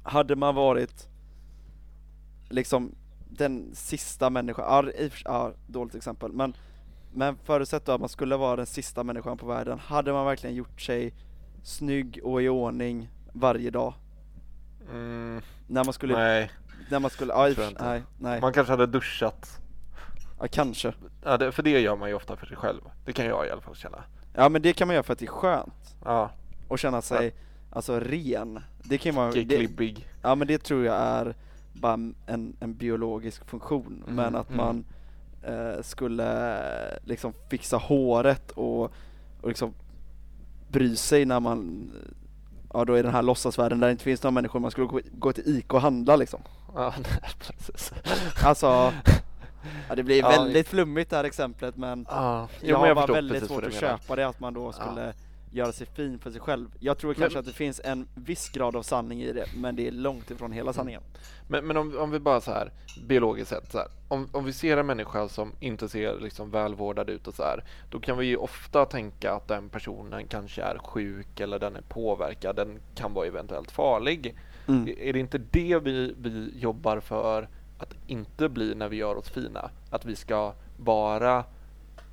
hade 0.03 0.36
man 0.36 0.55
varit 0.55 1.07
liksom 2.49 2.91
den 3.30 3.70
sista 3.74 4.30
människan, 4.30 4.66
ja, 4.68 5.10
ja 5.26 5.51
dåligt 5.68 5.95
exempel, 5.95 6.32
men 6.32 6.53
men 7.14 7.38
förutsatt 7.43 7.86
då 7.86 7.91
att 7.91 7.99
man 7.99 8.10
skulle 8.10 8.38
vara 8.38 8.55
den 8.55 8.66
sista 8.66 9.03
människan 9.03 9.38
på 9.38 9.47
världen, 9.47 9.80
hade 9.80 10.14
man 10.14 10.26
verkligen 10.26 10.55
gjort 10.55 10.82
sig 10.82 11.14
snygg 11.64 12.20
och 12.24 12.41
i 12.41 12.49
ordning 12.49 13.10
varje 13.34 13.70
dag? 13.70 13.93
Mm. 14.91 15.41
När 15.68 15.84
man 15.84 15.93
skulle, 15.93 16.14
Nej, 16.14 16.51
när 16.90 17.00
man 17.00 17.12
skulle, 17.12 17.34
ja, 17.34 17.56
sig- 17.56 17.76
nej, 17.80 18.04
nej, 18.18 18.42
man 18.42 18.54
kanske 18.54 18.74
hade 18.74 18.86
duschat. 18.86 19.60
ja, 20.40 20.48
kanske. 20.52 20.94
Ja, 21.24 21.38
det, 21.38 21.52
för 21.52 21.64
det 21.64 21.80
gör 21.80 21.96
man 21.96 22.10
ju 22.10 22.16
ofta 22.16 22.36
för 22.36 22.46
sig 22.46 22.58
själv. 22.58 22.82
Det 23.06 23.14
kan 23.14 23.26
jag 23.26 23.48
i 23.48 23.52
alla 23.52 23.62
fall 23.62 23.76
känna. 23.76 24.04
Ja 24.34 24.50
men 24.50 24.62
det 24.62 24.74
kan 24.74 24.88
man 24.88 24.94
göra 24.96 25.04
för 25.04 25.14
att 25.14 25.20
det 25.20 25.26
är 25.26 25.28
skönt, 25.28 25.96
Ja, 26.06 26.32
och 26.68 26.80
känna 26.80 27.02
sig 27.02 27.34
alltså 27.70 28.00
ren. 28.00 28.60
Det 28.84 28.98
kan 28.98 29.16
man, 29.16 29.32
det, 29.32 29.46
klibbig. 29.46 30.08
Ja 30.22 30.36
men 30.36 30.48
det 30.48 30.58
tror 30.58 30.86
jag 30.86 30.96
är 30.96 31.36
bara 31.74 31.94
en, 32.26 32.56
en 32.60 32.74
biologisk 32.74 33.46
funktion, 33.50 34.04
Mm, 34.04 34.16
men 34.16 34.36
att 34.36 34.50
mm. 34.50 34.58
man 34.58 34.86
eh, 35.44 35.82
skulle 35.82 36.70
liksom 37.04 37.34
fixa 37.50 37.78
håret 37.78 38.52
och, 38.52 38.84
och 39.42 39.48
liksom 39.48 39.74
bry 40.72 40.96
sig 40.96 41.26
när 41.26 41.40
man, 41.40 41.92
ja 42.74 42.86
då 42.86 42.98
i 42.98 43.02
den 43.02 43.14
här 43.14 43.22
låtsasvärlden 43.22 43.80
där 43.80 43.88
det 43.88 43.92
inte 43.92 44.04
finns 44.04 44.24
några 44.24 44.32
människor, 44.32 44.60
man 44.60 44.72
skulle 44.72 44.88
gå, 44.88 45.00
gå 45.12 45.34
till 45.34 45.44
ICA 45.58 45.76
och 45.76 45.82
handla 45.82 46.16
liksom. 46.16 46.42
Ja, 46.76 46.93
precis. 47.39 47.93
Alltså, 48.43 48.93
ja, 49.89 49.95
det 49.95 50.03
blir 50.03 50.20
Ja, 50.20 50.30
väldigt 50.30 50.67
flummigt 50.67 51.09
det 51.09 51.15
här 51.17 51.24
exemplet 51.24 51.78
men 51.78 52.07
jo, 52.09 52.15
jag 52.61 52.80
men 52.80 52.88
jag 52.88 52.95
var 52.95 53.01
förstår 53.01 53.13
väldigt 53.13 53.34
precis 53.34 53.47
svårt 53.49 53.63
att 53.63 53.82
menar. 53.82 53.97
köpa 53.97 54.15
det, 54.15 54.28
att 54.28 54.39
man 54.39 54.53
då 54.53 54.72
skulle 54.72 55.13
göra 55.51 55.72
sig 55.72 55.88
fin 55.88 56.20
för 56.20 56.32
sig 56.32 56.41
själv. 56.41 56.67
Jag 56.80 56.97
tror 56.97 57.13
kanske 57.13 57.39
att 57.39 57.45
det 57.45 57.53
finns 57.53 57.82
en 57.84 58.07
viss 58.15 58.49
grad 58.49 58.76
av 58.76 58.84
sanning 58.84 59.22
i 59.22 59.34
det, 59.34 59.45
men 59.55 59.76
det 59.76 59.88
är 59.88 59.91
långt 59.91 60.32
ifrån 60.32 60.45
Mm. 60.45 60.55
hela 60.55 60.74
sanningen. 60.74 61.01
Men, 61.47 61.67
men 61.67 61.78
om, 61.78 61.97
om 61.97 62.11
vi 62.11 62.20
bara 62.20 62.41
så 62.41 62.51
här 62.51 62.72
biologiskt 63.07 63.49
sett, 63.49 63.72
så 63.72 63.78
här, 63.78 63.88
om, 64.07 64.28
om 64.32 64.45
vi 64.45 64.53
ser 64.53 64.78
en 64.78 64.86
människa 64.86 65.28
som 65.30 65.51
inte 65.59 65.89
ser 65.89 66.20
liksom 66.20 66.51
välvårdad 66.51 67.09
ut 67.09 67.28
och 67.28 67.34
så 67.34 67.43
här, 67.43 67.63
då 67.89 67.99
kan 67.99 68.17
vi 68.17 68.26
ju 68.26 68.38
ofta 68.38 68.86
tänka 68.86 69.34
att 69.34 69.47
den 69.47 69.70
personen 69.70 70.28
kanske 70.28 70.61
är 70.61 70.78
sjuk 70.78 71.39
eller 71.39 71.59
den 71.59 71.76
är 71.76 71.82
påverkad, 71.82 72.55
den 72.55 72.80
kan 72.95 73.13
vara 73.13 73.28
eventuellt 73.28 73.72
farlig. 73.72 74.36
Mm. 74.70 74.95
Är 74.97 75.13
det 75.13 75.20
inte 75.20 75.38
det 75.38 75.80
vi, 75.80 76.15
vi 76.17 76.51
jobbar 76.59 76.99
för 76.99 77.47
att 77.78 77.93
inte 78.07 78.49
bli 78.49 78.76
när 78.76 78.89
vi 78.89 78.95
gör 78.95 79.15
oss 79.17 79.30
fina? 79.30 79.70
Att 79.89 80.05
vi 80.05 80.15
ska 80.15 80.53
vara 80.78 81.43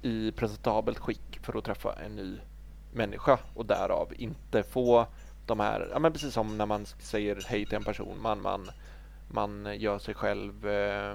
i 0.03 0.33
presentabelt 0.33 0.99
skick 0.99 1.39
för 1.43 1.59
att 1.59 1.65
träffa 1.65 1.93
en 1.93 2.17
ny 2.17 2.37
människa 2.93 3.39
och 3.55 3.67
därav 3.67 4.13
inte 4.17 4.63
få 4.63 5.07
de 5.47 5.61
här, 5.61 5.89
ja 5.93 5.99
men 5.99 6.13
precis 6.13 6.33
som 6.35 6.59
när 6.59 6.67
man 6.67 6.87
säger 6.87 7.45
hej 7.47 7.67
till 7.67 7.77
en 7.77 7.85
person, 7.85 8.23
man, 8.23 8.43
man, 8.43 8.71
man 9.29 9.69
gör 9.79 9.99
sig 9.99 10.15
själv, 10.15 10.67
eh, 10.67 11.15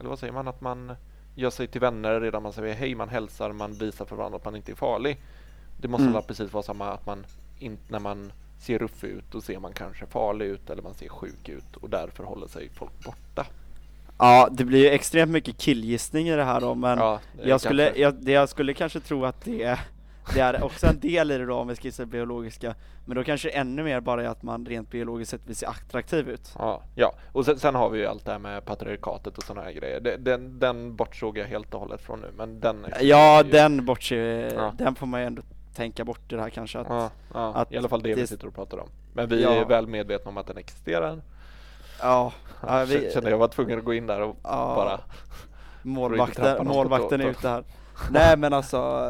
eller 0.00 0.08
vad 0.08 0.18
säger 0.18 0.32
man, 0.32 0.48
att 0.48 0.60
man 0.60 0.92
gör 1.34 1.50
sig 1.50 1.66
till 1.66 1.80
vänner 1.80 2.20
redan 2.20 2.42
man 2.42 2.52
säger 2.52 2.74
hej, 2.74 2.94
man 2.94 3.08
hälsar, 3.08 3.52
man 3.52 3.72
visar 3.72 4.04
för 4.04 4.16
varandra 4.16 4.36
att 4.36 4.44
man 4.44 4.56
inte 4.56 4.72
är 4.72 4.76
farlig. 4.76 5.20
Det 5.80 5.88
måste 5.88 6.02
Mm. 6.02 6.12
vara 6.12 6.22
precis 6.22 6.52
vara 6.52 6.62
samma 6.62 6.92
att 6.92 7.06
man 7.06 7.26
inte, 7.58 7.82
när 7.92 7.98
man 7.98 8.32
ser 8.58 8.78
ruffig 8.78 9.08
ut, 9.08 9.24
då 9.32 9.40
ser 9.40 9.58
man 9.58 9.72
kanske 9.72 10.06
farlig 10.06 10.46
ut 10.46 10.70
eller 10.70 10.82
man 10.82 10.94
ser 10.94 11.08
sjuk 11.08 11.48
ut 11.48 11.76
och 11.76 11.90
därför 11.90 12.24
håller 12.24 12.46
sig 12.46 12.68
folk 12.74 13.04
borta. 13.04 13.46
Ja, 14.18 14.48
det 14.52 14.64
blir 14.64 14.78
ju 14.78 14.88
extremt 14.88 15.32
mycket 15.32 15.58
killgissning 15.58 16.28
i 16.28 16.36
det 16.36 16.44
här 16.44 16.60
då, 16.60 16.74
men 16.74 16.98
Ja, 16.98 17.20
jag, 17.42 17.60
skulle, 17.60 17.92
jag, 17.96 18.14
det 18.14 18.32
jag 18.32 18.48
skulle 18.48 18.74
kanske 18.74 19.00
tro 19.00 19.24
att 19.24 19.44
det, 19.44 19.78
det 20.34 20.40
är 20.40 20.64
också 20.64 20.86
en 20.86 21.00
del 21.00 21.30
i 21.30 21.38
det 21.38 21.46
då 21.46 21.54
om 21.54 21.68
vi 21.68 21.90
det 21.90 22.06
biologiska, 22.06 22.74
men 23.06 23.16
då 23.16 23.24
kanske 23.24 23.48
ännu 23.48 23.82
mer 23.82 24.00
bara 24.00 24.22
är 24.24 24.28
att 24.28 24.42
man 24.42 24.66
rent 24.66 24.90
biologiskt 24.90 25.30
sett 25.30 25.46
vill 25.46 25.56
se 25.56 25.66
attraktiv 25.66 26.28
ut. 26.28 26.54
Ja, 26.58 26.82
ja. 26.94 27.14
och 27.32 27.44
sen, 27.44 27.58
sen 27.58 27.74
har 27.74 27.90
vi 27.90 27.98
ju 27.98 28.06
allt 28.06 28.24
det 28.24 28.32
här 28.32 28.38
med 28.38 28.64
patriarkatet 28.64 29.38
och 29.38 29.44
sådana 29.44 29.66
här 29.66 29.72
grejer. 29.72 30.00
Det, 30.00 30.16
den, 30.16 30.58
den 30.58 30.96
bortsåg 30.96 31.38
jag 31.38 31.44
helt 31.44 31.74
och 31.74 31.80
hållet 31.80 32.00
från 32.00 32.20
nu, 32.20 32.30
men 32.36 32.60
den... 32.60 32.86
Ja, 33.00 33.42
den 33.42 33.84
bortser, 33.84 34.54
Ja. 34.54 34.72
den 34.78 34.94
får 34.94 35.06
man 35.06 35.20
ju 35.20 35.26
ändå 35.26 35.42
tänka 35.76 36.04
bort 36.04 36.20
det 36.26 36.40
här 36.40 36.50
kanske 36.50 36.78
att, 36.78 36.86
Ja, 36.88 37.10
ja, 37.34 37.54
att 37.54 37.72
i 37.72 37.76
alla 37.78 37.88
fall 37.88 38.02
det, 38.02 38.14
vi 38.14 38.20
det- 38.20 38.26
sitter 38.26 38.46
och 38.46 38.54
pratar 38.54 38.78
om. 38.78 38.88
Men 39.12 39.28
vi 39.28 39.42
Ja. 39.42 39.50
är 39.50 39.64
väl 39.64 39.86
medvetna 39.86 40.28
om 40.28 40.36
att 40.36 40.46
den 40.46 40.56
existerar. 40.56 41.22
ja, 42.00 42.32
ja 42.62 42.84
vi, 42.88 43.10
Kände 43.12 43.30
jag 43.30 43.38
var 43.38 43.48
tvungen 43.48 43.78
att 43.78 43.84
gå 43.84 43.94
in 43.94 44.06
där 44.06 44.20
och 44.20 44.36
bara... 44.42 45.00
målvakten, 45.82 46.66
målvakten 46.66 47.20
är 47.20 47.24
ute 47.28 47.48
här. 47.48 47.64
Nej 48.10 48.36
men 48.36 48.52
alltså, 48.52 49.00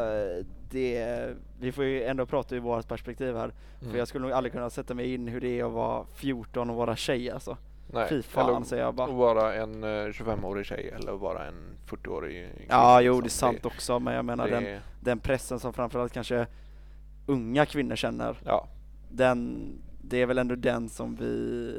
det, 0.69 1.27
vi 1.59 1.71
får 1.71 1.83
ju 1.83 2.03
ändå 2.03 2.25
prata 2.25 2.55
ur 2.55 2.59
vårt 2.59 2.87
perspektiv 2.87 3.35
här, 3.35 3.51
Mm. 3.81 3.91
för 3.91 3.97
jag 3.99 4.07
skulle 4.07 4.21
nog 4.21 4.31
aldrig 4.31 4.53
kunna 4.53 4.69
sätta 4.69 4.93
mig 4.93 5.13
in 5.13 5.27
hur 5.27 5.41
det 5.41 5.59
är 5.59 5.65
att 5.65 5.71
vara 5.71 6.05
14 6.15 6.69
och 6.69 6.75
vara 6.75 6.95
tjej 6.95 7.31
alltså. 7.31 7.57
Nej, 7.89 8.09
Fy 8.09 8.21
fan 8.21 8.49
eller 8.55 8.65
säger 8.65 8.83
jag 8.83 8.95
bara. 8.95 9.11
vara 9.11 9.55
en 9.55 9.83
eh, 9.83 9.87
25-årig 9.87 10.65
tjej 10.65 10.89
eller 10.95 11.11
vara 11.11 11.45
en 11.47 11.77
40-årig 11.87 12.47
kvinna, 12.57 12.73
Ja, 12.73 13.01
jo 13.01 13.21
liksom. 13.21 13.23
det 13.23 13.27
är 13.27 13.59
sant 13.61 13.65
också, 13.65 13.99
men 13.99 14.13
jag 14.13 14.25
menar 14.25 14.45
det, 14.47 14.51
den, 14.53 14.63
det, 14.63 14.81
den 14.99 15.19
pressen 15.19 15.59
som 15.59 15.73
framförallt 15.73 16.13
kanske 16.13 16.47
unga 17.25 17.65
kvinnor 17.65 17.95
känner, 17.95 18.37
Ja, 18.45 18.67
den, 19.09 19.67
det 20.01 20.21
är 20.21 20.25
väl 20.25 20.37
ändå 20.37 20.55
den 20.55 20.89
som 20.89 21.15
vi, 21.15 21.73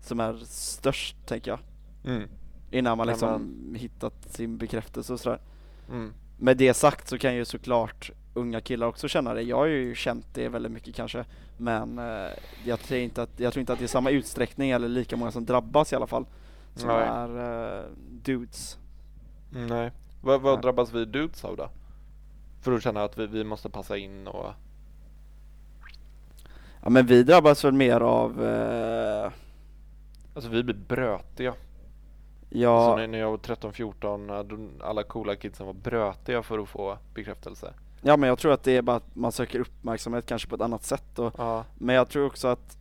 som 0.00 0.20
är 0.20 0.36
störst 0.46 1.16
tänker 1.26 1.50
jag. 1.50 1.60
mm, 2.04 2.28
Innan 2.70 2.98
man 2.98 3.06
Ja, 3.08 3.12
liksom 3.12 3.74
hittat 3.78 4.14
sin 4.32 4.58
bekräftelse 4.58 5.12
och 5.12 5.20
sådär. 5.20 5.40
mm, 5.90 6.12
Med 6.38 6.56
det 6.56 6.74
sagt 6.74 7.08
så 7.08 7.18
kan 7.18 7.34
ju 7.34 7.44
såklart 7.44 8.10
unga 8.34 8.60
killar 8.60 8.86
också 8.86 9.08
känna 9.08 9.34
det. 9.34 9.42
Jag 9.42 9.56
har 9.56 9.66
ju 9.66 9.94
känt 9.94 10.26
det 10.32 10.48
väldigt 10.48 10.72
mycket 10.72 10.94
kanske. 10.94 11.24
Men 11.56 11.98
eh, 11.98 12.30
jag, 12.64 12.80
tror 12.80 13.00
inte 13.00 13.22
att, 13.22 13.30
jag 13.40 13.52
tror 13.52 13.60
inte 13.60 13.72
att 13.72 13.78
det 13.78 13.84
är 13.84 13.88
samma 13.88 14.10
utsträckning 14.10 14.70
eller 14.70 14.88
lika 14.88 15.16
många 15.16 15.30
som 15.30 15.44
drabbas 15.44 15.92
i 15.92 15.96
alla 15.96 16.06
fall. 16.06 16.26
Som 16.74 16.88
Nej. 16.88 17.08
är 17.08 17.78
eh, 17.78 17.84
dudes. 18.10 18.78
mm, 19.54 19.66
nej. 19.66 19.90
Vad, 20.20 20.40
vad 20.40 20.62
drabbas 20.62 20.92
vi 20.92 21.04
dudes 21.04 21.44
av 21.44 21.56
då? 21.56 21.68
För 22.60 22.72
att 22.72 22.82
känna 22.82 23.02
att 23.02 23.18
vi, 23.18 23.26
vi 23.26 23.44
måste 23.44 23.70
passa 23.70 23.96
in 23.96 24.26
och... 24.26 24.50
Ja 26.82 26.90
men 26.90 27.06
vi 27.06 27.22
drabbas 27.22 27.64
väl 27.64 27.72
mer 27.72 28.00
av, 28.00 28.44
eh, 28.44 29.32
Alltså 30.34 30.50
vi 30.50 30.62
blir 30.62 30.74
brötiga. 30.74 31.54
ja, 32.48 32.86
Så 32.86 33.06
när, 33.06 33.18
jag 33.18 33.30
var 33.30 33.38
13-14, 33.38 34.80
eh, 34.80 34.88
alla 34.88 35.02
coola 35.02 35.36
kidsen 35.36 35.66
var 35.66 35.72
brötiga 35.72 36.42
för 36.42 36.58
att 36.58 36.68
få 36.68 36.98
bekräftelse. 37.14 37.74
Ja 38.02 38.16
men 38.16 38.28
jag 38.28 38.38
tror 38.38 38.52
att 38.52 38.62
det 38.62 38.76
är 38.76 38.82
bara 38.82 38.96
att 38.96 39.14
man 39.16 39.32
söker 39.32 39.60
uppmärksamhet 39.60 40.26
kanske 40.26 40.48
på 40.48 40.54
ett 40.54 40.60
annat 40.60 40.84
sätt. 40.84 41.18
Och, 41.18 41.34
Ja, 41.38 41.64
men 41.78 41.94
jag 41.94 42.08
tror 42.08 42.26
också 42.26 42.48
att 42.48 42.76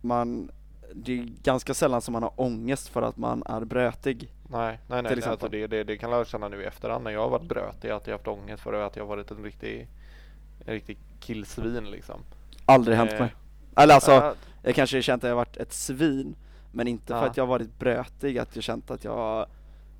man, 0.00 0.50
det 0.94 1.12
är 1.18 1.28
ganska 1.42 1.74
sällan 1.74 2.00
som 2.02 2.12
man 2.12 2.22
har 2.22 2.32
ångest 2.40 2.88
för 2.88 3.02
att 3.02 3.16
man 3.16 3.42
är 3.46 3.60
brötig. 3.64 4.32
nej, 4.50 4.80
nej, 4.88 5.02
nej. 5.02 5.16
Nej 5.16 5.24
alltså 5.28 5.48
det, 5.48 5.66
det, 5.66 5.84
det 5.84 5.96
kan 5.96 6.10
jag 6.10 6.26
känna 6.26 6.48
nu 6.48 6.62
i 6.62 6.64
efterhand 6.64 7.04
när 7.04 7.10
jag 7.10 7.20
har 7.20 7.28
varit 7.28 7.48
brötig, 7.48 7.90
att 7.90 8.06
jag 8.06 8.14
har 8.14 8.18
haft 8.18 8.28
ångest 8.28 8.62
för 8.62 8.72
att 8.72 8.96
jag 8.96 9.02
har 9.02 9.08
varit 9.08 9.30
en 9.30 9.42
riktig, 9.42 9.88
en 10.66 10.74
riktig 10.74 10.98
killsvin 11.20 11.90
liksom. 11.90 12.20
Aldrig 12.64 12.96
hänt 12.96 13.12
Eh, 13.12 13.20
mig. 13.20 13.34
Eller 13.76 13.94
alltså, 13.94 14.10
Ja, 14.12 14.34
Jag 14.62 14.74
kanske 14.74 15.02
känt 15.02 15.24
att 15.24 15.28
jag 15.28 15.36
varit 15.36 15.56
ett 15.56 15.72
svin, 15.72 16.36
men 16.72 16.88
inte 16.88 17.06
för 17.06 17.14
Ja. 17.20 17.26
att 17.26 17.36
jag 17.36 17.46
varit 17.46 17.78
brötig, 17.78 18.38
att 18.38 18.54
jag 18.56 18.64
känt 18.64 18.90
att 18.90 19.04
jag 19.04 19.46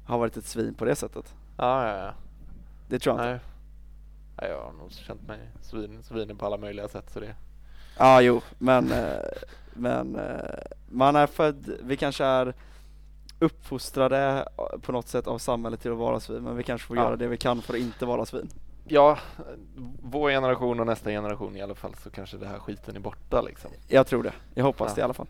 har 0.05 0.19
varit 0.19 0.37
ett 0.37 0.45
svin 0.45 0.75
på 0.75 0.85
det 0.85 0.95
sättet. 0.97 1.35
ja, 1.57 1.89
ja, 1.89 1.99
ja. 2.05 2.11
Det 2.89 2.99
tror 2.99 3.21
jag 3.23 3.35
inte. 3.35 3.45
Nej. 4.43 4.51
Jag 4.51 4.63
har 4.65 4.73
nog 4.73 4.93
känt 4.93 5.29
mig 5.29 5.39
svin, 5.63 6.03
svinen 6.03 6.37
på 6.37 6.47
alla 6.47 6.57
möjliga 6.57 6.89
sätt 6.89 7.11
så 7.11 7.21
det... 7.21 7.35
Ja, 7.99 8.21
jo, 8.21 8.41
men, 8.59 8.93
eh, 8.93 9.15
men 9.75 10.17
eh, 10.17 10.41
man 10.89 11.17
är 11.17 11.27
född, 11.27 11.71
vi 11.83 11.97
kanske 11.97 12.25
är 12.25 12.55
uppfostrade 13.39 14.49
på 14.83 14.93
något 14.93 15.09
sätt 15.09 15.27
av 15.27 15.39
samhället 15.39 15.81
till 15.81 15.91
att 15.93 15.99
vara 15.99 16.21
svin, 16.21 16.43
men 16.43 16.57
vi 16.57 16.63
kanske 16.63 16.87
får 16.89 16.97
Ja. 16.97 17.03
göra 17.03 17.17
det 17.17 17.27
vi 17.29 17.37
kan 17.37 17.63
för 17.63 17.75
att 17.75 17.81
inte 17.81 18.07
vara 18.07 18.27
svin. 18.27 18.49
Ja, 18.89 19.19
vår 20.03 20.31
generation 20.31 20.81
och 20.81 20.87
nästa 20.87 21.11
generation 21.11 21.57
i 21.57 21.63
alla 21.63 21.75
fall 21.75 21.95
så 22.03 22.11
kanske 22.11 22.37
det 22.37 22.47
här 22.47 22.59
skiten 22.59 22.97
är 22.97 23.01
borta 23.01 23.43
liksom. 23.43 23.71
Jag 23.89 24.07
tror 24.07 24.23
det, 24.23 24.33
jag 24.55 24.65
hoppas 24.65 24.89
Ja. 24.91 24.95
det 24.95 25.01
i 25.01 25.05
alla 25.05 25.15
fall. 25.15 25.27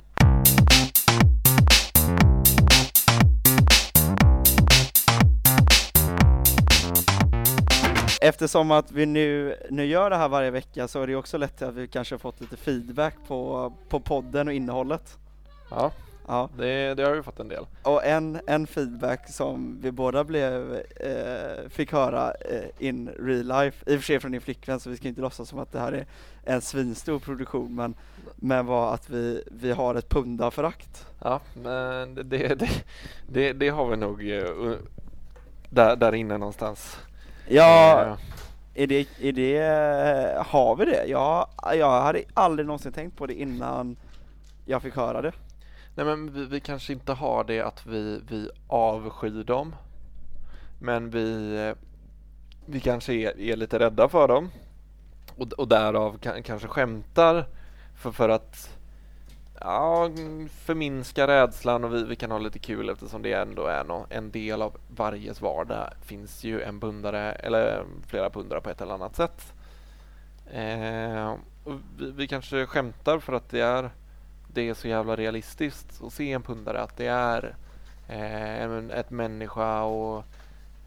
Eftersom 8.21 8.71
att 8.71 8.93
vi 8.93 9.07
nu, 9.07 9.57
nu 9.71 9.85
gör 9.85 10.11
det 10.11 10.17
här 10.17 10.29
varje 10.29 10.51
vecka 10.51 10.89
så 10.89 11.03
är 11.03 11.07
det 11.07 11.17
också 11.17 11.39
lätt 11.39 11.63
att 11.63 11.75
vi 11.75 11.89
kanske 11.89 12.15
har 12.15 12.19
fått 12.19 12.41
lite 12.41 12.57
feedback 12.57 13.15
på, 13.29 13.73
på 13.89 14.01
podden 14.01 14.49
och 14.49 14.55
innehållet. 14.55 15.19
Ja, 15.71 15.93
Ja. 16.29 16.49
Det, 16.59 16.95
det 16.95 17.03
har 17.03 17.15
vi 17.15 17.23
fått 17.23 17.41
en 17.41 17.49
del. 17.49 17.67
Och 17.83 18.05
en, 18.05 18.41
en 18.47 18.67
feedback 18.67 19.29
som 19.29 19.79
vi 19.81 19.91
båda 19.91 20.25
blev, 20.25 20.83
eh, 20.97 21.69
fick 21.69 21.93
höra 21.93 22.33
eh, 22.33 22.89
in 22.89 23.09
real 23.09 23.47
life, 23.47 23.93
i 23.93 23.97
och 23.97 24.01
för 24.01 24.07
sig 24.07 24.21
från 24.21 24.33
din 24.33 24.41
flickvän 24.41 24.81
så 24.81 24.91
vi 24.91 24.97
ska 24.97 25.09
inte 25.09 25.21
låtsas 25.21 25.49
som 25.49 25.59
att 25.59 25.73
det 25.73 25.81
här 25.81 25.93
är 25.93 26.07
en 26.45 26.61
svinstor 26.61 27.19
produktion 27.19 27.75
men, 27.75 27.95
men 28.37 28.67
var 28.67 28.95
att 28.95 29.11
vi, 29.11 29.43
vi 29.47 29.73
har 29.73 29.95
ett 29.95 30.09
pundarförakt. 30.09 31.07
Ja, 31.21 31.41
men 31.55 32.15
det, 32.15 32.23
det, 32.55 32.71
det, 33.29 33.53
det 33.53 33.69
har 33.69 33.89
vi 33.89 33.97
nog 33.97 34.23
uh, 34.23 34.75
där, 35.71 35.97
där 35.97 36.15
inne 36.15 36.39
någonstans. 36.39 36.99
Ja, 37.49 38.07
Eh, 38.07 38.17
är 38.83 38.87
det, 38.87 39.07
är 39.21 39.33
det, 39.33 40.43
har 40.47 40.77
vi 40.77 40.85
det? 40.85 41.05
Jag, 41.07 41.49
jag 41.75 42.03
hade 42.03 42.23
aldrig 42.35 42.67
någonsin 42.67 42.93
tänkt 42.93 43.17
på 43.17 43.27
det 43.27 43.35
innan 43.35 43.97
jag 44.65 44.83
fick 44.83 44.97
höra 44.97 45.23
det. 45.23 45.33
Nej 45.95 46.07
men 46.07 46.33
vi, 46.33 46.45
vi 46.45 46.61
kanske 46.61 46.93
inte 46.93 47.13
har 47.13 47.45
det 47.45 47.61
att 47.61 47.87
vi, 47.87 48.21
vi 48.29 48.51
avskyr 48.69 49.45
dem. 49.45 49.75
Men 50.81 51.11
vi, 51.11 51.57
eh, 51.57 51.77
vi 52.67 52.81
kanske 52.81 53.15
är, 53.15 53.41
är 53.41 53.57
lite 53.57 53.79
rädda 53.79 54.09
för 54.09 54.29
dem. 54.29 54.51
Och, 55.37 55.53
och 55.53 55.69
därav 55.69 56.19
kan, 56.19 56.43
kanske 56.43 56.69
skämtar 56.69 57.47
för, 57.95 58.11
för 58.13 58.29
att 58.29 58.76
ja, 59.61 60.11
förminska 60.51 61.27
rädslan 61.27 61.85
och 61.85 61.95
vi, 61.95 62.05
vi 62.05 62.17
kan 62.17 62.31
ha 62.31 62.39
lite 62.39 62.59
kul 62.59 62.89
eftersom 62.91 63.23
det 63.23 63.33
ändå 63.33 63.67
är 63.67 63.85
no, 63.85 64.07
en 64.11 64.31
del 64.31 64.63
av 64.63 64.77
varjes 64.97 65.41
vardag. 65.41 65.93
finns 66.03 66.45
ju 66.45 66.63
en 66.63 66.81
pundare 66.81 67.33
eller 67.33 67.85
flera 68.07 68.31
pundare 68.31 68.61
på 68.61 68.71
ett 68.71 68.81
eller 68.81 68.95
annat 68.95 69.17
sätt. 69.17 69.53
Eh, 70.53 71.35
och 71.65 71.75
vi, 71.99 72.11
vi 72.11 72.29
kanske 72.29 72.67
skämtar 72.67 73.19
för 73.19 73.33
att 73.33 73.51
det 73.51 73.61
är 73.61 73.91
det 74.53 74.69
är 74.69 74.75
så 74.75 74.89
jävla 74.89 75.17
realistiskt 75.17 76.03
att 76.03 76.13
se 76.13 76.33
en 76.33 76.43
pundare 76.43 76.81
att 76.83 76.97
det 76.97 77.07
är 77.07 77.57
eh, 78.09 78.63
en- 78.63 78.91
ett 78.91 79.11
människa 79.11 79.83
och 79.83 80.25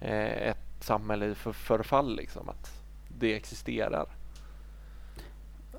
eh, 0.01 0.47
ett 0.49 0.57
samhälle 0.81 1.25
i 1.25 1.35
för, 1.35 1.51
förfall 1.53 2.15
liksom. 2.15 2.49
Att 2.49 2.71
det 3.07 3.35
existerar. 3.35 4.05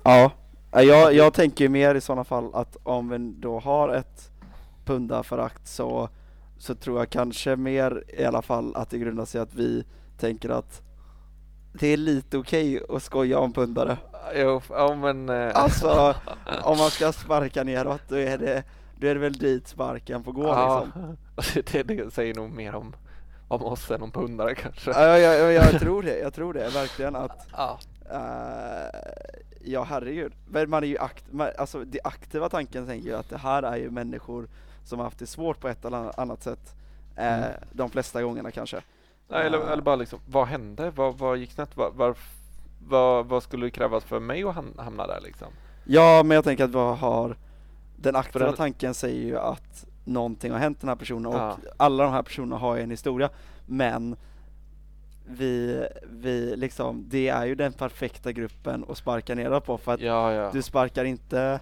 Ja, 0.03 0.31
jag, 0.71 1.13
jag 1.13 1.33
tänker 1.33 1.69
mer 1.69 1.95
i 1.95 2.01
sådana 2.01 2.23
fall 2.23 2.49
att 2.53 2.77
om 2.83 3.09
vi 3.09 3.17
då 3.17 3.59
har 3.59 3.89
ett 3.89 4.31
pundarförakt 4.85 5.67
så, 5.67 6.09
så 6.57 6.75
tror 6.75 6.99
jag 6.99 7.09
kanske 7.09 7.55
mer 7.55 8.03
i 8.07 8.25
alla 8.25 8.41
fall 8.41 8.75
att 8.75 8.89
det 8.89 8.97
grundar 8.97 9.25
sig 9.25 9.41
att 9.41 9.53
vi 9.53 9.85
tänker 10.17 10.49
att 10.49 10.81
det 11.73 11.87
är 11.87 11.97
lite 11.97 12.37
okej 12.37 12.81
att 12.89 13.03
skoja 13.03 13.39
om 13.39 13.53
pundare. 13.53 13.97
Jo, 14.35 14.61
ja 14.69 14.95
men... 14.95 15.29
Eh, 15.29 15.51
Alltså, 15.53 16.15
om 16.63 16.77
man 16.77 16.89
ska 16.89 17.11
sparka 17.11 17.63
neråt 17.63 18.01
då 18.07 18.15
är 18.15 18.37
det, 18.37 18.63
då 18.95 19.07
är 19.07 19.13
det 19.13 19.19
väl 19.19 19.33
dit 19.33 19.67
sparken 19.67 20.23
får 20.23 20.31
gå 20.31 20.47
ja, 20.47 20.87
liksom. 21.35 21.63
det, 21.71 21.83
det 21.83 22.13
säger 22.13 22.35
nog 22.35 22.51
mer 22.51 22.75
om, 22.75 22.95
om 23.47 23.65
oss 23.65 23.91
än 23.91 24.01
om 24.01 24.11
pundare 24.11 24.55
kanske. 24.55 24.91
Ja, 24.91 25.17
jag, 25.17 25.39
jag, 25.39 25.53
jag 25.53 25.79
tror 25.79 26.03
det, 26.03 26.19
jag 26.19 26.33
tror 26.33 26.53
det 26.53 26.69
verkligen 26.69 27.15
att 27.15 27.47
Ja. 27.57 27.79
Eh, 28.11 29.41
ja 29.65 29.83
herregud, 29.83 30.33
men 30.49 30.69
man 30.69 30.83
är 30.83 30.87
ju 30.87 30.97
akt 30.97 31.25
man, 31.33 31.49
alltså 31.57 31.83
det 31.85 31.99
aktiva 32.03 32.49
tanken 32.49 32.87
tänker 32.87 33.09
jag 33.09 33.19
att 33.19 33.29
det 33.29 33.37
här 33.37 33.63
är 33.63 33.77
ju 33.77 33.89
människor 33.89 34.47
som 34.83 34.99
har 34.99 35.03
haft 35.05 35.19
det 35.19 35.27
svårt 35.27 35.59
på 35.59 35.67
ett 35.67 35.85
eller 35.85 36.19
annat 36.19 36.43
sätt 36.43 36.75
eh, 37.15 37.37
Mm. 37.37 37.51
de 37.71 37.89
flesta 37.89 38.21
gångerna 38.23 38.51
kanske. 38.51 38.81
Nej, 39.27 39.45
eller, 39.47 39.57
Eh, 39.57 39.71
eller 39.71 39.81
bara 39.83 39.95
liksom, 39.95 40.19
vad 40.27 40.47
hände? 40.47 40.91
Vad, 40.95 41.17
vad 41.17 41.37
gick 41.37 41.51
snett? 41.51 41.77
Vad, 41.77 41.93
var, 41.93 42.15
vad, 42.87 43.25
vad 43.25 43.43
skulle 43.43 43.65
det 43.65 43.71
krävas 43.71 44.03
för 44.03 44.19
mig 44.19 44.43
att 44.43 44.55
ham- 44.55 44.81
hamna 44.81 45.07
där 45.07 45.19
liksom? 45.23 45.47
Ja, 45.85 46.23
men 46.25 46.35
jag 46.35 46.43
tänker 46.43 46.63
att 46.63 46.71
vad 46.71 46.97
har 46.97 47.35
den 47.95 48.15
aktiva 48.15 48.45
den- 48.45 48.55
tanken 48.55 48.93
säger 48.93 49.23
ju 49.25 49.37
att 49.37 49.85
någonting 50.05 50.51
har 50.51 50.59
hänt 50.59 50.79
den 50.81 50.89
här 50.89 50.95
personen 50.95 51.25
och 51.25 51.35
Ja. 51.35 51.57
alla 51.77 52.03
de 52.03 52.13
här 52.13 52.23
personerna 52.23 52.57
har 52.57 52.75
ju 52.75 52.83
en 52.83 52.91
historia 52.91 53.29
men 53.65 54.15
vi, 55.37 55.87
vi 56.03 56.55
liksom, 56.55 57.05
det 57.09 57.27
är 57.27 57.45
ju 57.45 57.55
den 57.55 57.73
perfekta 57.73 58.31
gruppen 58.31 58.85
att 58.89 58.97
sparka 58.97 59.35
neråt 59.35 59.65
på 59.65 59.77
för 59.77 59.93
att 59.93 59.99
Ja, 60.01 60.33
ja. 60.33 60.49
Du 60.53 60.61
sparkar 60.61 61.05
inte 61.05 61.59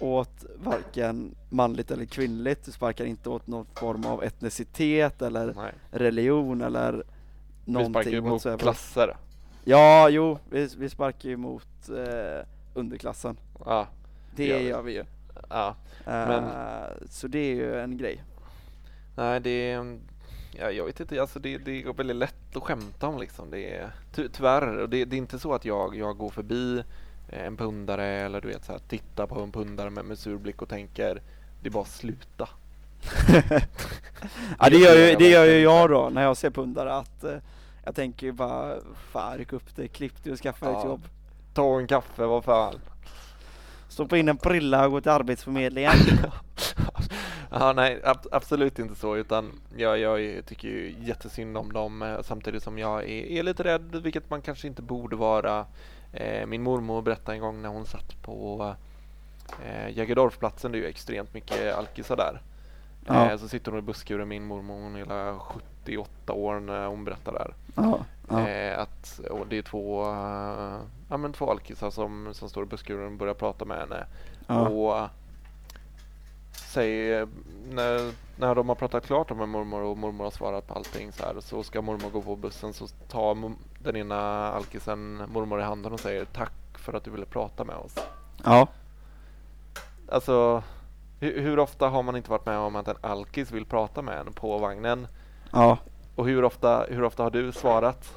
åt 0.00 0.44
varken 0.64 1.34
manligt 1.48 1.90
eller 1.90 2.04
kvinnligt, 2.04 2.64
du 2.64 2.72
sparkar 2.72 3.04
inte 3.04 3.28
åt 3.28 3.46
någon 3.46 3.66
form 3.74 4.04
av 4.06 4.24
etnicitet 4.24 5.22
eller 5.22 5.54
Nej. 5.54 5.72
religion 5.90 6.62
eller 6.62 6.92
Vi 6.92 7.02
sparkar 7.02 7.72
någonting 7.72 8.12
ju 8.12 8.20
mot 8.20 8.58
klasser. 8.60 9.16
Ja, 9.64 10.08
jo, 10.08 10.38
vi, 10.50 10.68
vi 10.78 10.88
sparkar 10.88 11.28
ju 11.28 11.36
mot 11.36 11.88
eh, 11.88 12.46
underklassen. 12.74 13.36
Ja, 13.64 13.86
Det 14.36 14.46
gör 14.46 14.58
vi. 14.58 14.68
gör 14.68 14.82
vi 14.82 14.92
ju. 14.92 15.04
ja. 15.50 15.74
Men- 16.04 16.44
Så 17.10 17.28
det 17.28 17.38
är 17.38 17.54
ju 17.54 17.80
en 17.80 17.96
grej. 17.96 18.22
Nej, 19.16 19.40
det 19.40 19.70
är... 19.72 19.98
Ja, 20.60 20.70
jag 20.70 20.84
vet 20.84 21.00
inte, 21.00 21.20
alltså 21.20 21.38
det, 21.38 21.58
det 21.58 21.82
går 21.82 21.94
väldigt 21.94 22.16
lätt 22.16 22.56
att 22.56 22.62
skämta 22.62 23.06
om 23.06 23.18
liksom. 23.18 23.50
Det 23.50 23.74
är, 23.74 23.90
ty, 24.14 24.28
tyvärr, 24.28 24.78
och 24.78 24.88
det, 24.88 25.04
det 25.04 25.16
är 25.16 25.18
inte 25.18 25.38
så 25.38 25.54
att 25.54 25.64
jag, 25.64 25.96
jag 25.96 26.16
går 26.16 26.30
förbi 26.30 26.82
eh, 27.28 27.46
en 27.46 27.56
pundare 27.56 28.06
eller 28.06 28.40
du 28.40 28.48
vet 28.48 28.64
så 28.64 28.72
här, 28.72 28.78
tittar 28.88 29.26
på 29.26 29.40
en 29.40 29.52
pundare 29.52 29.90
med, 29.90 30.04
med 30.04 30.18
sur 30.18 30.36
blick 30.36 30.62
och 30.62 30.68
tänker 30.68 31.22
det 31.62 31.68
är 31.68 31.72
bara 31.72 31.84
sluta. 31.84 32.48
ja, 34.58 34.70
det 34.70 34.76
gör, 34.76 34.96
ju, 35.08 35.16
det 35.16 35.28
gör 35.28 35.44
ju 35.44 35.58
jag 35.60 35.90
då 35.90 36.08
när 36.12 36.22
jag 36.22 36.36
ser 36.36 36.50
pundare 36.50 36.94
att 36.94 37.24
eh, 37.24 37.36
jag 37.84 37.94
tänker 37.94 38.26
ju 38.26 38.32
bara, 38.32 38.76
fan 39.12 39.38
ryck 39.38 39.52
upp 39.52 39.76
dig, 39.76 39.88
klipp 39.88 40.24
dig 40.24 40.32
och 40.32 40.38
skaffa 40.38 40.66
dig 40.66 40.74
ett 40.74 40.80
Ja. 40.84 40.88
jobb. 40.90 41.02
Ta 41.54 41.78
en 41.78 41.86
kaffe, 41.86 42.26
vad 42.26 42.44
fan. 42.44 42.74
Stoppa 43.88 44.16
in 44.18 44.28
en 44.28 44.36
prilla 44.36 44.84
och 44.86 44.90
gå 44.92 45.00
till 45.00 45.10
arbetsförmedlingen. 45.10 45.92
ja, 47.50 47.72
nej, 47.72 48.00
ab 48.04 48.18
absolut 48.32 48.78
inte 48.78 48.94
så 48.94 49.16
utan 49.16 49.60
jag, 49.76 49.98
jag 49.98 50.46
tycker 50.46 50.68
ju 50.68 50.94
jättesynd 51.00 51.56
om 51.56 51.72
dem 51.72 52.02
eh, 52.02 52.22
samtidigt 52.22 52.62
som 52.62 52.78
jag 52.78 53.02
är, 53.02 53.26
är 53.26 53.42
lite 53.42 53.64
rädd, 53.64 53.96
vilket 54.02 54.30
man 54.30 54.42
kanske 54.42 54.66
inte 54.66 54.82
borde 54.82 55.16
vara. 55.16 55.66
Eh, 56.12 56.46
min 56.46 56.62
mormor 56.62 57.02
berättade 57.02 57.36
en 57.36 57.40
gång 57.40 57.62
när 57.62 57.68
hon 57.68 57.86
satt 57.86 58.22
på 58.22 58.74
eh, 59.64 59.96
Jägerdorfplatsen, 59.96 60.72
det 60.72 60.78
är 60.78 60.80
ju 60.80 60.86
extremt 60.86 61.34
mycket 61.34 61.74
alkisar 61.74 62.16
där. 62.16 62.40
Ja. 63.06 63.30
Eh, 63.30 63.38
så 63.38 63.48
sitter 63.48 63.70
hon 63.70 63.78
i 63.78 63.82
busskuren, 63.82 64.28
min 64.28 64.44
mormor, 64.44 64.74
hon 64.82 64.94
är 64.94 64.98
hela 64.98 65.38
78 65.38 66.32
år 66.32 66.60
när 66.60 66.86
hon 66.86 67.04
berättar 67.04 67.32
där. 67.32 67.54
ja, 67.74 67.98
ja. 68.28 68.48
Eh, 68.48 68.80
att 68.80 69.20
och 69.30 69.46
det 69.46 69.58
är 69.58 69.62
två, 69.62 70.02
eh, 70.02 70.80
ja, 71.08 71.16
men 71.16 71.32
två 71.32 71.50
alkisar 71.50 71.90
som, 71.90 72.28
som 72.32 72.48
står 72.48 72.62
i 72.62 72.66
busskuren 72.66 73.06
och 73.06 73.18
börjar 73.18 73.34
prata 73.34 73.64
med 73.64 73.78
henne. 73.78 74.06
Och 74.70 75.08
säger, 76.68 77.28
när, 77.70 78.12
när 78.36 78.54
de 78.54 78.68
har 78.68 78.76
pratat 78.76 79.06
klart 79.06 79.36
med 79.36 79.48
mormor 79.48 79.82
och 79.82 79.98
mormor 79.98 80.24
har 80.24 80.30
svarat 80.30 80.66
på 80.66 80.74
allting 80.74 81.12
så 81.12 81.22
här 81.22 81.40
så 81.40 81.62
ska 81.62 81.82
mormor 81.82 82.10
gå 82.10 82.22
på 82.22 82.36
bussen 82.36 82.72
så 82.72 82.86
tar 82.86 83.52
den 83.78 83.96
ena 83.96 84.16
alkisen 84.52 85.22
mormor 85.28 85.60
i 85.60 85.62
handen 85.62 85.92
och 85.92 86.00
säger 86.00 86.24
tack 86.24 86.78
för 86.78 86.92
att 86.92 87.04
du 87.04 87.10
ville 87.10 87.26
prata 87.26 87.64
med 87.64 87.76
oss. 87.76 87.94
ja. 88.44 88.66
Alltså 90.10 90.62
hur, 91.20 91.40
hur 91.40 91.58
ofta 91.58 91.88
har 91.88 92.02
man 92.02 92.16
inte 92.16 92.30
varit 92.30 92.46
med 92.46 92.58
om 92.58 92.76
att 92.76 92.88
en 92.88 92.96
alkis 93.00 93.50
vill 93.50 93.64
prata 93.64 94.02
med 94.02 94.20
en 94.20 94.32
på 94.32 94.58
vagnen? 94.58 95.06
ja. 95.52 95.78
Och 96.14 96.26
hur 96.26 96.44
ofta, 96.44 96.84
hur 96.88 97.04
ofta 97.04 97.22
har 97.22 97.30
du 97.30 97.52
svarat? 97.52 98.14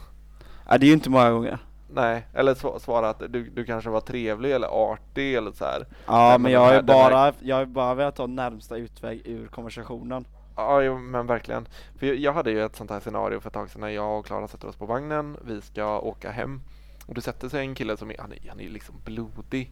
Ja, 0.70 0.78
det 0.78 0.86
är 0.86 0.88
ju 0.88 0.94
inte 0.94 1.10
många 1.10 1.32
gånger. 1.32 1.60
Nej, 1.94 2.26
eller 2.34 2.54
sva- 2.54 2.80
svarat 2.80 3.20
du, 3.30 3.50
du 3.50 3.66
kanske 3.66 3.90
var 3.90 4.02
trevlig 4.02 4.52
eller 4.52 4.68
artig 4.68 5.36
eller 5.36 5.52
så 5.52 5.66
här. 5.66 5.86
Ja, 6.06 6.30
men, 6.32 6.42
men 6.42 6.52
jag 6.52 6.60
har 6.60 6.74
ju 6.74 6.82
den 6.82 6.96
här- 6.98 7.10
bara, 7.12 7.34
jag 7.40 7.56
har 7.56 7.62
ju 7.62 7.66
bara 7.66 7.94
velat 7.94 8.16
ta 8.16 8.28
närmsta 8.28 8.78
utväg 8.78 9.22
ur 9.26 9.48
konversationen. 9.48 10.26
Ja, 10.56 10.82
jo, 10.82 10.98
men 10.98 11.28
verkligen. 11.28 11.68
För 12.00 12.06
jag, 12.08 12.16
jag 12.16 12.34
hade 12.34 12.52
ju 12.52 12.66
ett 12.66 12.76
sånt 12.76 12.90
här 12.90 13.00
scenario 13.00 13.40
för 13.40 13.48
ett 13.50 13.54
tag 13.54 13.70
sedan 13.70 13.82
när 13.82 13.90
jag 13.90 14.20
och 14.20 14.26
Klara 14.26 14.48
sätter 14.48 14.68
oss 14.68 14.76
på 14.76 14.86
vagnen. 14.86 15.38
Vi 15.46 15.62
ska 15.62 16.00
åka 16.00 16.32
hem. 16.32 16.62
Och 17.06 17.14
det 17.16 17.22
sätter 17.22 17.50
sig 17.50 17.60
en 17.62 17.76
kille 17.76 17.98
som 17.98 18.12
är, 18.12 18.16
han 18.20 18.32
är, 18.32 18.50
han 18.50 18.60
är 18.60 18.70
liksom 18.70 18.96
blodig. 19.06 19.72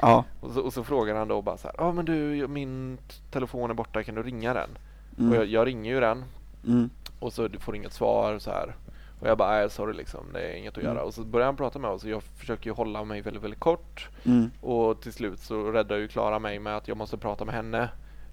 Ja. 0.00 0.24
Och 0.40 0.50
så, 0.52 0.60
och 0.60 0.72
så 0.72 0.84
frågar 0.84 1.14
han 1.14 1.28
då 1.28 1.42
bara 1.42 1.56
så 1.56 1.68
här, 1.68 1.74
ja 1.78 1.92
men 1.92 2.04
du, 2.04 2.46
min 2.48 2.98
telefon 3.30 3.70
är 3.70 3.74
borta, 3.74 4.02
kan 4.02 4.14
du 4.14 4.22
ringa 4.22 4.54
den? 4.54 4.70
Mm. 5.18 5.30
Och 5.30 5.36
jag, 5.36 5.46
jag 5.46 5.66
ringer 5.66 5.94
ju 5.94 6.00
den 6.00 6.24
Mm. 6.66 6.90
och 7.20 7.32
så 7.32 7.48
du 7.48 7.58
får 7.58 7.76
inget 7.76 7.92
svar 7.92 8.38
så 8.38 8.50
här. 8.50 8.74
Och 9.20 9.28
jag 9.28 9.38
bara, 9.38 9.50
nej 9.50 9.70
sorry 9.70 9.92
liksom, 9.96 10.26
det 10.32 10.40
är 10.40 10.52
inget 10.56 10.72
att 10.78 10.82
Mm. 10.84 10.94
göra. 10.96 11.04
Och 11.04 11.14
så 11.14 11.22
börjar 11.22 11.46
han 11.46 11.56
prata 11.56 11.78
med 11.78 11.90
oss 11.90 12.04
och 12.04 12.10
jag 12.10 12.22
försöker 12.22 12.66
ju 12.66 12.72
hålla 12.74 13.04
mig 13.04 13.20
väldigt, 13.20 13.42
väldigt 13.42 13.60
kort. 13.60 14.08
Mm. 14.24 14.50
Och 14.60 15.00
till 15.00 15.12
slut 15.12 15.38
så 15.40 15.70
räddar 15.70 15.96
ju 15.96 16.08
Klara 16.08 16.38
mig 16.38 16.58
med 16.58 16.76
att 16.76 16.88
jag 16.88 16.96
måste 16.96 17.16
prata 17.18 17.44
med 17.44 17.54
henne. 17.54 17.88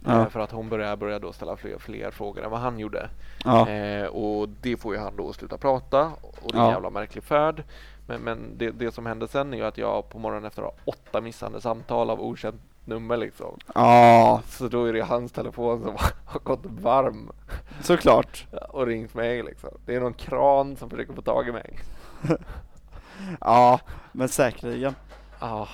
Ja. 0.06 0.22
Eh, 0.22 0.28
För 0.30 0.40
att 0.40 0.52
hon 0.52 0.70
börjar, 0.70 0.96
börjar 0.96 1.20
då 1.20 1.34
ställa 1.34 1.58
fler, 1.58 1.78
fler 1.78 2.12
frågor 2.12 2.44
än 2.44 2.52
vad 2.52 2.60
han 2.60 2.80
gjorde. 2.80 3.10
Ja. 3.46 3.70
Eh, 3.70 4.06
och 4.08 4.50
det 4.62 4.78
får 4.78 4.94
ju 4.96 5.00
han 5.02 5.16
då 5.16 5.34
sluta 5.34 5.58
prata 5.58 6.12
och 6.22 6.52
det 6.52 6.58
är 6.58 6.62
en 6.62 6.66
Ja. 6.66 6.72
jävla 6.72 6.90
märklig 6.90 7.24
färd. 7.24 7.64
Men, 8.08 8.22
men 8.22 8.40
det, 8.58 8.72
det 8.72 8.92
som 8.92 9.06
hände 9.06 9.28
sen 9.28 9.54
är 9.54 9.58
ju 9.58 9.64
att 9.66 9.78
jag 9.78 10.10
på 10.10 10.20
morgonen 10.20 10.46
efter 10.46 10.62
har 10.62 10.72
åtta 10.86 11.22
missande 11.22 11.62
samtal 11.62 12.10
av 12.10 12.22
okänt 12.22 12.62
nummer 12.88 13.18
liksom. 13.18 13.60
Ja, 13.76 14.42
Så 14.48 14.68
då 14.68 14.86
är 14.86 14.94
det 14.94 15.02
hans 15.02 15.32
telefon 15.32 15.84
som 15.84 15.96
har 16.26 16.40
gått 16.40 16.66
varm 16.66 17.32
såklart. 17.82 18.48
och 18.70 18.86
ringt 18.88 19.14
mig 19.14 19.44
liksom. 19.44 19.70
Det 19.86 19.96
är 19.96 20.00
någon 20.00 20.14
kran 20.14 20.76
som 20.78 20.90
försöker 20.90 21.14
få 21.14 21.22
tag 21.22 21.48
i 21.48 21.52
mig. 21.52 21.80
Ja, 23.42 23.80
men 24.12 24.30
säkerligen. 24.30 24.96
Ah, 25.40 25.68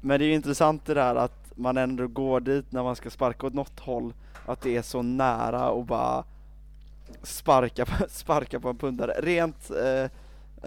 Men 0.00 0.18
det 0.18 0.24
är 0.24 0.26
ju 0.26 0.34
intressant 0.34 0.86
det 0.86 0.94
där 0.94 1.14
att 1.14 1.52
man 1.56 1.76
ändå 1.76 2.06
går 2.06 2.40
dit 2.40 2.72
när 2.72 2.82
man 2.82 2.96
ska 2.96 3.10
sparka 3.10 3.46
åt 3.46 3.54
något 3.54 3.80
håll, 3.80 4.14
att 4.46 4.60
det 4.60 4.76
är 4.76 4.82
så 4.82 5.02
nära 5.02 5.70
och 5.70 5.84
bara 5.84 6.24
sparka, 7.22 7.86
på- 7.86 8.04
sparka 8.08 8.60
på 8.60 8.68
en 8.68 8.76
pundare. 8.78 9.12
Rent, 9.22 9.70
eh, 9.70 10.10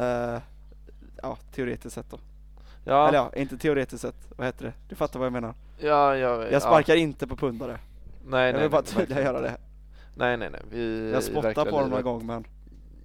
eh, 0.05 0.39
ja 1.23 1.37
teoretiskt 1.55 1.95
sett 1.95 2.09
då. 2.11 2.17
Ja, 2.83 3.07
Eller 3.07 3.17
ja, 3.17 3.31
inte 3.35 3.57
teoretiskt 3.57 4.01
sett, 4.01 4.15
vad 4.37 4.47
heter 4.47 4.65
det? 4.65 4.73
Du 4.89 4.95
fattar 4.95 5.19
vad 5.19 5.25
jag 5.25 5.33
menar. 5.33 5.53
ja, 5.79 6.15
ja, 6.15 6.47
Jag 6.47 6.61
sparkar 6.61 6.95
inte 6.95 7.27
på 7.27 7.35
pundare. 7.35 7.77
Nej, 8.25 8.45
jag 8.45 8.53
nej, 8.53 8.61
vill 8.61 8.71
bara 8.71 8.81
tydliga 8.81 9.21
göra 9.21 9.41
det. 9.41 9.57
Nej, 10.15 10.37
nej, 10.37 10.49
nej. 10.51 10.61
Vi, 10.71 11.11
Jag 11.11 11.23
spottar 11.23 11.65
på 11.65 11.79
dem 11.79 11.89
någon 11.89 12.01
gång 12.03 12.25
men 12.25 12.45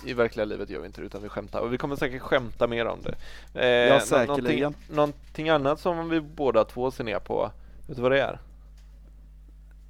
I 0.04 0.14
verkliga 0.14 0.44
livet 0.44 0.70
gör 0.70 0.80
vi 0.80 0.86
inte 0.86 1.00
det 1.00 1.06
utan 1.06 1.22
vi 1.22 1.28
skämtar 1.28 1.60
och 1.60 1.72
vi 1.72 1.78
kommer 1.78 1.96
säkert 1.96 2.22
skämta 2.22 2.66
mer 2.66 2.86
om 2.86 2.98
det. 3.02 3.14
Eh, 3.60 3.66
Ja, 3.94 4.00
säkerligen. 4.00 4.62
Någonting, 4.62 4.96
någonting 4.96 5.48
annat 5.48 5.80
som 5.80 6.08
vi 6.08 6.20
båda 6.20 6.64
två 6.64 6.90
ser 6.90 7.04
ner 7.04 7.18
på, 7.18 7.50
vet 7.86 7.96
du 7.96 8.02
vad 8.02 8.12
det 8.12 8.20
är? 8.20 8.38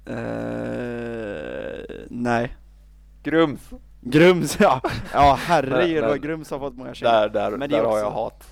eh, 0.05 1.95
nej. 2.09 2.55
Grums! 3.23 3.69
Grums 4.01 4.59
ja! 4.59 4.81
Ja 5.13 5.39
herregud 5.41 6.03
vad 6.03 6.21
Grums 6.21 6.51
har 6.51 6.59
fått 6.59 6.75
många 6.75 6.93
kängor. 6.93 7.11
Där, 7.11 7.29
där, 7.29 7.51
Men 7.57 7.69
där 7.69 7.83
har 7.83 7.99
jag 7.99 8.11
hat. 8.11 8.47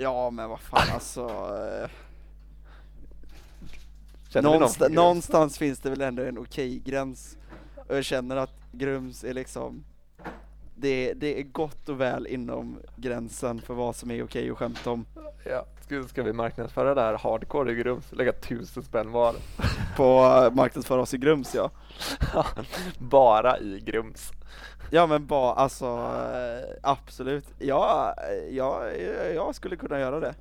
Ja 0.00 0.30
men 0.30 0.50
vad 0.50 0.60
fan 0.60 0.88
alltså. 0.94 1.20
eh, 4.34 4.42
någonstans, 4.42 4.92
någonstans 4.92 5.58
finns 5.58 5.78
det 5.78 5.90
väl 5.90 6.00
ändå 6.00 6.22
en 6.22 6.38
okej 6.38 6.78
gräns. 6.78 7.36
Och 7.88 7.96
jag 7.96 8.04
känner 8.04 8.36
att 8.36 8.54
Grums 8.72 9.24
är 9.24 9.34
liksom 9.34 9.84
det, 10.74 11.12
det 11.14 11.40
är 11.40 11.42
gott 11.42 11.88
och 11.88 12.00
väl 12.00 12.26
inom 12.26 12.78
gränsen 12.96 13.60
för 13.60 13.74
vad 13.74 13.96
som 13.96 14.10
är 14.10 14.24
okej 14.24 14.50
att 14.50 14.58
skämta 14.58 14.90
om 14.90 15.06
Ja, 15.44 15.66
ska, 16.08 16.22
vi 16.22 16.32
marknadsföra 16.32 16.94
det 16.94 17.00
här 17.00 17.18
hardcore 17.18 17.72
i 17.72 17.74
Grums? 17.74 18.12
Lägga 18.12 18.32
tusen 18.32 18.82
spänn 18.82 19.12
var. 19.12 19.34
på 19.96 20.20
marknadsföra 20.54 21.00
oss 21.00 21.14
i 21.14 21.18
Grums 21.18 21.54
ja. 21.54 21.70
Bara 22.98 23.58
i 23.58 23.80
Grums. 23.80 24.32
Ja 24.90 25.06
men 25.06 25.26
bara 25.26 25.52
alltså 25.54 25.86
eh, 25.86 26.76
absolut. 26.82 27.44
Ja, 27.58 28.14
ja, 28.50 28.90
jag 29.34 29.54
skulle 29.54 29.76
kunna 29.76 30.00
göra 30.00 30.20
det. 30.20 30.34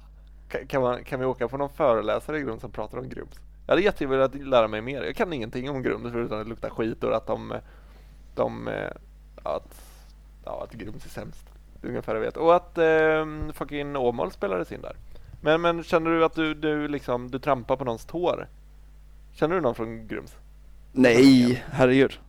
Kan, 0.68 0.82
man, 0.82 1.04
kan 1.04 1.20
vi 1.20 1.26
åka 1.26 1.48
på 1.48 1.58
någon 1.58 1.70
föreläsare 1.70 2.38
i 2.38 2.42
Grums 2.42 2.62
som 2.62 2.72
pratar 2.72 2.98
om 2.98 3.10
Grums? 3.10 3.40
Jag 3.66 3.72
hade 3.72 3.82
jättegärna 3.82 4.16
velat 4.16 4.36
lära 4.36 4.68
mig 4.68 4.82
mer. 4.82 5.04
Jag 5.04 5.16
kan 5.16 5.34
ingenting 5.34 5.70
om 5.70 5.84
Grums 5.84 6.12
förutom 6.12 6.40
att 6.40 6.46
det 6.46 6.50
luktar 6.50 6.70
skit 6.70 7.04
och 7.04 7.16
att 7.16 7.28
de, 7.28 7.54
de 8.36 8.68
eh, 8.68 8.92
att, 9.44 9.82
ja, 10.46 10.64
att 10.64 10.74
Grums 10.74 11.06
är 11.06 11.10
sämst. 11.10 11.50
Ungefär 11.82 12.14
jag 12.16 12.22
vet. 12.22 12.38
Och 12.38 12.56
att 12.56 12.78
eh, 12.78 13.26
fucking 13.54 13.96
Åmål 13.96 14.32
spelades 14.32 14.72
in 14.72 14.82
där. 14.82 14.96
Men, 15.44 15.62
men 15.62 15.84
känner 15.84 16.12
du 16.12 16.26
att 16.26 16.34
du, 16.36 16.54
du 16.54 16.88
liksom, 16.88 17.32
du 17.32 17.40
trampar 17.40 17.76
på 17.76 17.84
någons 17.86 18.06
tår? 18.06 18.48
Känner 19.32 19.56
du 19.56 19.62
någon 19.62 19.76
från 19.76 20.08
Grums? 20.08 20.36
Nej, 20.92 21.64
herregud. 21.72 22.20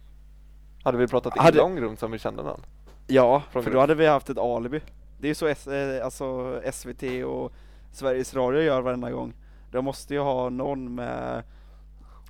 Hade 0.82 0.98
vi 0.98 1.06
pratat 1.06 1.38
Hade- 1.38 1.56
illa 1.56 1.64
om 1.64 1.76
Grums 1.76 2.02
om 2.02 2.10
vi 2.10 2.18
kände 2.18 2.42
någon? 2.42 2.60
Ja, 3.06 3.42
Från 3.50 3.62
för 3.62 3.70
Grums. 3.70 3.74
då 3.74 3.80
hade 3.80 3.94
vi 3.94 4.06
haft 4.06 4.30
ett 4.30 4.38
alibi. 4.38 4.80
Det 5.18 5.26
är 5.26 5.28
ju 5.28 5.34
så 5.34 5.46
S- 5.46 5.66
eh, 5.66 6.04
alltså 6.04 6.60
SVT 6.72 7.02
och 7.24 7.52
Sveriges 7.92 8.34
Radio 8.34 8.62
gör 8.62 8.80
varenda 8.80 9.10
gång. 9.10 9.32
De 9.70 9.84
måste 9.84 10.14
ju 10.14 10.20
ha 10.20 10.48
någon 10.50 10.94
med, 10.94 11.42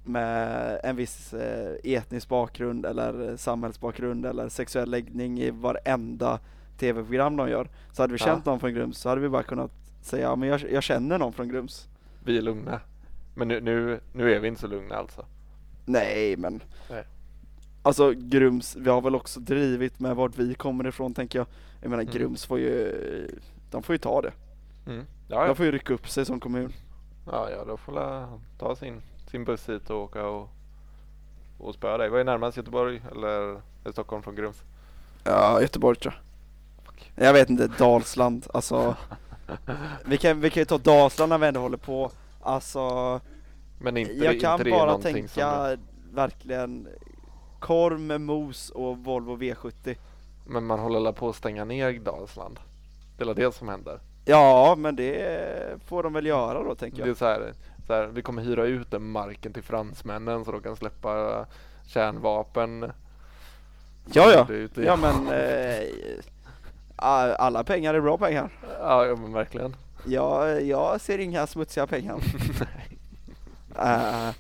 med 0.04 0.80
en 0.84 0.96
viss 0.96 1.34
eh, 1.34 1.74
etnisk 1.92 2.28
bakgrund 2.28 2.86
eller 2.86 3.36
samhällsbakgrund 3.36 4.26
eller 4.26 4.48
sexuell 4.48 4.90
läggning 4.90 5.40
i 5.40 5.50
varenda 5.50 6.38
tv-program 6.78 7.36
de 7.36 7.48
gör. 7.48 7.68
Så 7.92 8.02
hade 8.02 8.12
vi 8.12 8.18
Ja. 8.20 8.26
känt 8.26 8.44
någon 8.44 8.60
från 8.60 8.74
Grums 8.74 8.98
så 8.98 9.08
hade 9.08 9.20
vi 9.20 9.28
bara 9.28 9.42
kunnat 9.42 9.70
säga, 10.04 10.22
ja 10.22 10.36
men 10.36 10.48
jag, 10.48 10.60
jag 10.72 10.82
känner 10.82 11.18
någon 11.18 11.32
från 11.32 11.48
Grums. 11.48 11.88
Vi 12.24 12.38
är 12.38 12.42
lugna. 12.42 12.80
Men 13.34 13.48
nu, 13.48 13.60
nu, 13.60 14.00
nu 14.12 14.34
är 14.34 14.40
vi 14.40 14.48
inte 14.48 14.60
så 14.60 14.66
lugna 14.66 14.94
alltså. 14.94 15.26
Nej 15.84 16.36
men 16.36 16.62
Nej. 16.90 17.04
Alltså 17.82 18.12
Grums, 18.16 18.76
vi 18.76 18.90
har 18.90 19.00
väl 19.00 19.14
också 19.14 19.40
drivit 19.40 20.00
med 20.00 20.16
vart 20.16 20.38
vi 20.38 20.54
kommer 20.54 20.86
ifrån 20.86 21.14
tänker 21.14 21.38
jag. 21.38 21.46
Jag 21.80 21.90
menar 21.90 22.02
Mm. 22.02 22.14
Grums 22.14 22.46
får 22.46 22.58
ju, 22.58 23.30
de 23.70 23.82
får 23.82 23.94
ju 23.94 23.98
ta 23.98 24.22
det. 24.22 24.32
Mm. 24.86 25.04
Ja, 25.28 25.40
De 25.40 25.48
ja. 25.48 25.54
får 25.54 25.66
ju 25.66 25.72
rycka 25.72 25.94
upp 25.94 26.08
sig 26.08 26.24
som 26.24 26.40
kommun. 26.40 26.72
Ja, 27.26 27.50
ja, 27.50 27.64
då 27.64 27.76
får 27.76 27.92
la 27.92 28.38
ta 28.58 28.76
sin, 28.76 29.02
sin 29.30 29.44
buss 29.44 29.68
hit 29.68 29.90
och 29.90 29.96
åka 30.02 30.26
och, 30.26 30.48
och 31.58 31.74
spöa 31.74 31.98
dig. 31.98 32.08
Vad 32.08 32.20
är 32.20 32.24
närmast 32.24 32.56
Göteborg 32.56 33.02
eller 33.10 33.60
är 33.84 33.92
Stockholm 33.92 34.22
från 34.22 34.34
Grums? 34.34 34.62
Ja, 35.24 35.60
Göteborg 35.60 35.96
tror 35.98 36.14
jag. 36.14 37.26
Jag 37.26 37.32
vet 37.32 37.50
inte, 37.50 37.66
Dalsland, 37.66 38.46
alltså. 38.54 38.96
Vi 40.06 40.18
kan, 40.18 40.40
vi 40.40 40.50
kan 40.50 40.60
ju 40.60 40.64
ta 40.64 40.78
Dalsland 40.78 41.30
när 41.30 41.38
vi 41.38 41.46
ändå 41.46 41.60
håller 41.60 41.76
på. 41.76 42.10
Alltså, 42.40 43.20
Men 43.78 43.96
inte, 43.96 44.12
jag 44.12 44.40
kan 44.40 44.52
inte 44.52 44.64
det 44.64 44.70
bara 44.70 44.98
tänka 44.98 45.76
verkligen 46.12 46.88
korv 47.60 48.00
med 48.00 48.20
mos 48.20 48.70
och 48.70 48.98
Volvo 48.98 49.36
V70. 49.36 49.82
Som, 49.82 49.94
men 50.46 50.64
man 50.66 50.78
håller 50.78 51.12
på 51.12 51.28
att 51.28 51.36
stänga 51.36 51.64
ner 51.64 51.92
Dalsland. 51.92 52.60
Det 53.18 53.24
är 53.24 53.34
det 53.34 53.54
som 53.54 53.68
händer. 53.68 54.00
Ja, 54.24 54.74
men 54.78 54.96
det 54.96 55.80
får 55.86 56.02
de 56.02 56.12
väl 56.12 56.26
göra 56.26 56.62
då 56.62 56.74
tänker 56.74 56.96
Det 56.96 57.02
är 57.02 57.08
jag. 57.08 57.16
så 57.16 57.24
här, 57.24 57.52
så 57.86 57.92
här, 57.92 58.06
vi 58.06 58.22
kommer 58.22 58.42
hyra 58.42 58.64
ut 58.66 58.90
den 58.90 59.10
marken 59.10 59.52
till 59.52 59.62
fransmännen 59.62 60.44
så 60.44 60.52
de 60.52 60.60
kan 60.60 60.76
släppa 60.76 61.46
kärnvapen. 61.86 62.92
Ja, 64.12 64.32
ja. 64.32 64.66
Ja 64.76 64.96
men, 64.96 65.28
eh, 65.28 65.88
alla 66.96 67.64
pengar 67.64 67.94
är 67.94 68.00
bra 68.00 68.18
pengar. 68.18 68.50
ja, 68.80 69.06
ja, 69.06 69.16
men 69.16 69.32
verkligen. 69.32 69.76
Jag, 70.06 70.62
jag 70.62 71.00
ser 71.00 71.18
inga 71.18 71.46
smutsiga 71.46 71.86
pengar. 71.86 72.16
Eh, 73.78 74.30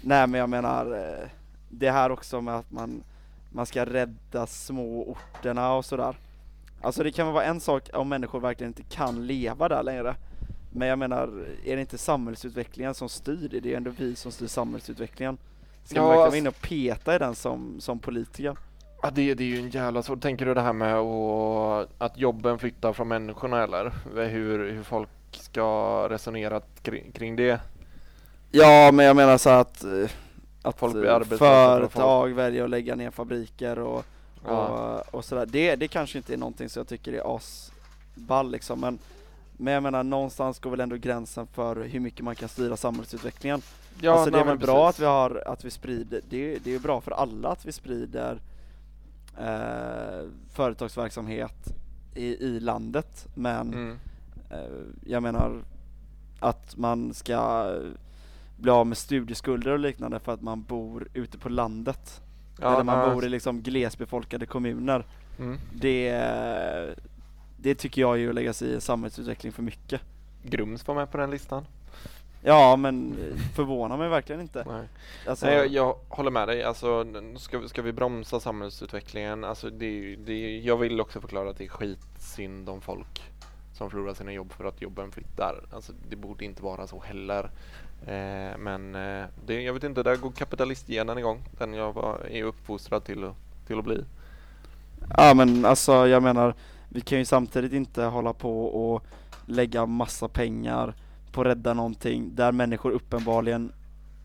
nej 0.00 0.26
men 0.26 0.34
jag 0.40 0.48
menar 0.48 0.92
eh, 0.92 1.28
det 1.68 1.90
här 1.90 2.10
också 2.10 2.40
med 2.40 2.54
att 2.56 2.70
man, 2.70 3.02
man 3.50 3.66
ska 3.66 3.84
rädda 3.86 4.46
små 4.46 5.02
orterna 5.02 5.72
och 5.74 5.84
sådär. 5.84 6.16
Alltså 6.80 7.02
det 7.02 7.12
kan 7.12 7.26
väl 7.26 7.34
vara 7.34 7.44
en 7.44 7.60
sak 7.60 7.88
om 7.92 8.08
människor 8.08 8.40
verkligen 8.40 8.70
inte 8.70 8.82
kan 8.96 9.26
leva 9.26 9.68
där 9.68 9.82
längre. 9.82 10.14
Men 10.72 10.88
jag 10.88 10.98
menar, 10.98 11.46
är 11.64 11.74
det 11.76 11.80
inte 11.80 11.98
samhällsutvecklingen 11.98 12.94
som 12.94 13.08
styr 13.08 13.48
det? 13.50 13.60
Det 13.60 13.68
är 13.68 13.70
ju 13.70 13.76
ändå 13.76 13.90
vi 13.98 14.16
som 14.16 14.32
styr 14.32 14.46
samhällsutvecklingen. 14.46 15.38
Ska 15.84 16.00
man 16.02 16.04
Ja, 16.04 16.08
verkligen 16.08 16.22
alltså- 16.24 16.30
vara 16.30 16.38
inne 16.38 16.48
och 16.48 16.60
peta 17.00 17.14
i 17.14 17.18
den 17.18 17.34
som, 17.34 17.76
som 17.80 17.98
politiker? 17.98 18.56
Ja, 19.02 19.10
det, 19.10 19.34
det 19.34 19.44
är 19.44 19.48
ju 19.48 19.58
en 19.58 19.70
jävla 19.70 20.02
svårt. 20.02 20.20
Tänker 20.20 20.46
du 20.46 20.54
det 20.54 20.60
här 20.60 20.72
med 20.72 20.94
att, 20.94 21.88
att 21.98 22.18
jobben 22.18 22.58
flyttar 22.58 22.92
från 22.92 23.08
människorna 23.08 23.62
eller? 23.62 23.92
Hur, 24.28 24.72
hur 24.72 24.82
folk 24.82 25.08
ska 25.30 26.06
resonera 26.10 26.60
kring, 26.82 27.12
kring 27.12 27.36
det? 27.36 27.60
Ja 28.50 28.90
men 28.92 29.06
jag 29.06 29.16
menar 29.16 29.38
så 29.38 29.50
att, 29.50 29.84
eh, 29.84 30.10
att 30.62 30.78
Folk 30.78 30.92
blir 30.92 31.32
eh, 31.32 31.38
företag 31.38 32.34
väljer 32.34 32.64
att 32.64 32.70
lägga 32.70 32.94
ner 32.94 33.10
fabriker 33.10 33.78
och, 33.78 34.04
Ja. 34.46 34.66
och, 35.08 35.14
och 35.14 35.24
sådär. 35.24 35.46
Det, 35.46 35.76
det 35.76 35.88
kanske 35.88 36.18
inte 36.18 36.32
är 36.32 36.36
någonting 36.36 36.68
som 36.68 36.80
jag 36.80 36.88
tycker 36.88 37.12
är 37.12 37.36
asball 37.36 38.50
liksom 38.50 38.80
men 38.80 38.98
men 39.58 39.74
jag 39.74 39.82
menar 39.82 40.02
någonstans 40.02 40.58
går 40.58 40.70
väl 40.70 40.80
ändå 40.80 40.96
gränsen 40.96 41.46
för 41.46 41.76
hur 41.76 42.00
mycket 42.00 42.24
man 42.24 42.34
kan 42.34 42.48
styra 42.48 42.76
samhällsutvecklingen. 42.76 43.62
Ja, 44.00 44.12
alltså 44.12 44.30
det 44.30 44.36
nej, 44.36 44.40
är 44.40 44.44
väl 44.44 44.58
bra 44.58 44.86
precis. 44.86 44.98
att 44.98 45.02
vi 45.02 45.06
har, 45.06 45.42
att 45.46 45.64
vi 45.64 45.70
sprider, 45.70 46.20
det 46.28 46.58
det 46.64 46.70
är 46.70 46.72
ju 46.74 46.78
bra 46.78 47.00
för 47.00 47.10
alla 47.10 47.48
att 47.48 47.64
vi 47.64 47.72
sprider 47.72 48.38
eh, 49.40 50.28
företagsverksamhet 50.50 51.74
i, 52.14 52.26
i 52.26 52.60
landet 52.60 53.28
men 53.34 53.74
Mm. 53.74 53.98
Eh, 54.50 54.58
jag 55.06 55.22
menar 55.22 55.62
att 56.40 56.76
man 56.76 57.14
ska 57.14 57.70
bli 58.56 58.70
av 58.70 58.86
med 58.86 58.98
studieskulder 58.98 59.70
och 59.70 59.78
liknande 59.78 60.18
för 60.18 60.32
att 60.32 60.42
man 60.42 60.62
bor 60.62 61.08
ute 61.14 61.38
på 61.38 61.48
landet. 61.48 62.20
Ja, 62.60 62.74
eller 62.74 62.84
man 62.84 63.14
bor 63.14 63.24
i 63.24 63.28
liksom 63.28 63.62
glesbefolkade 63.62 64.46
kommuner. 64.46 65.06
Mm. 65.38 65.58
Det, 65.72 66.10
det 67.56 67.74
tycker 67.74 68.00
jag 68.00 68.20
är 68.20 68.28
att 68.28 68.34
lägga 68.34 68.52
sig 68.52 68.74
i 68.74 68.80
samhällsutveckling 68.80 69.52
för 69.52 69.62
mycket. 69.62 70.00
Grums 70.42 70.86
var 70.86 70.94
med 70.94 71.10
på 71.10 71.18
den 71.18 71.30
listan. 71.30 71.64
Ja 72.42 72.76
men 72.76 73.12
eh, 73.12 73.36
förvånar 73.54 73.96
mig 73.96 74.08
verkligen 74.08 74.40
inte. 74.40 74.64
Nej. 74.68 74.88
Alltså, 75.28 75.46
Nej, 75.46 75.54
jag, 75.56 75.66
jag 75.68 75.96
håller 76.08 76.30
med 76.30 76.48
dig. 76.48 76.62
Alltså, 76.62 77.04
ska, 77.38 77.58
vi- 77.58 77.68
ska 77.68 77.82
vi 77.82 77.92
bromsa 77.92 78.40
samhällsutvecklingen? 78.40 79.44
Alltså, 79.44 79.70
det, 79.70 80.16
det, 80.16 80.58
jag 80.58 80.76
vill 80.76 81.00
också 81.00 81.20
förklara 81.20 81.50
att 81.50 81.58
det 81.58 81.64
är 81.64 81.68
skitsynd 81.68 82.68
om 82.68 82.80
folk 82.80 83.22
som 83.74 83.90
förlorar 83.90 84.14
sina 84.14 84.32
jobb 84.32 84.52
för 84.52 84.64
att 84.64 84.82
jobben 84.82 85.12
flyttar. 85.12 85.64
Alltså, 85.72 85.92
det 86.08 86.16
borde 86.16 86.44
inte 86.44 86.62
vara 86.62 86.86
så 86.86 87.00
heller. 87.00 87.44
Eh, 88.06 88.58
men 88.58 88.94
eh, 88.94 89.24
det, 89.46 89.62
jag 89.62 89.72
vet 89.74 89.84
inte, 89.84 90.02
där 90.02 90.16
går 90.16 90.30
kapitalistgenen 90.30 91.18
igång. 91.18 91.40
Den 91.58 91.74
jag 91.74 91.92
var, 91.92 92.26
är 92.30 92.44
uppfostrad 92.44 93.04
till, 93.04 93.24
att- 93.24 93.36
till 93.66 93.78
att 93.78 93.84
bli. 93.84 94.04
Ja 95.16 95.34
men 95.34 95.64
alltså 95.64 96.06
jag 96.06 96.22
menar, 96.22 96.54
vi 96.88 97.00
kan 97.00 97.18
ju 97.18 97.24
samtidigt 97.24 97.72
inte 97.72 98.02
hålla 98.04 98.32
på 98.32 98.66
och 98.66 99.02
lägga 99.46 99.86
massa 99.86 100.28
pengar 100.28 100.94
på 101.36 101.40
att 101.40 101.46
rädda 101.46 101.74
någonting 101.74 102.34
där 102.34 102.52
människor 102.52 102.90
uppenbarligen 102.90 103.72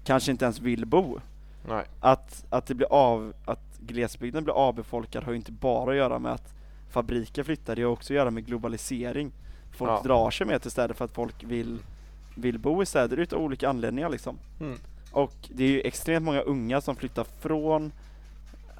kanske 0.04 0.32
inte 0.32 0.46
ens 0.46 0.60
vill 0.60 0.86
bo. 0.86 1.20
Nej. 1.68 1.86
Att, 2.00 2.46
att 2.50 2.66
det 2.66 2.76
blir 2.76 2.94
av, 2.94 3.34
att 3.46 3.80
glesbygden 3.80 4.44
blir 4.44 4.54
avbefolkad 4.54 5.24
har 5.24 5.32
ju 5.32 5.38
inte 5.38 5.52
bara 5.52 5.92
att 5.92 5.98
göra 5.98 6.20
med 6.20 6.32
att 6.32 6.54
fabriker 6.90 7.44
flyttar, 7.44 7.76
det 7.76 7.84
har 7.84 7.92
också 7.92 8.14
att 8.14 8.16
göra 8.16 8.32
med 8.32 8.46
globalisering. 8.46 9.32
Folk 9.72 9.92
Ja. 9.92 10.02
drar 10.04 10.32
sig 10.32 10.48
mer 10.48 10.60
till 10.60 10.72
städer 10.72 10.94
för 10.94 11.06
att 11.06 11.12
folk 11.12 11.44
vill 11.44 11.80
vill 12.36 12.60
bo 12.60 12.84
i 12.84 12.86
städer 12.86 13.18
utav 13.18 13.40
olika 13.40 13.70
anledningar 13.70 14.10
liksom. 14.10 14.38
Mm. 14.60 14.78
Och 15.12 15.34
det 15.50 15.64
är 15.64 15.68
ju 15.68 15.82
extremt 15.82 16.26
många 16.26 16.42
unga 16.42 16.82
som 16.82 16.96
flyttar 16.96 17.24
från 17.40 17.92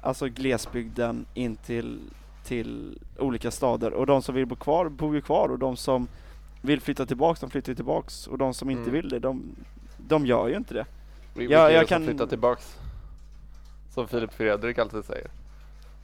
alltså 0.00 0.28
glesbygden 0.28 1.26
in 1.34 1.56
till, 1.56 2.00
till 2.44 2.98
olika 3.18 3.50
stader 3.50 3.92
och 3.92 4.06
de 4.06 4.22
som 4.22 4.34
vill 4.34 4.46
bo 4.46 4.56
kvar 4.56 4.88
bor 4.88 5.14
ju 5.14 5.20
kvar 5.20 5.48
och 5.48 5.58
de 5.58 5.76
som 5.76 6.08
vill 6.62 6.80
flytta 6.80 7.06
tillbaks 7.06 7.40
de 7.40 7.50
flyttar 7.50 7.74
tillbaks 7.74 8.26
och 8.26 8.38
de 8.38 8.54
som 8.54 8.70
inte 8.70 8.82
Mm. 8.82 8.92
vill 8.92 9.08
det 9.08 9.18
de, 9.18 9.56
de 9.98 10.26
gör 10.26 10.48
ju 10.48 10.56
inte 10.56 10.74
det. 10.74 10.86
Vilka 11.34 11.54
Ja, 11.54 11.60
är 11.60 11.68
det 11.68 11.74
jag 11.74 11.88
som 11.88 11.98
kan- 11.98 12.04
flyttar 12.06 12.26
tillbaks? 12.26 12.78
Som 13.90 14.08
Filip 14.08 14.32
Fredrik 14.32 14.78
alltid 14.78 15.04
säger. 15.04 15.30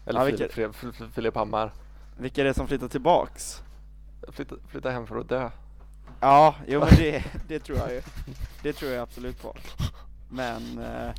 Eller 0.07 0.21
Ja, 0.21 0.27
Filip, 0.27 0.41
vilka- 0.41 0.53
Fred, 0.55 0.71
F- 0.71 0.85
F- 1.01 1.09
Filip 1.15 1.35
Hammar. 1.35 1.73
Vilka 2.19 2.41
är 2.41 2.45
det 2.45 2.55
som 2.55 2.69
flyttar 2.69 2.89
tillbaks? 2.89 3.63
Flytta, 4.29 4.55
flytta 4.69 4.91
hem 4.91 5.07
för 5.07 5.17
att 5.17 5.29
dö. 5.29 5.51
Ja, 6.21 6.55
jo 6.67 6.81
men 6.81 6.89
det, 6.97 7.25
det 7.49 7.59
tror 7.59 7.79
jag 7.79 7.93
ju. 7.93 8.03
Det 8.63 8.73
tror 8.73 8.91
jag 8.93 9.03
absolut 9.03 9.43
på. 9.43 9.55
Men 10.31 10.79
eh, 10.79 11.11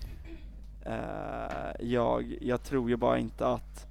eh, 0.85 1.71
jag, 1.79 2.37
jag 2.41 2.63
tror 2.63 2.89
ju 2.89 2.95
bara 2.95 3.17
inte 3.17 3.47
att 3.47 3.87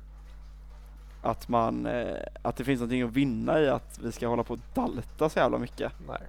att 1.29 1.49
man, 1.49 1.87
eh, 1.87 2.16
att 2.43 2.57
det 2.57 2.64
finns 2.64 2.81
någonting 2.81 3.03
att 3.03 3.12
vinna 3.12 3.61
i 3.61 3.68
att 3.68 3.99
vi 4.03 4.12
ska 4.12 4.29
hålla 4.29 4.45
på 4.45 4.55
och 4.55 4.61
dalta 4.74 5.29
så 5.29 5.39
jävla 5.39 5.59
mycket. 5.59 5.93
Nej, 6.09 6.20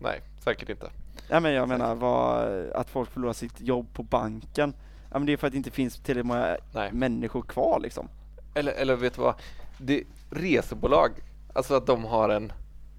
nej, 0.00 0.22
säkert 0.44 0.68
inte. 0.68 0.90
Ja 1.28 1.40
men 1.40 1.52
jag 1.52 1.68
menar 1.68 1.94
vad, 1.94 2.48
att 2.70 2.90
folk 2.90 3.10
förlorar 3.10 3.32
sitt 3.32 3.60
jobb 3.60 3.86
på 3.92 4.02
banken. 4.02 4.74
Ja 5.10 5.18
men 5.18 5.26
det 5.26 5.32
är 5.32 5.36
för 5.36 5.46
att 5.46 5.52
det 5.52 5.56
inte 5.56 5.70
finns 5.70 5.94
tillräckligt 5.94 6.26
många 6.26 6.56
Nej. 6.72 6.92
människor 6.92 7.42
kvar 7.42 7.80
liksom. 7.80 8.08
Eller, 8.54 8.72
eller 8.72 8.96
vet 8.96 9.14
du 9.14 9.20
vad? 9.20 9.34
Det, 9.78 10.04
resebolag, 10.30 11.10
alltså 11.54 11.74
att 11.74 11.86
de 11.86 12.04
har 12.04 12.28
en, 12.28 12.52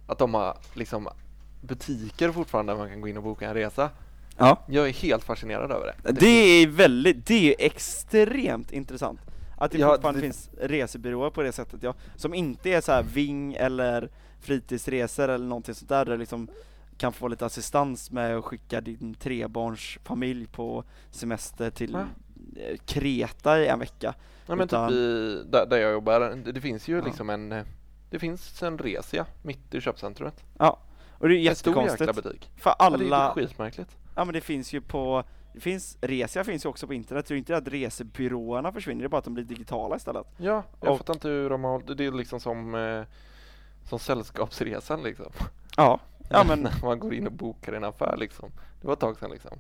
att 0.08 0.18
de 0.18 0.34
har 0.34 0.58
liksom 0.74 1.10
butiker 1.62 2.32
fortfarande 2.32 2.74
där 2.74 2.78
man 2.78 2.90
kan 2.90 3.02
gå 3.02 3.08
in 3.08 3.18
och 3.18 3.24
boka 3.24 3.48
en 3.48 3.54
resa. 3.54 3.90
Ja. 4.38 4.58
Jag 4.68 4.88
är 4.88 4.94
helt 4.94 5.24
fascinerad 5.24 5.72
över 5.72 5.96
det. 6.04 6.12
Det 6.12 6.28
är 6.28 6.68
väldigt, 6.68 7.26
det 7.26 7.54
är 7.54 7.66
extremt 7.66 8.72
intressant. 8.72 9.20
Att 9.60 9.72
det 9.72 9.78
Ja, 9.78 9.90
fortfarande 9.94 10.20
det- 10.20 10.24
finns 10.24 10.50
resebyråer 10.60 11.30
på 11.30 11.42
det 11.42 11.52
sättet 11.52 11.84
ja. 11.84 11.94
Som 12.16 12.34
inte 12.34 12.70
är 12.70 12.82
så 12.82 12.92
här 12.92 13.04
Ving 13.04 13.54
eller 13.54 14.10
fritidsresor 14.40 15.30
eller 15.30 15.46
någonting 15.46 15.76
sånt 15.76 15.90
där, 15.90 16.06
där 16.06 16.12
du 16.12 16.18
liksom 16.18 16.48
kan 16.98 17.14
få 17.14 17.28
lite 17.28 17.46
assistans 17.46 18.12
med 18.12 18.38
att 18.38 18.44
skicka 18.46 18.82
din 18.82 19.14
trebarnsfamilj 19.14 20.48
på 20.48 20.84
semester 21.12 21.70
till 21.70 21.94
Va? 21.94 22.08
eh, 22.56 22.78
Kreta 22.86 23.60
i 23.60 23.68
en 23.68 23.80
vecka. 23.80 24.14
Ja, 24.48 24.56
men 24.56 24.66
Utan- 24.66 24.90
typ 24.90 24.96
i, 24.98 25.44
där, 25.52 25.66
där 25.66 25.78
jag 25.78 25.92
jobbar, 25.92 26.52
det, 26.54 26.62
finns 26.62 26.88
ju 26.88 26.98
Ja. 26.98 27.06
liksom 27.06 27.30
en, 27.30 27.52
eh, 27.52 27.64
det 28.10 28.20
finns 28.20 28.64
en 28.64 28.78
Resia 28.78 29.26
mitt 29.42 29.74
i 29.76 29.82
köpcentrumet. 29.82 30.44
Ja, 30.60 30.80
och 31.12 31.30
det 31.30 31.36
är 31.38 31.50
En 31.50 31.56
stor 31.56 31.74
jäkla 31.74 31.92
jättekonstigt. 31.92 32.24
butik. 32.24 32.52
För 32.58 32.70
Ja, 32.80 32.90
det, 32.90 32.96
alla, 33.06 33.30
är 33.30 33.34
skitmärkligt. 33.34 33.98
ja 34.16 34.26
men 34.26 34.34
det 34.34 34.42
finns 34.42 34.74
ju 34.74 34.82
på, 34.82 35.24
det 35.54 35.60
finns, 35.60 35.98
Resia 36.02 36.44
finns 36.44 36.66
ju 36.66 36.70
också 36.70 36.88
på 36.88 36.94
internet, 36.94 37.26
tror 37.26 37.38
inte 37.38 37.58
att 37.58 37.68
resebyråerna 37.68 38.72
försvinner, 38.72 39.02
det 39.02 39.08
är 39.08 39.10
bara 39.10 39.18
att 39.18 39.24
de 39.24 39.34
blir 39.34 39.44
digitala 39.44 39.96
istället. 39.96 40.28
Ja, 40.38 40.64
jag 40.82 40.92
Och- 40.92 40.98
fattar 40.98 41.14
inte 41.14 41.28
hur 41.28 41.50
de 41.50 41.64
har, 41.64 41.96
det 41.96 42.06
är 42.06 42.12
liksom 42.12 42.40
som, 42.40 42.76
eh, 42.76 43.04
som 43.90 44.00
sällskapsresan 44.00 45.04
liksom. 45.04 45.26
Ja, 45.78 46.00
ja 46.30 46.44
men 46.48 46.60
När 46.62 46.82
man 46.86 47.00
går 47.00 47.14
in 47.14 47.28
och 47.28 47.34
bokar 47.34 47.74
en 47.74 47.84
affär 47.84 48.18
liksom. 48.18 48.52
Det 48.82 48.88
var 48.88 48.94
ett 48.94 49.00
tag 49.00 49.18
sedan 49.20 49.32
liksom. 49.32 49.52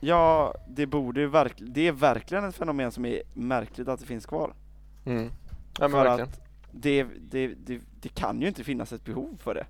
Ja, 0.00 0.54
det 0.68 0.86
borde 0.86 1.20
ju 1.20 1.26
verkligen, 1.26 1.72
det 1.72 1.86
är 1.88 1.92
verkligen 1.92 2.44
ett 2.44 2.54
fenomen 2.56 2.92
som 2.92 3.04
är 3.04 3.22
märkligt 3.34 3.88
att 3.88 4.00
det 4.00 4.06
finns 4.06 4.26
kvar. 4.26 4.54
Mm. 5.04 5.24
Ja 5.24 5.30
men 5.88 5.90
För 5.90 6.04
verkligen. 6.04 6.28
att 6.28 6.40
det, 6.72 7.06
det, 7.20 7.46
det, 7.48 7.80
det 8.00 8.08
kan 8.08 8.40
ju 8.40 8.48
inte 8.48 8.64
finnas 8.64 8.92
ett 8.92 9.04
behov 9.04 9.38
för 9.42 9.54
det. 9.54 9.66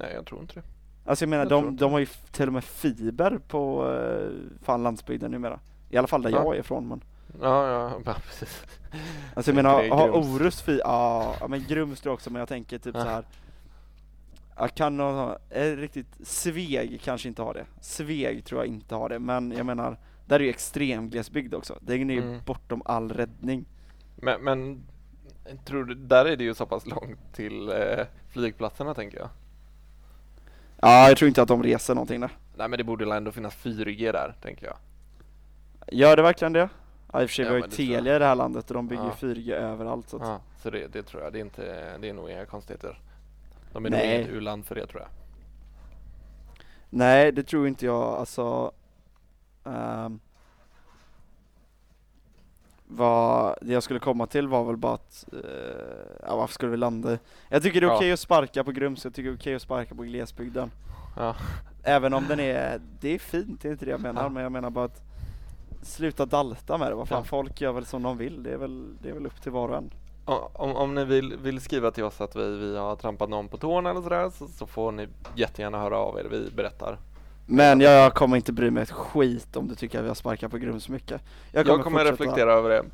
Nej 0.00 0.12
jag 0.14 0.26
tror 0.26 0.40
inte 0.40 0.54
det. 0.54 0.62
Alltså 1.04 1.22
jag 1.24 1.30
menar, 1.30 1.42
Jag 1.44 1.50
de, 1.64 1.76
de 1.76 1.92
har 1.92 1.98
ju 1.98 2.06
till 2.30 2.46
och 2.46 2.52
med 2.52 2.64
fiber 2.64 3.38
på 3.48 3.92
eh, 3.92 4.30
fan 4.64 4.82
landsbygden 4.82 5.30
numera. 5.30 5.60
I 5.90 5.96
alla 5.96 6.06
fall 6.08 6.22
där 6.22 6.30
Ja. 6.30 6.44
jag 6.44 6.54
är 6.56 6.60
ifrån 6.60 6.88
men. 6.88 7.02
Ja, 7.40 7.68
ja, 7.68 8.00
ja 8.04 8.14
precis. 8.26 8.62
Alltså 9.34 9.50
jag 9.50 9.56
menar, 9.56 9.88
har. 9.88 10.08
Orust 10.10 10.60
fi, 10.60 10.80
ja, 10.84 11.36
men 11.48 11.64
Grums 11.68 12.00
tror 12.00 12.10
jag 12.10 12.14
också 12.14 12.30
men 12.30 12.38
jag 12.40 12.48
tänker 12.48 12.78
typ 12.78 12.94
Ja. 12.94 13.02
så 13.02 13.08
här. 13.08 13.24
Jag 14.56 14.74
kan 14.74 15.00
ha, 15.00 15.38
eh, 15.50 15.76
riktigt, 15.76 16.06
Sveg 16.22 17.00
kanske 17.04 17.28
inte 17.28 17.42
har 17.42 17.54
det. 17.54 17.64
Sveg 17.80 18.44
tror 18.44 18.60
jag 18.60 18.66
inte 18.68 18.94
har 18.94 19.08
det, 19.08 19.18
men 19.18 19.52
jag 19.56 19.66
menar, 19.66 19.96
där 20.26 20.40
är 20.40 20.44
ju 20.44 20.50
extrem 20.50 21.10
glesbygd 21.10 21.54
också. 21.54 21.78
Det 21.80 21.92
är 21.92 21.96
ju 21.98 22.22
Mm. 22.22 22.40
bortom 22.46 22.82
all 22.84 23.12
räddning. 23.12 23.64
Men, 24.16 24.44
men 24.44 24.84
tror 25.64 25.84
du, 25.84 25.94
där 25.94 26.24
är 26.24 26.36
det 26.36 26.44
ju 26.44 26.54
så 26.54 26.66
pass 26.66 26.86
långt 26.86 27.18
till 27.34 27.68
eh, 27.68 28.06
flygplatserna 28.32 28.94
tänker 28.94 29.18
jag. 29.18 29.28
Ja, 30.84 31.08
jag 31.08 31.18
tror 31.18 31.28
inte 31.28 31.42
att 31.42 31.48
de 31.48 31.62
reser 31.62 31.94
någonting 31.94 32.20
där. 32.20 32.30
Nej 32.56 32.68
men 32.68 32.78
det 32.78 32.84
borde 32.84 33.04
väl 33.04 33.16
ändå 33.16 33.32
finnas 33.32 33.54
4G 33.56 34.12
där 34.12 34.34
tänker 34.42 34.66
jag. 34.66 34.76
Gör 35.92 36.16
det 36.16 36.22
verkligen 36.22 36.52
det? 36.52 36.68
Ja, 37.12 37.22
i 37.22 37.24
och 37.24 37.30
för 37.30 37.34
sig, 37.34 37.44
vi 37.44 37.50
har 37.50 37.56
ju. 37.56 37.62
Telia 37.62 38.16
i 38.16 38.18
det 38.18 38.24
här 38.24 38.34
landet 38.34 38.70
och 38.70 38.74
de 38.74 38.88
bygger 38.88 39.02
Ja. 39.04 39.16
4G 39.20 39.52
överallt 39.54 40.08
så 40.08 40.16
att, 40.16 40.22
Ja, 40.22 40.40
så 40.62 40.70
det, 40.70 40.86
det 40.92 41.02
tror 41.02 41.22
jag, 41.22 41.32
det 41.32 41.38
är, 41.38 41.40
inte, 41.40 41.96
det 42.00 42.08
är 42.08 42.12
nog 42.12 42.30
inga 42.30 42.46
konstigheter. 42.46 42.98
De 43.72 43.86
är 43.86 43.90
Nej. 43.90 44.06
nog 44.08 44.16
inget 44.16 44.28
u-land 44.36 44.66
för 44.66 44.74
det 44.74 44.86
tror 44.86 45.00
jag. 45.02 45.08
Nej, 46.90 47.32
det 47.32 47.42
tror 47.42 47.68
inte 47.68 47.86
jag, 47.86 48.02
alltså 48.02 48.72
ehm, 49.64 50.20
Vad 52.86 53.54
det 53.60 53.72
jag 53.72 53.82
skulle 53.82 54.00
komma 54.00 54.26
till 54.26 54.48
var 54.48 54.64
väl 54.64 54.76
bara 54.76 54.94
att, 54.94 55.24
eh, 55.32 56.26
ja 56.26 56.36
varför 56.36 56.54
skulle 56.54 56.70
vi 56.70 56.76
landa 56.76 57.12
i? 57.12 57.18
Jag 57.48 57.62
tycker 57.62 57.80
det 57.80 57.86
är 57.86 57.90
Ja. 57.90 57.96
okej 57.96 58.12
att 58.12 58.20
sparka 58.20 58.64
på 58.64 58.70
Grums, 58.72 59.04
jag 59.04 59.14
tycker 59.14 59.30
det 59.30 59.34
är 59.34 59.38
okej 59.38 59.54
att 59.54 59.62
sparka 59.62 59.94
på 59.94 60.02
glesbygden 60.02 60.70
Ja. 61.16 61.34
Även 61.82 62.14
om 62.14 62.24
den 62.28 62.40
är, 62.40 62.80
det 63.00 63.14
är 63.14 63.18
fint, 63.18 63.62
det 63.62 63.68
är 63.68 63.72
inte 63.72 63.84
det 63.84 63.90
jag 63.90 64.00
menar, 64.00 64.22
Ja. 64.22 64.28
men 64.28 64.42
jag 64.42 64.52
menar 64.52 64.70
bara 64.70 64.84
att 64.84 65.02
Sluta 65.82 66.26
dalta 66.26 66.78
med 66.78 66.90
det, 66.90 66.94
vad 66.94 67.08
fan, 67.08 67.18
Ja. 67.18 67.24
folk 67.24 67.60
gör 67.60 67.72
väl 67.72 67.86
som 67.86 68.02
de 68.02 68.18
vill, 68.18 68.42
det 68.42 68.52
är 68.52 68.56
väl, 68.56 68.84
det 69.02 69.08
är 69.08 69.12
väl 69.12 69.26
upp 69.26 69.42
till 69.42 69.52
var 69.52 69.68
och 69.68 69.76
en 69.76 69.90
Om, 70.24 70.76
om 70.76 70.94
ni 70.94 71.04
vill, 71.04 71.36
vill 71.36 71.60
skriva 71.60 71.90
till 71.90 72.04
oss 72.04 72.20
att 72.20 72.36
vi, 72.36 72.56
vi 72.58 72.76
har 72.76 72.96
trampat 72.96 73.28
någon 73.28 73.48
på 73.48 73.56
tårna 73.56 73.90
eller 73.90 74.02
sådär 74.02 74.30
så, 74.30 74.48
så 74.48 74.66
får 74.66 74.92
ni 74.92 75.08
jättegärna 75.36 75.78
höra 75.80 75.96
av 75.98 76.18
er, 76.18 76.26
vi 76.30 76.50
berättar. 76.56 76.98
Men 77.46 77.80
jag 77.80 78.14
kommer 78.14 78.36
inte 78.36 78.52
bry 78.52 78.70
mig 78.70 78.82
ett 78.82 78.90
skit 78.90 79.56
om 79.56 79.68
du 79.68 79.74
tycker 79.74 79.98
att 79.98 80.04
vi 80.04 80.08
har 80.08 80.14
sparkat 80.14 80.50
på 80.50 80.58
Grums 80.58 80.88
mycket 80.88 81.20
Jag 81.52 81.66
kommer, 81.66 81.82
fortsätta- 81.84 82.12
reflektera 82.12 82.52
över 82.52 82.70
det. 82.70 82.84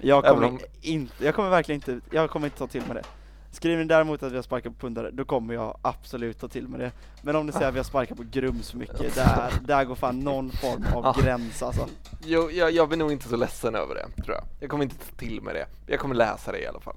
Jag 0.00 0.24
kommer, 0.24 0.46
om- 0.48 0.60
inte, 0.80 1.24
jag 1.24 1.34
kommer 1.34 1.50
verkligen 1.50 1.76
inte, 1.76 2.00
jag 2.16 2.30
kommer 2.30 2.46
inte 2.46 2.58
ta 2.58 2.66
till 2.66 2.82
mig 2.86 2.94
det 2.94 3.02
Skriver 3.50 3.76
ni 3.78 3.84
däremot 3.84 4.22
att 4.22 4.32
vi 4.32 4.36
har 4.36 4.42
sparkat 4.42 4.72
på 4.72 4.86
pundare, 4.86 5.10
då 5.10 5.24
kommer 5.24 5.54
jag 5.54 5.78
absolut 5.82 6.40
ta 6.40 6.48
till 6.48 6.68
mig 6.68 6.80
det 6.80 6.92
Men 7.22 7.36
om 7.36 7.46
ni 7.46 7.52
säger 7.52 7.68
att 7.68 7.74
vi 7.74 7.78
har 7.78 7.84
sparkat 7.84 8.16
på 8.16 8.24
Grums 8.30 8.74
mycket, 8.74 9.14
där, 9.14 9.52
där 9.60 9.84
går 9.84 9.94
fan 9.94 10.20
någon 10.20 10.50
form 10.50 10.84
av 10.94 11.04
Ja. 11.16 11.22
gräns 11.22 11.62
alltså 11.62 11.86
Jo, 12.24 12.50
jag, 12.50 12.70
jag 12.70 12.88
blir 12.88 12.98
nog 12.98 13.12
inte 13.12 13.28
så 13.28 13.36
ledsen 13.36 13.74
över 13.74 13.94
det, 13.94 14.22
tror 14.22 14.36
jag. 14.36 14.44
Jag 14.60 14.70
kommer 14.70 14.84
inte 14.84 14.96
ta 14.96 15.16
till 15.16 15.42
mig 15.42 15.54
det. 15.54 15.66
Jag 15.86 16.00
kommer 16.00 16.14
läsa 16.14 16.52
det 16.52 16.58
i 16.62 16.66
alla 16.66 16.80
fall. 16.80 16.96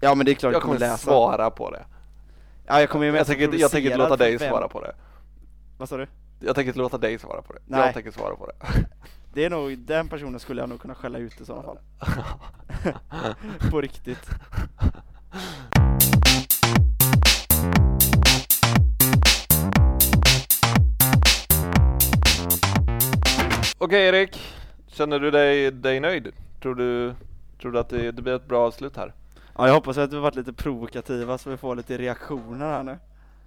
Ja 0.00 0.14
men 0.14 0.26
det 0.26 0.32
är 0.32 0.34
klart 0.34 0.52
Jag 0.52 0.54
jag 0.54 0.62
kommer 0.62 0.76
kommer 0.78 0.88
läsa 0.90 1.04
svara 1.04 1.50
på 1.50 1.70
det. 1.70 1.84
Ja 2.66 2.80
jag 2.80 2.90
kommer 2.90 3.06
ju 3.06 3.16
Jag 3.16 3.26
tänker, 3.26 3.58
jag 3.58 3.70
tänker 3.70 3.86
inte 3.90 3.98
låta 3.98 4.16
dig 4.16 4.38
svara 4.38 4.68
på 4.68 4.80
det. 4.80 4.94
Vad 5.78 5.88
sa 5.88 5.96
du? 5.96 6.06
Jag 6.40 6.54
tänker 6.54 6.68
inte 6.68 6.78
låta 6.78 6.98
dig 6.98 7.18
svara 7.18 7.42
på 7.42 7.52
det. 7.52 7.58
Nej. 7.66 7.80
Jag 7.80 7.94
tänker 7.94 8.10
svara 8.10 8.36
på 8.36 8.46
det. 8.46 8.54
Det 9.32 9.44
är 9.44 9.50
nog, 9.50 9.78
den 9.78 10.08
personen 10.08 10.40
skulle 10.40 10.62
jag 10.62 10.68
nog 10.68 10.80
kunna 10.80 10.94
skälla 10.94 11.18
ut 11.18 11.40
i 11.40 11.44
sådana 11.44 11.62
fall 11.62 11.78
På 13.70 13.80
riktigt 13.80 14.30
Okej 23.78 24.06
Erik, 24.06 24.40
känner 24.86 25.18
du 25.18 25.30
dig, 25.30 25.70
dig 25.70 26.00
nöjd? 26.00 26.32
Tror 26.62 26.74
du, 26.74 27.14
tror 27.60 27.72
du 27.72 27.78
att 27.78 27.88
det, 27.88 28.12
det 28.12 28.22
blir 28.22 28.34
ett 28.34 28.48
bra 28.48 28.66
avslut 28.66 28.96
här? 28.96 29.14
Ja 29.56 29.66
jag 29.66 29.74
hoppas 29.74 29.98
att 29.98 30.12
vi 30.12 30.18
varit 30.18 30.34
lite 30.34 30.52
provokativa 30.52 31.38
så 31.38 31.50
vi 31.50 31.56
får 31.56 31.76
lite 31.76 31.98
reaktioner 31.98 32.66
här 32.66 32.82
nu 32.82 32.98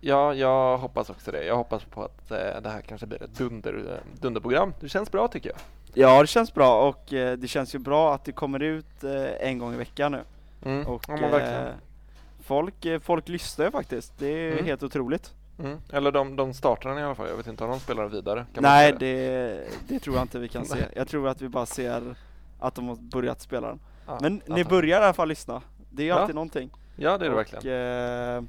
Ja, 0.02 0.34
jag 0.34 0.78
hoppas 0.78 1.10
också 1.10 1.32
det. 1.32 1.44
Jag 1.46 1.56
hoppas 1.56 1.84
på 1.84 2.04
att 2.04 2.32
eh, 2.32 2.62
det 2.62 2.70
här 2.70 2.82
kanske 2.82 3.08
blir 3.08 3.24
ett 3.24 3.38
dunder, 3.38 3.74
eh, 3.94 4.20
dunderprogram. 4.22 4.74
Det 4.80 4.90
känns 4.90 5.12
bra 5.12 5.28
tycker 5.28 5.50
jag. 5.50 5.58
Ja 5.94 6.22
det 6.22 6.28
känns 6.28 6.54
bra 6.54 6.88
och 6.90 7.14
eh, 7.14 7.38
det 7.38 7.48
känns 7.48 7.76
ju 7.76 7.80
bra 7.80 8.14
att 8.16 8.26
det 8.26 8.32
kommer 8.32 8.60
ut 8.60 9.04
eh, 9.04 9.48
en 9.50 9.60
gång 9.60 9.74
i 9.74 9.78
veckan 9.78 10.12
nu 10.12 10.22
Mm. 10.66 10.88
Och 10.88 11.06
ja, 11.08 11.70
folk, 12.44 12.86
folk 13.02 13.28
lyssnar 13.28 13.66
ju 13.66 13.72
faktiskt, 13.72 14.14
det 14.20 14.28
är 14.28 14.52
Mm. 14.52 14.66
helt 14.66 14.84
otroligt 14.84 15.34
Mm. 15.60 15.78
Eller 15.94 16.12
de, 16.12 16.36
de 16.36 16.54
startar 16.54 16.90
den 16.90 17.00
i 17.00 17.04
alla 17.04 17.16
fall. 17.16 17.28
Jag 17.30 17.38
vet 17.38 17.48
inte 17.48 17.64
om 17.64 17.70
de 17.70 17.80
spelar 17.80 18.06
vidare. 18.08 18.46
Kan 18.54 18.64
Nej 18.64 18.96
det, 19.00 19.68
det 19.88 20.00
tror 20.00 20.16
jag 20.16 20.24
inte 20.24 20.40
vi 20.40 20.48
kan 20.48 20.66
se, 20.76 20.78
jag 20.96 21.08
tror 21.08 21.28
att 21.28 21.42
vi 21.42 21.50
bara 21.50 21.66
ser 21.66 22.16
att 22.60 22.76
de 22.76 22.88
har 22.88 22.96
börjat 22.96 23.42
spela 23.42 23.68
den 23.68 23.80
Ja, 24.08 24.18
Men 24.22 24.42
ni 24.46 24.64
börjar 24.64 25.02
i 25.02 25.04
alla 25.04 25.14
fall 25.14 25.28
lyssna, 25.28 25.62
det 25.90 26.02
är 26.02 26.06
ju 26.06 26.10
Ja, 26.10 26.16
alltid 26.20 26.36
någonting 26.36 26.70
Ja, 26.96 27.18
det 27.18 27.26
är 27.26 27.30
det 27.30 27.36
och, 27.36 27.40
verkligen. 27.40 28.48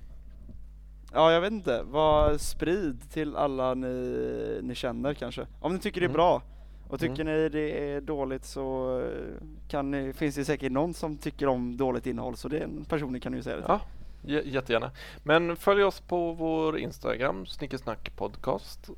Ja 1.13 1.33
jag 1.33 1.41
vet 1.41 1.53
inte, 1.53 1.83
vad, 1.83 2.41
sprid 2.41 3.11
till 3.13 3.37
alla 3.37 3.75
ni, 3.75 4.61
ni 4.63 4.75
känner 4.75 5.15
kanske 5.15 5.47
Om 5.61 5.73
ni 5.75 5.79
tycker 5.79 6.01
det 6.01 6.05
är 6.05 6.09
Mm. 6.09 6.15
bra 6.17 6.43
och 6.89 7.01
tycker 7.01 7.25
ni 7.25 7.49
det 7.49 7.91
är 7.93 8.01
dåligt 8.01 8.45
så 8.45 8.99
eh, 9.01 9.47
kan 9.69 9.91
ni, 9.91 10.13
finns 10.13 10.35
det 10.35 10.45
säkert 10.45 10.73
någon 10.73 10.95
som 10.95 11.17
tycker 11.17 11.47
om 11.47 11.77
dåligt 11.77 12.07
innehåll 12.07 12.37
så 12.37 12.49
den 12.49 12.85
personen 12.85 13.21
kan 13.21 13.33
ni 13.33 13.39
ju 13.39 13.43
säga 13.43 13.57
det 13.57 13.63
till. 13.63 13.71
Ja, 13.71 13.81
J- 14.25 14.43
jättegärna. 14.55 14.91
Men 15.23 15.57
följ 15.57 15.83
oss 15.85 16.01
på 16.01 16.33
vår 16.33 16.79
Instagram, 16.79 17.47
Snickesnack 17.47 18.17
podcast. 18.17 18.91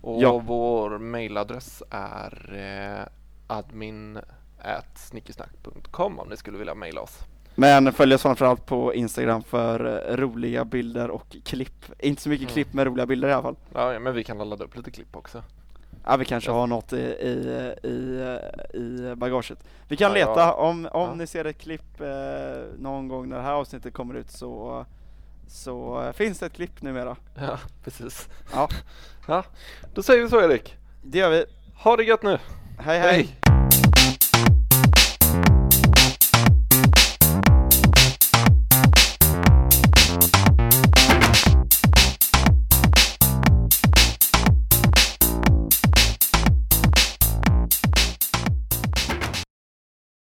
Och 0.00 0.22
Ja. 0.22 0.38
vår 0.46 0.98
mailadress 0.98 1.82
är 1.90 2.54
eh, 2.54 3.06
admin 3.46 4.18
snickesnack.com 4.94 6.18
om 6.18 6.28
ni 6.28 6.36
skulle 6.36 6.58
vilja 6.58 6.74
mejla 6.74 7.00
oss. 7.00 7.18
Men 7.60 7.92
följ 7.92 8.14
oss 8.14 8.22
framförallt 8.22 8.66
på 8.66 8.94
Instagram 8.94 9.42
för 9.42 10.10
eh, 10.10 10.16
roliga 10.16 10.64
bilder 10.64 11.10
och 11.10 11.36
klipp. 11.44 11.84
Inte 11.98 12.22
så 12.22 12.28
mycket 12.28 12.42
Mm. 12.44 12.52
klipp 12.54 12.72
med 12.72 12.86
roliga 12.86 13.06
bilder 13.06 13.28
i 13.28 13.32
alla 13.32 13.42
fall. 13.42 13.56
Ja, 13.74 13.98
men 13.98 14.14
vi 14.14 14.24
kan 14.24 14.38
ladda 14.48 14.64
upp 14.64 14.76
lite 14.76 14.90
klipp 14.90 15.16
också. 15.16 15.42
Ja, 16.04 16.16
vi 16.16 16.24
kanske 16.24 16.50
har 16.50 16.66
något 16.66 16.92
i, 16.92 16.96
i, 16.96 17.74
i, 17.82 17.88
i 18.78 19.14
bagaget. 19.16 19.58
Vi 19.88 19.96
kan 19.96 20.08
Ja, 20.10 20.14
leta, 20.14 20.40
ja. 20.40 20.52
om, 20.52 20.88
om 20.92 21.08
Ja. 21.08 21.14
ni 21.14 21.26
ser 21.26 21.44
ett 21.44 21.58
klipp 21.58 22.00
eh, 22.00 22.06
någon 22.78 23.08
gång 23.08 23.28
när 23.28 23.36
det 23.36 23.42
här 23.42 23.52
avsnittet 23.52 23.94
kommer 23.94 24.14
ut 24.14 24.30
så, 24.30 24.84
så 25.48 26.02
eh, 26.02 26.12
finns 26.12 26.38
det 26.38 26.46
ett 26.46 26.52
klipp 26.52 26.82
numera. 26.82 27.16
Ja, 27.40 27.58
precis. 27.84 28.28
Ja. 28.52 28.68
Ja, 29.28 29.44
då 29.94 30.02
säger 30.02 30.22
vi 30.22 30.28
så 30.30 30.40
Erik. 30.40 30.76
Det 31.02 31.18
gör 31.18 31.30
vi. 31.30 31.44
Ha 31.82 31.96
det 31.96 32.04
gött 32.04 32.22
nu! 32.22 32.38
hej! 32.78 32.98
hej. 32.98 33.12
Hej. 33.12 33.28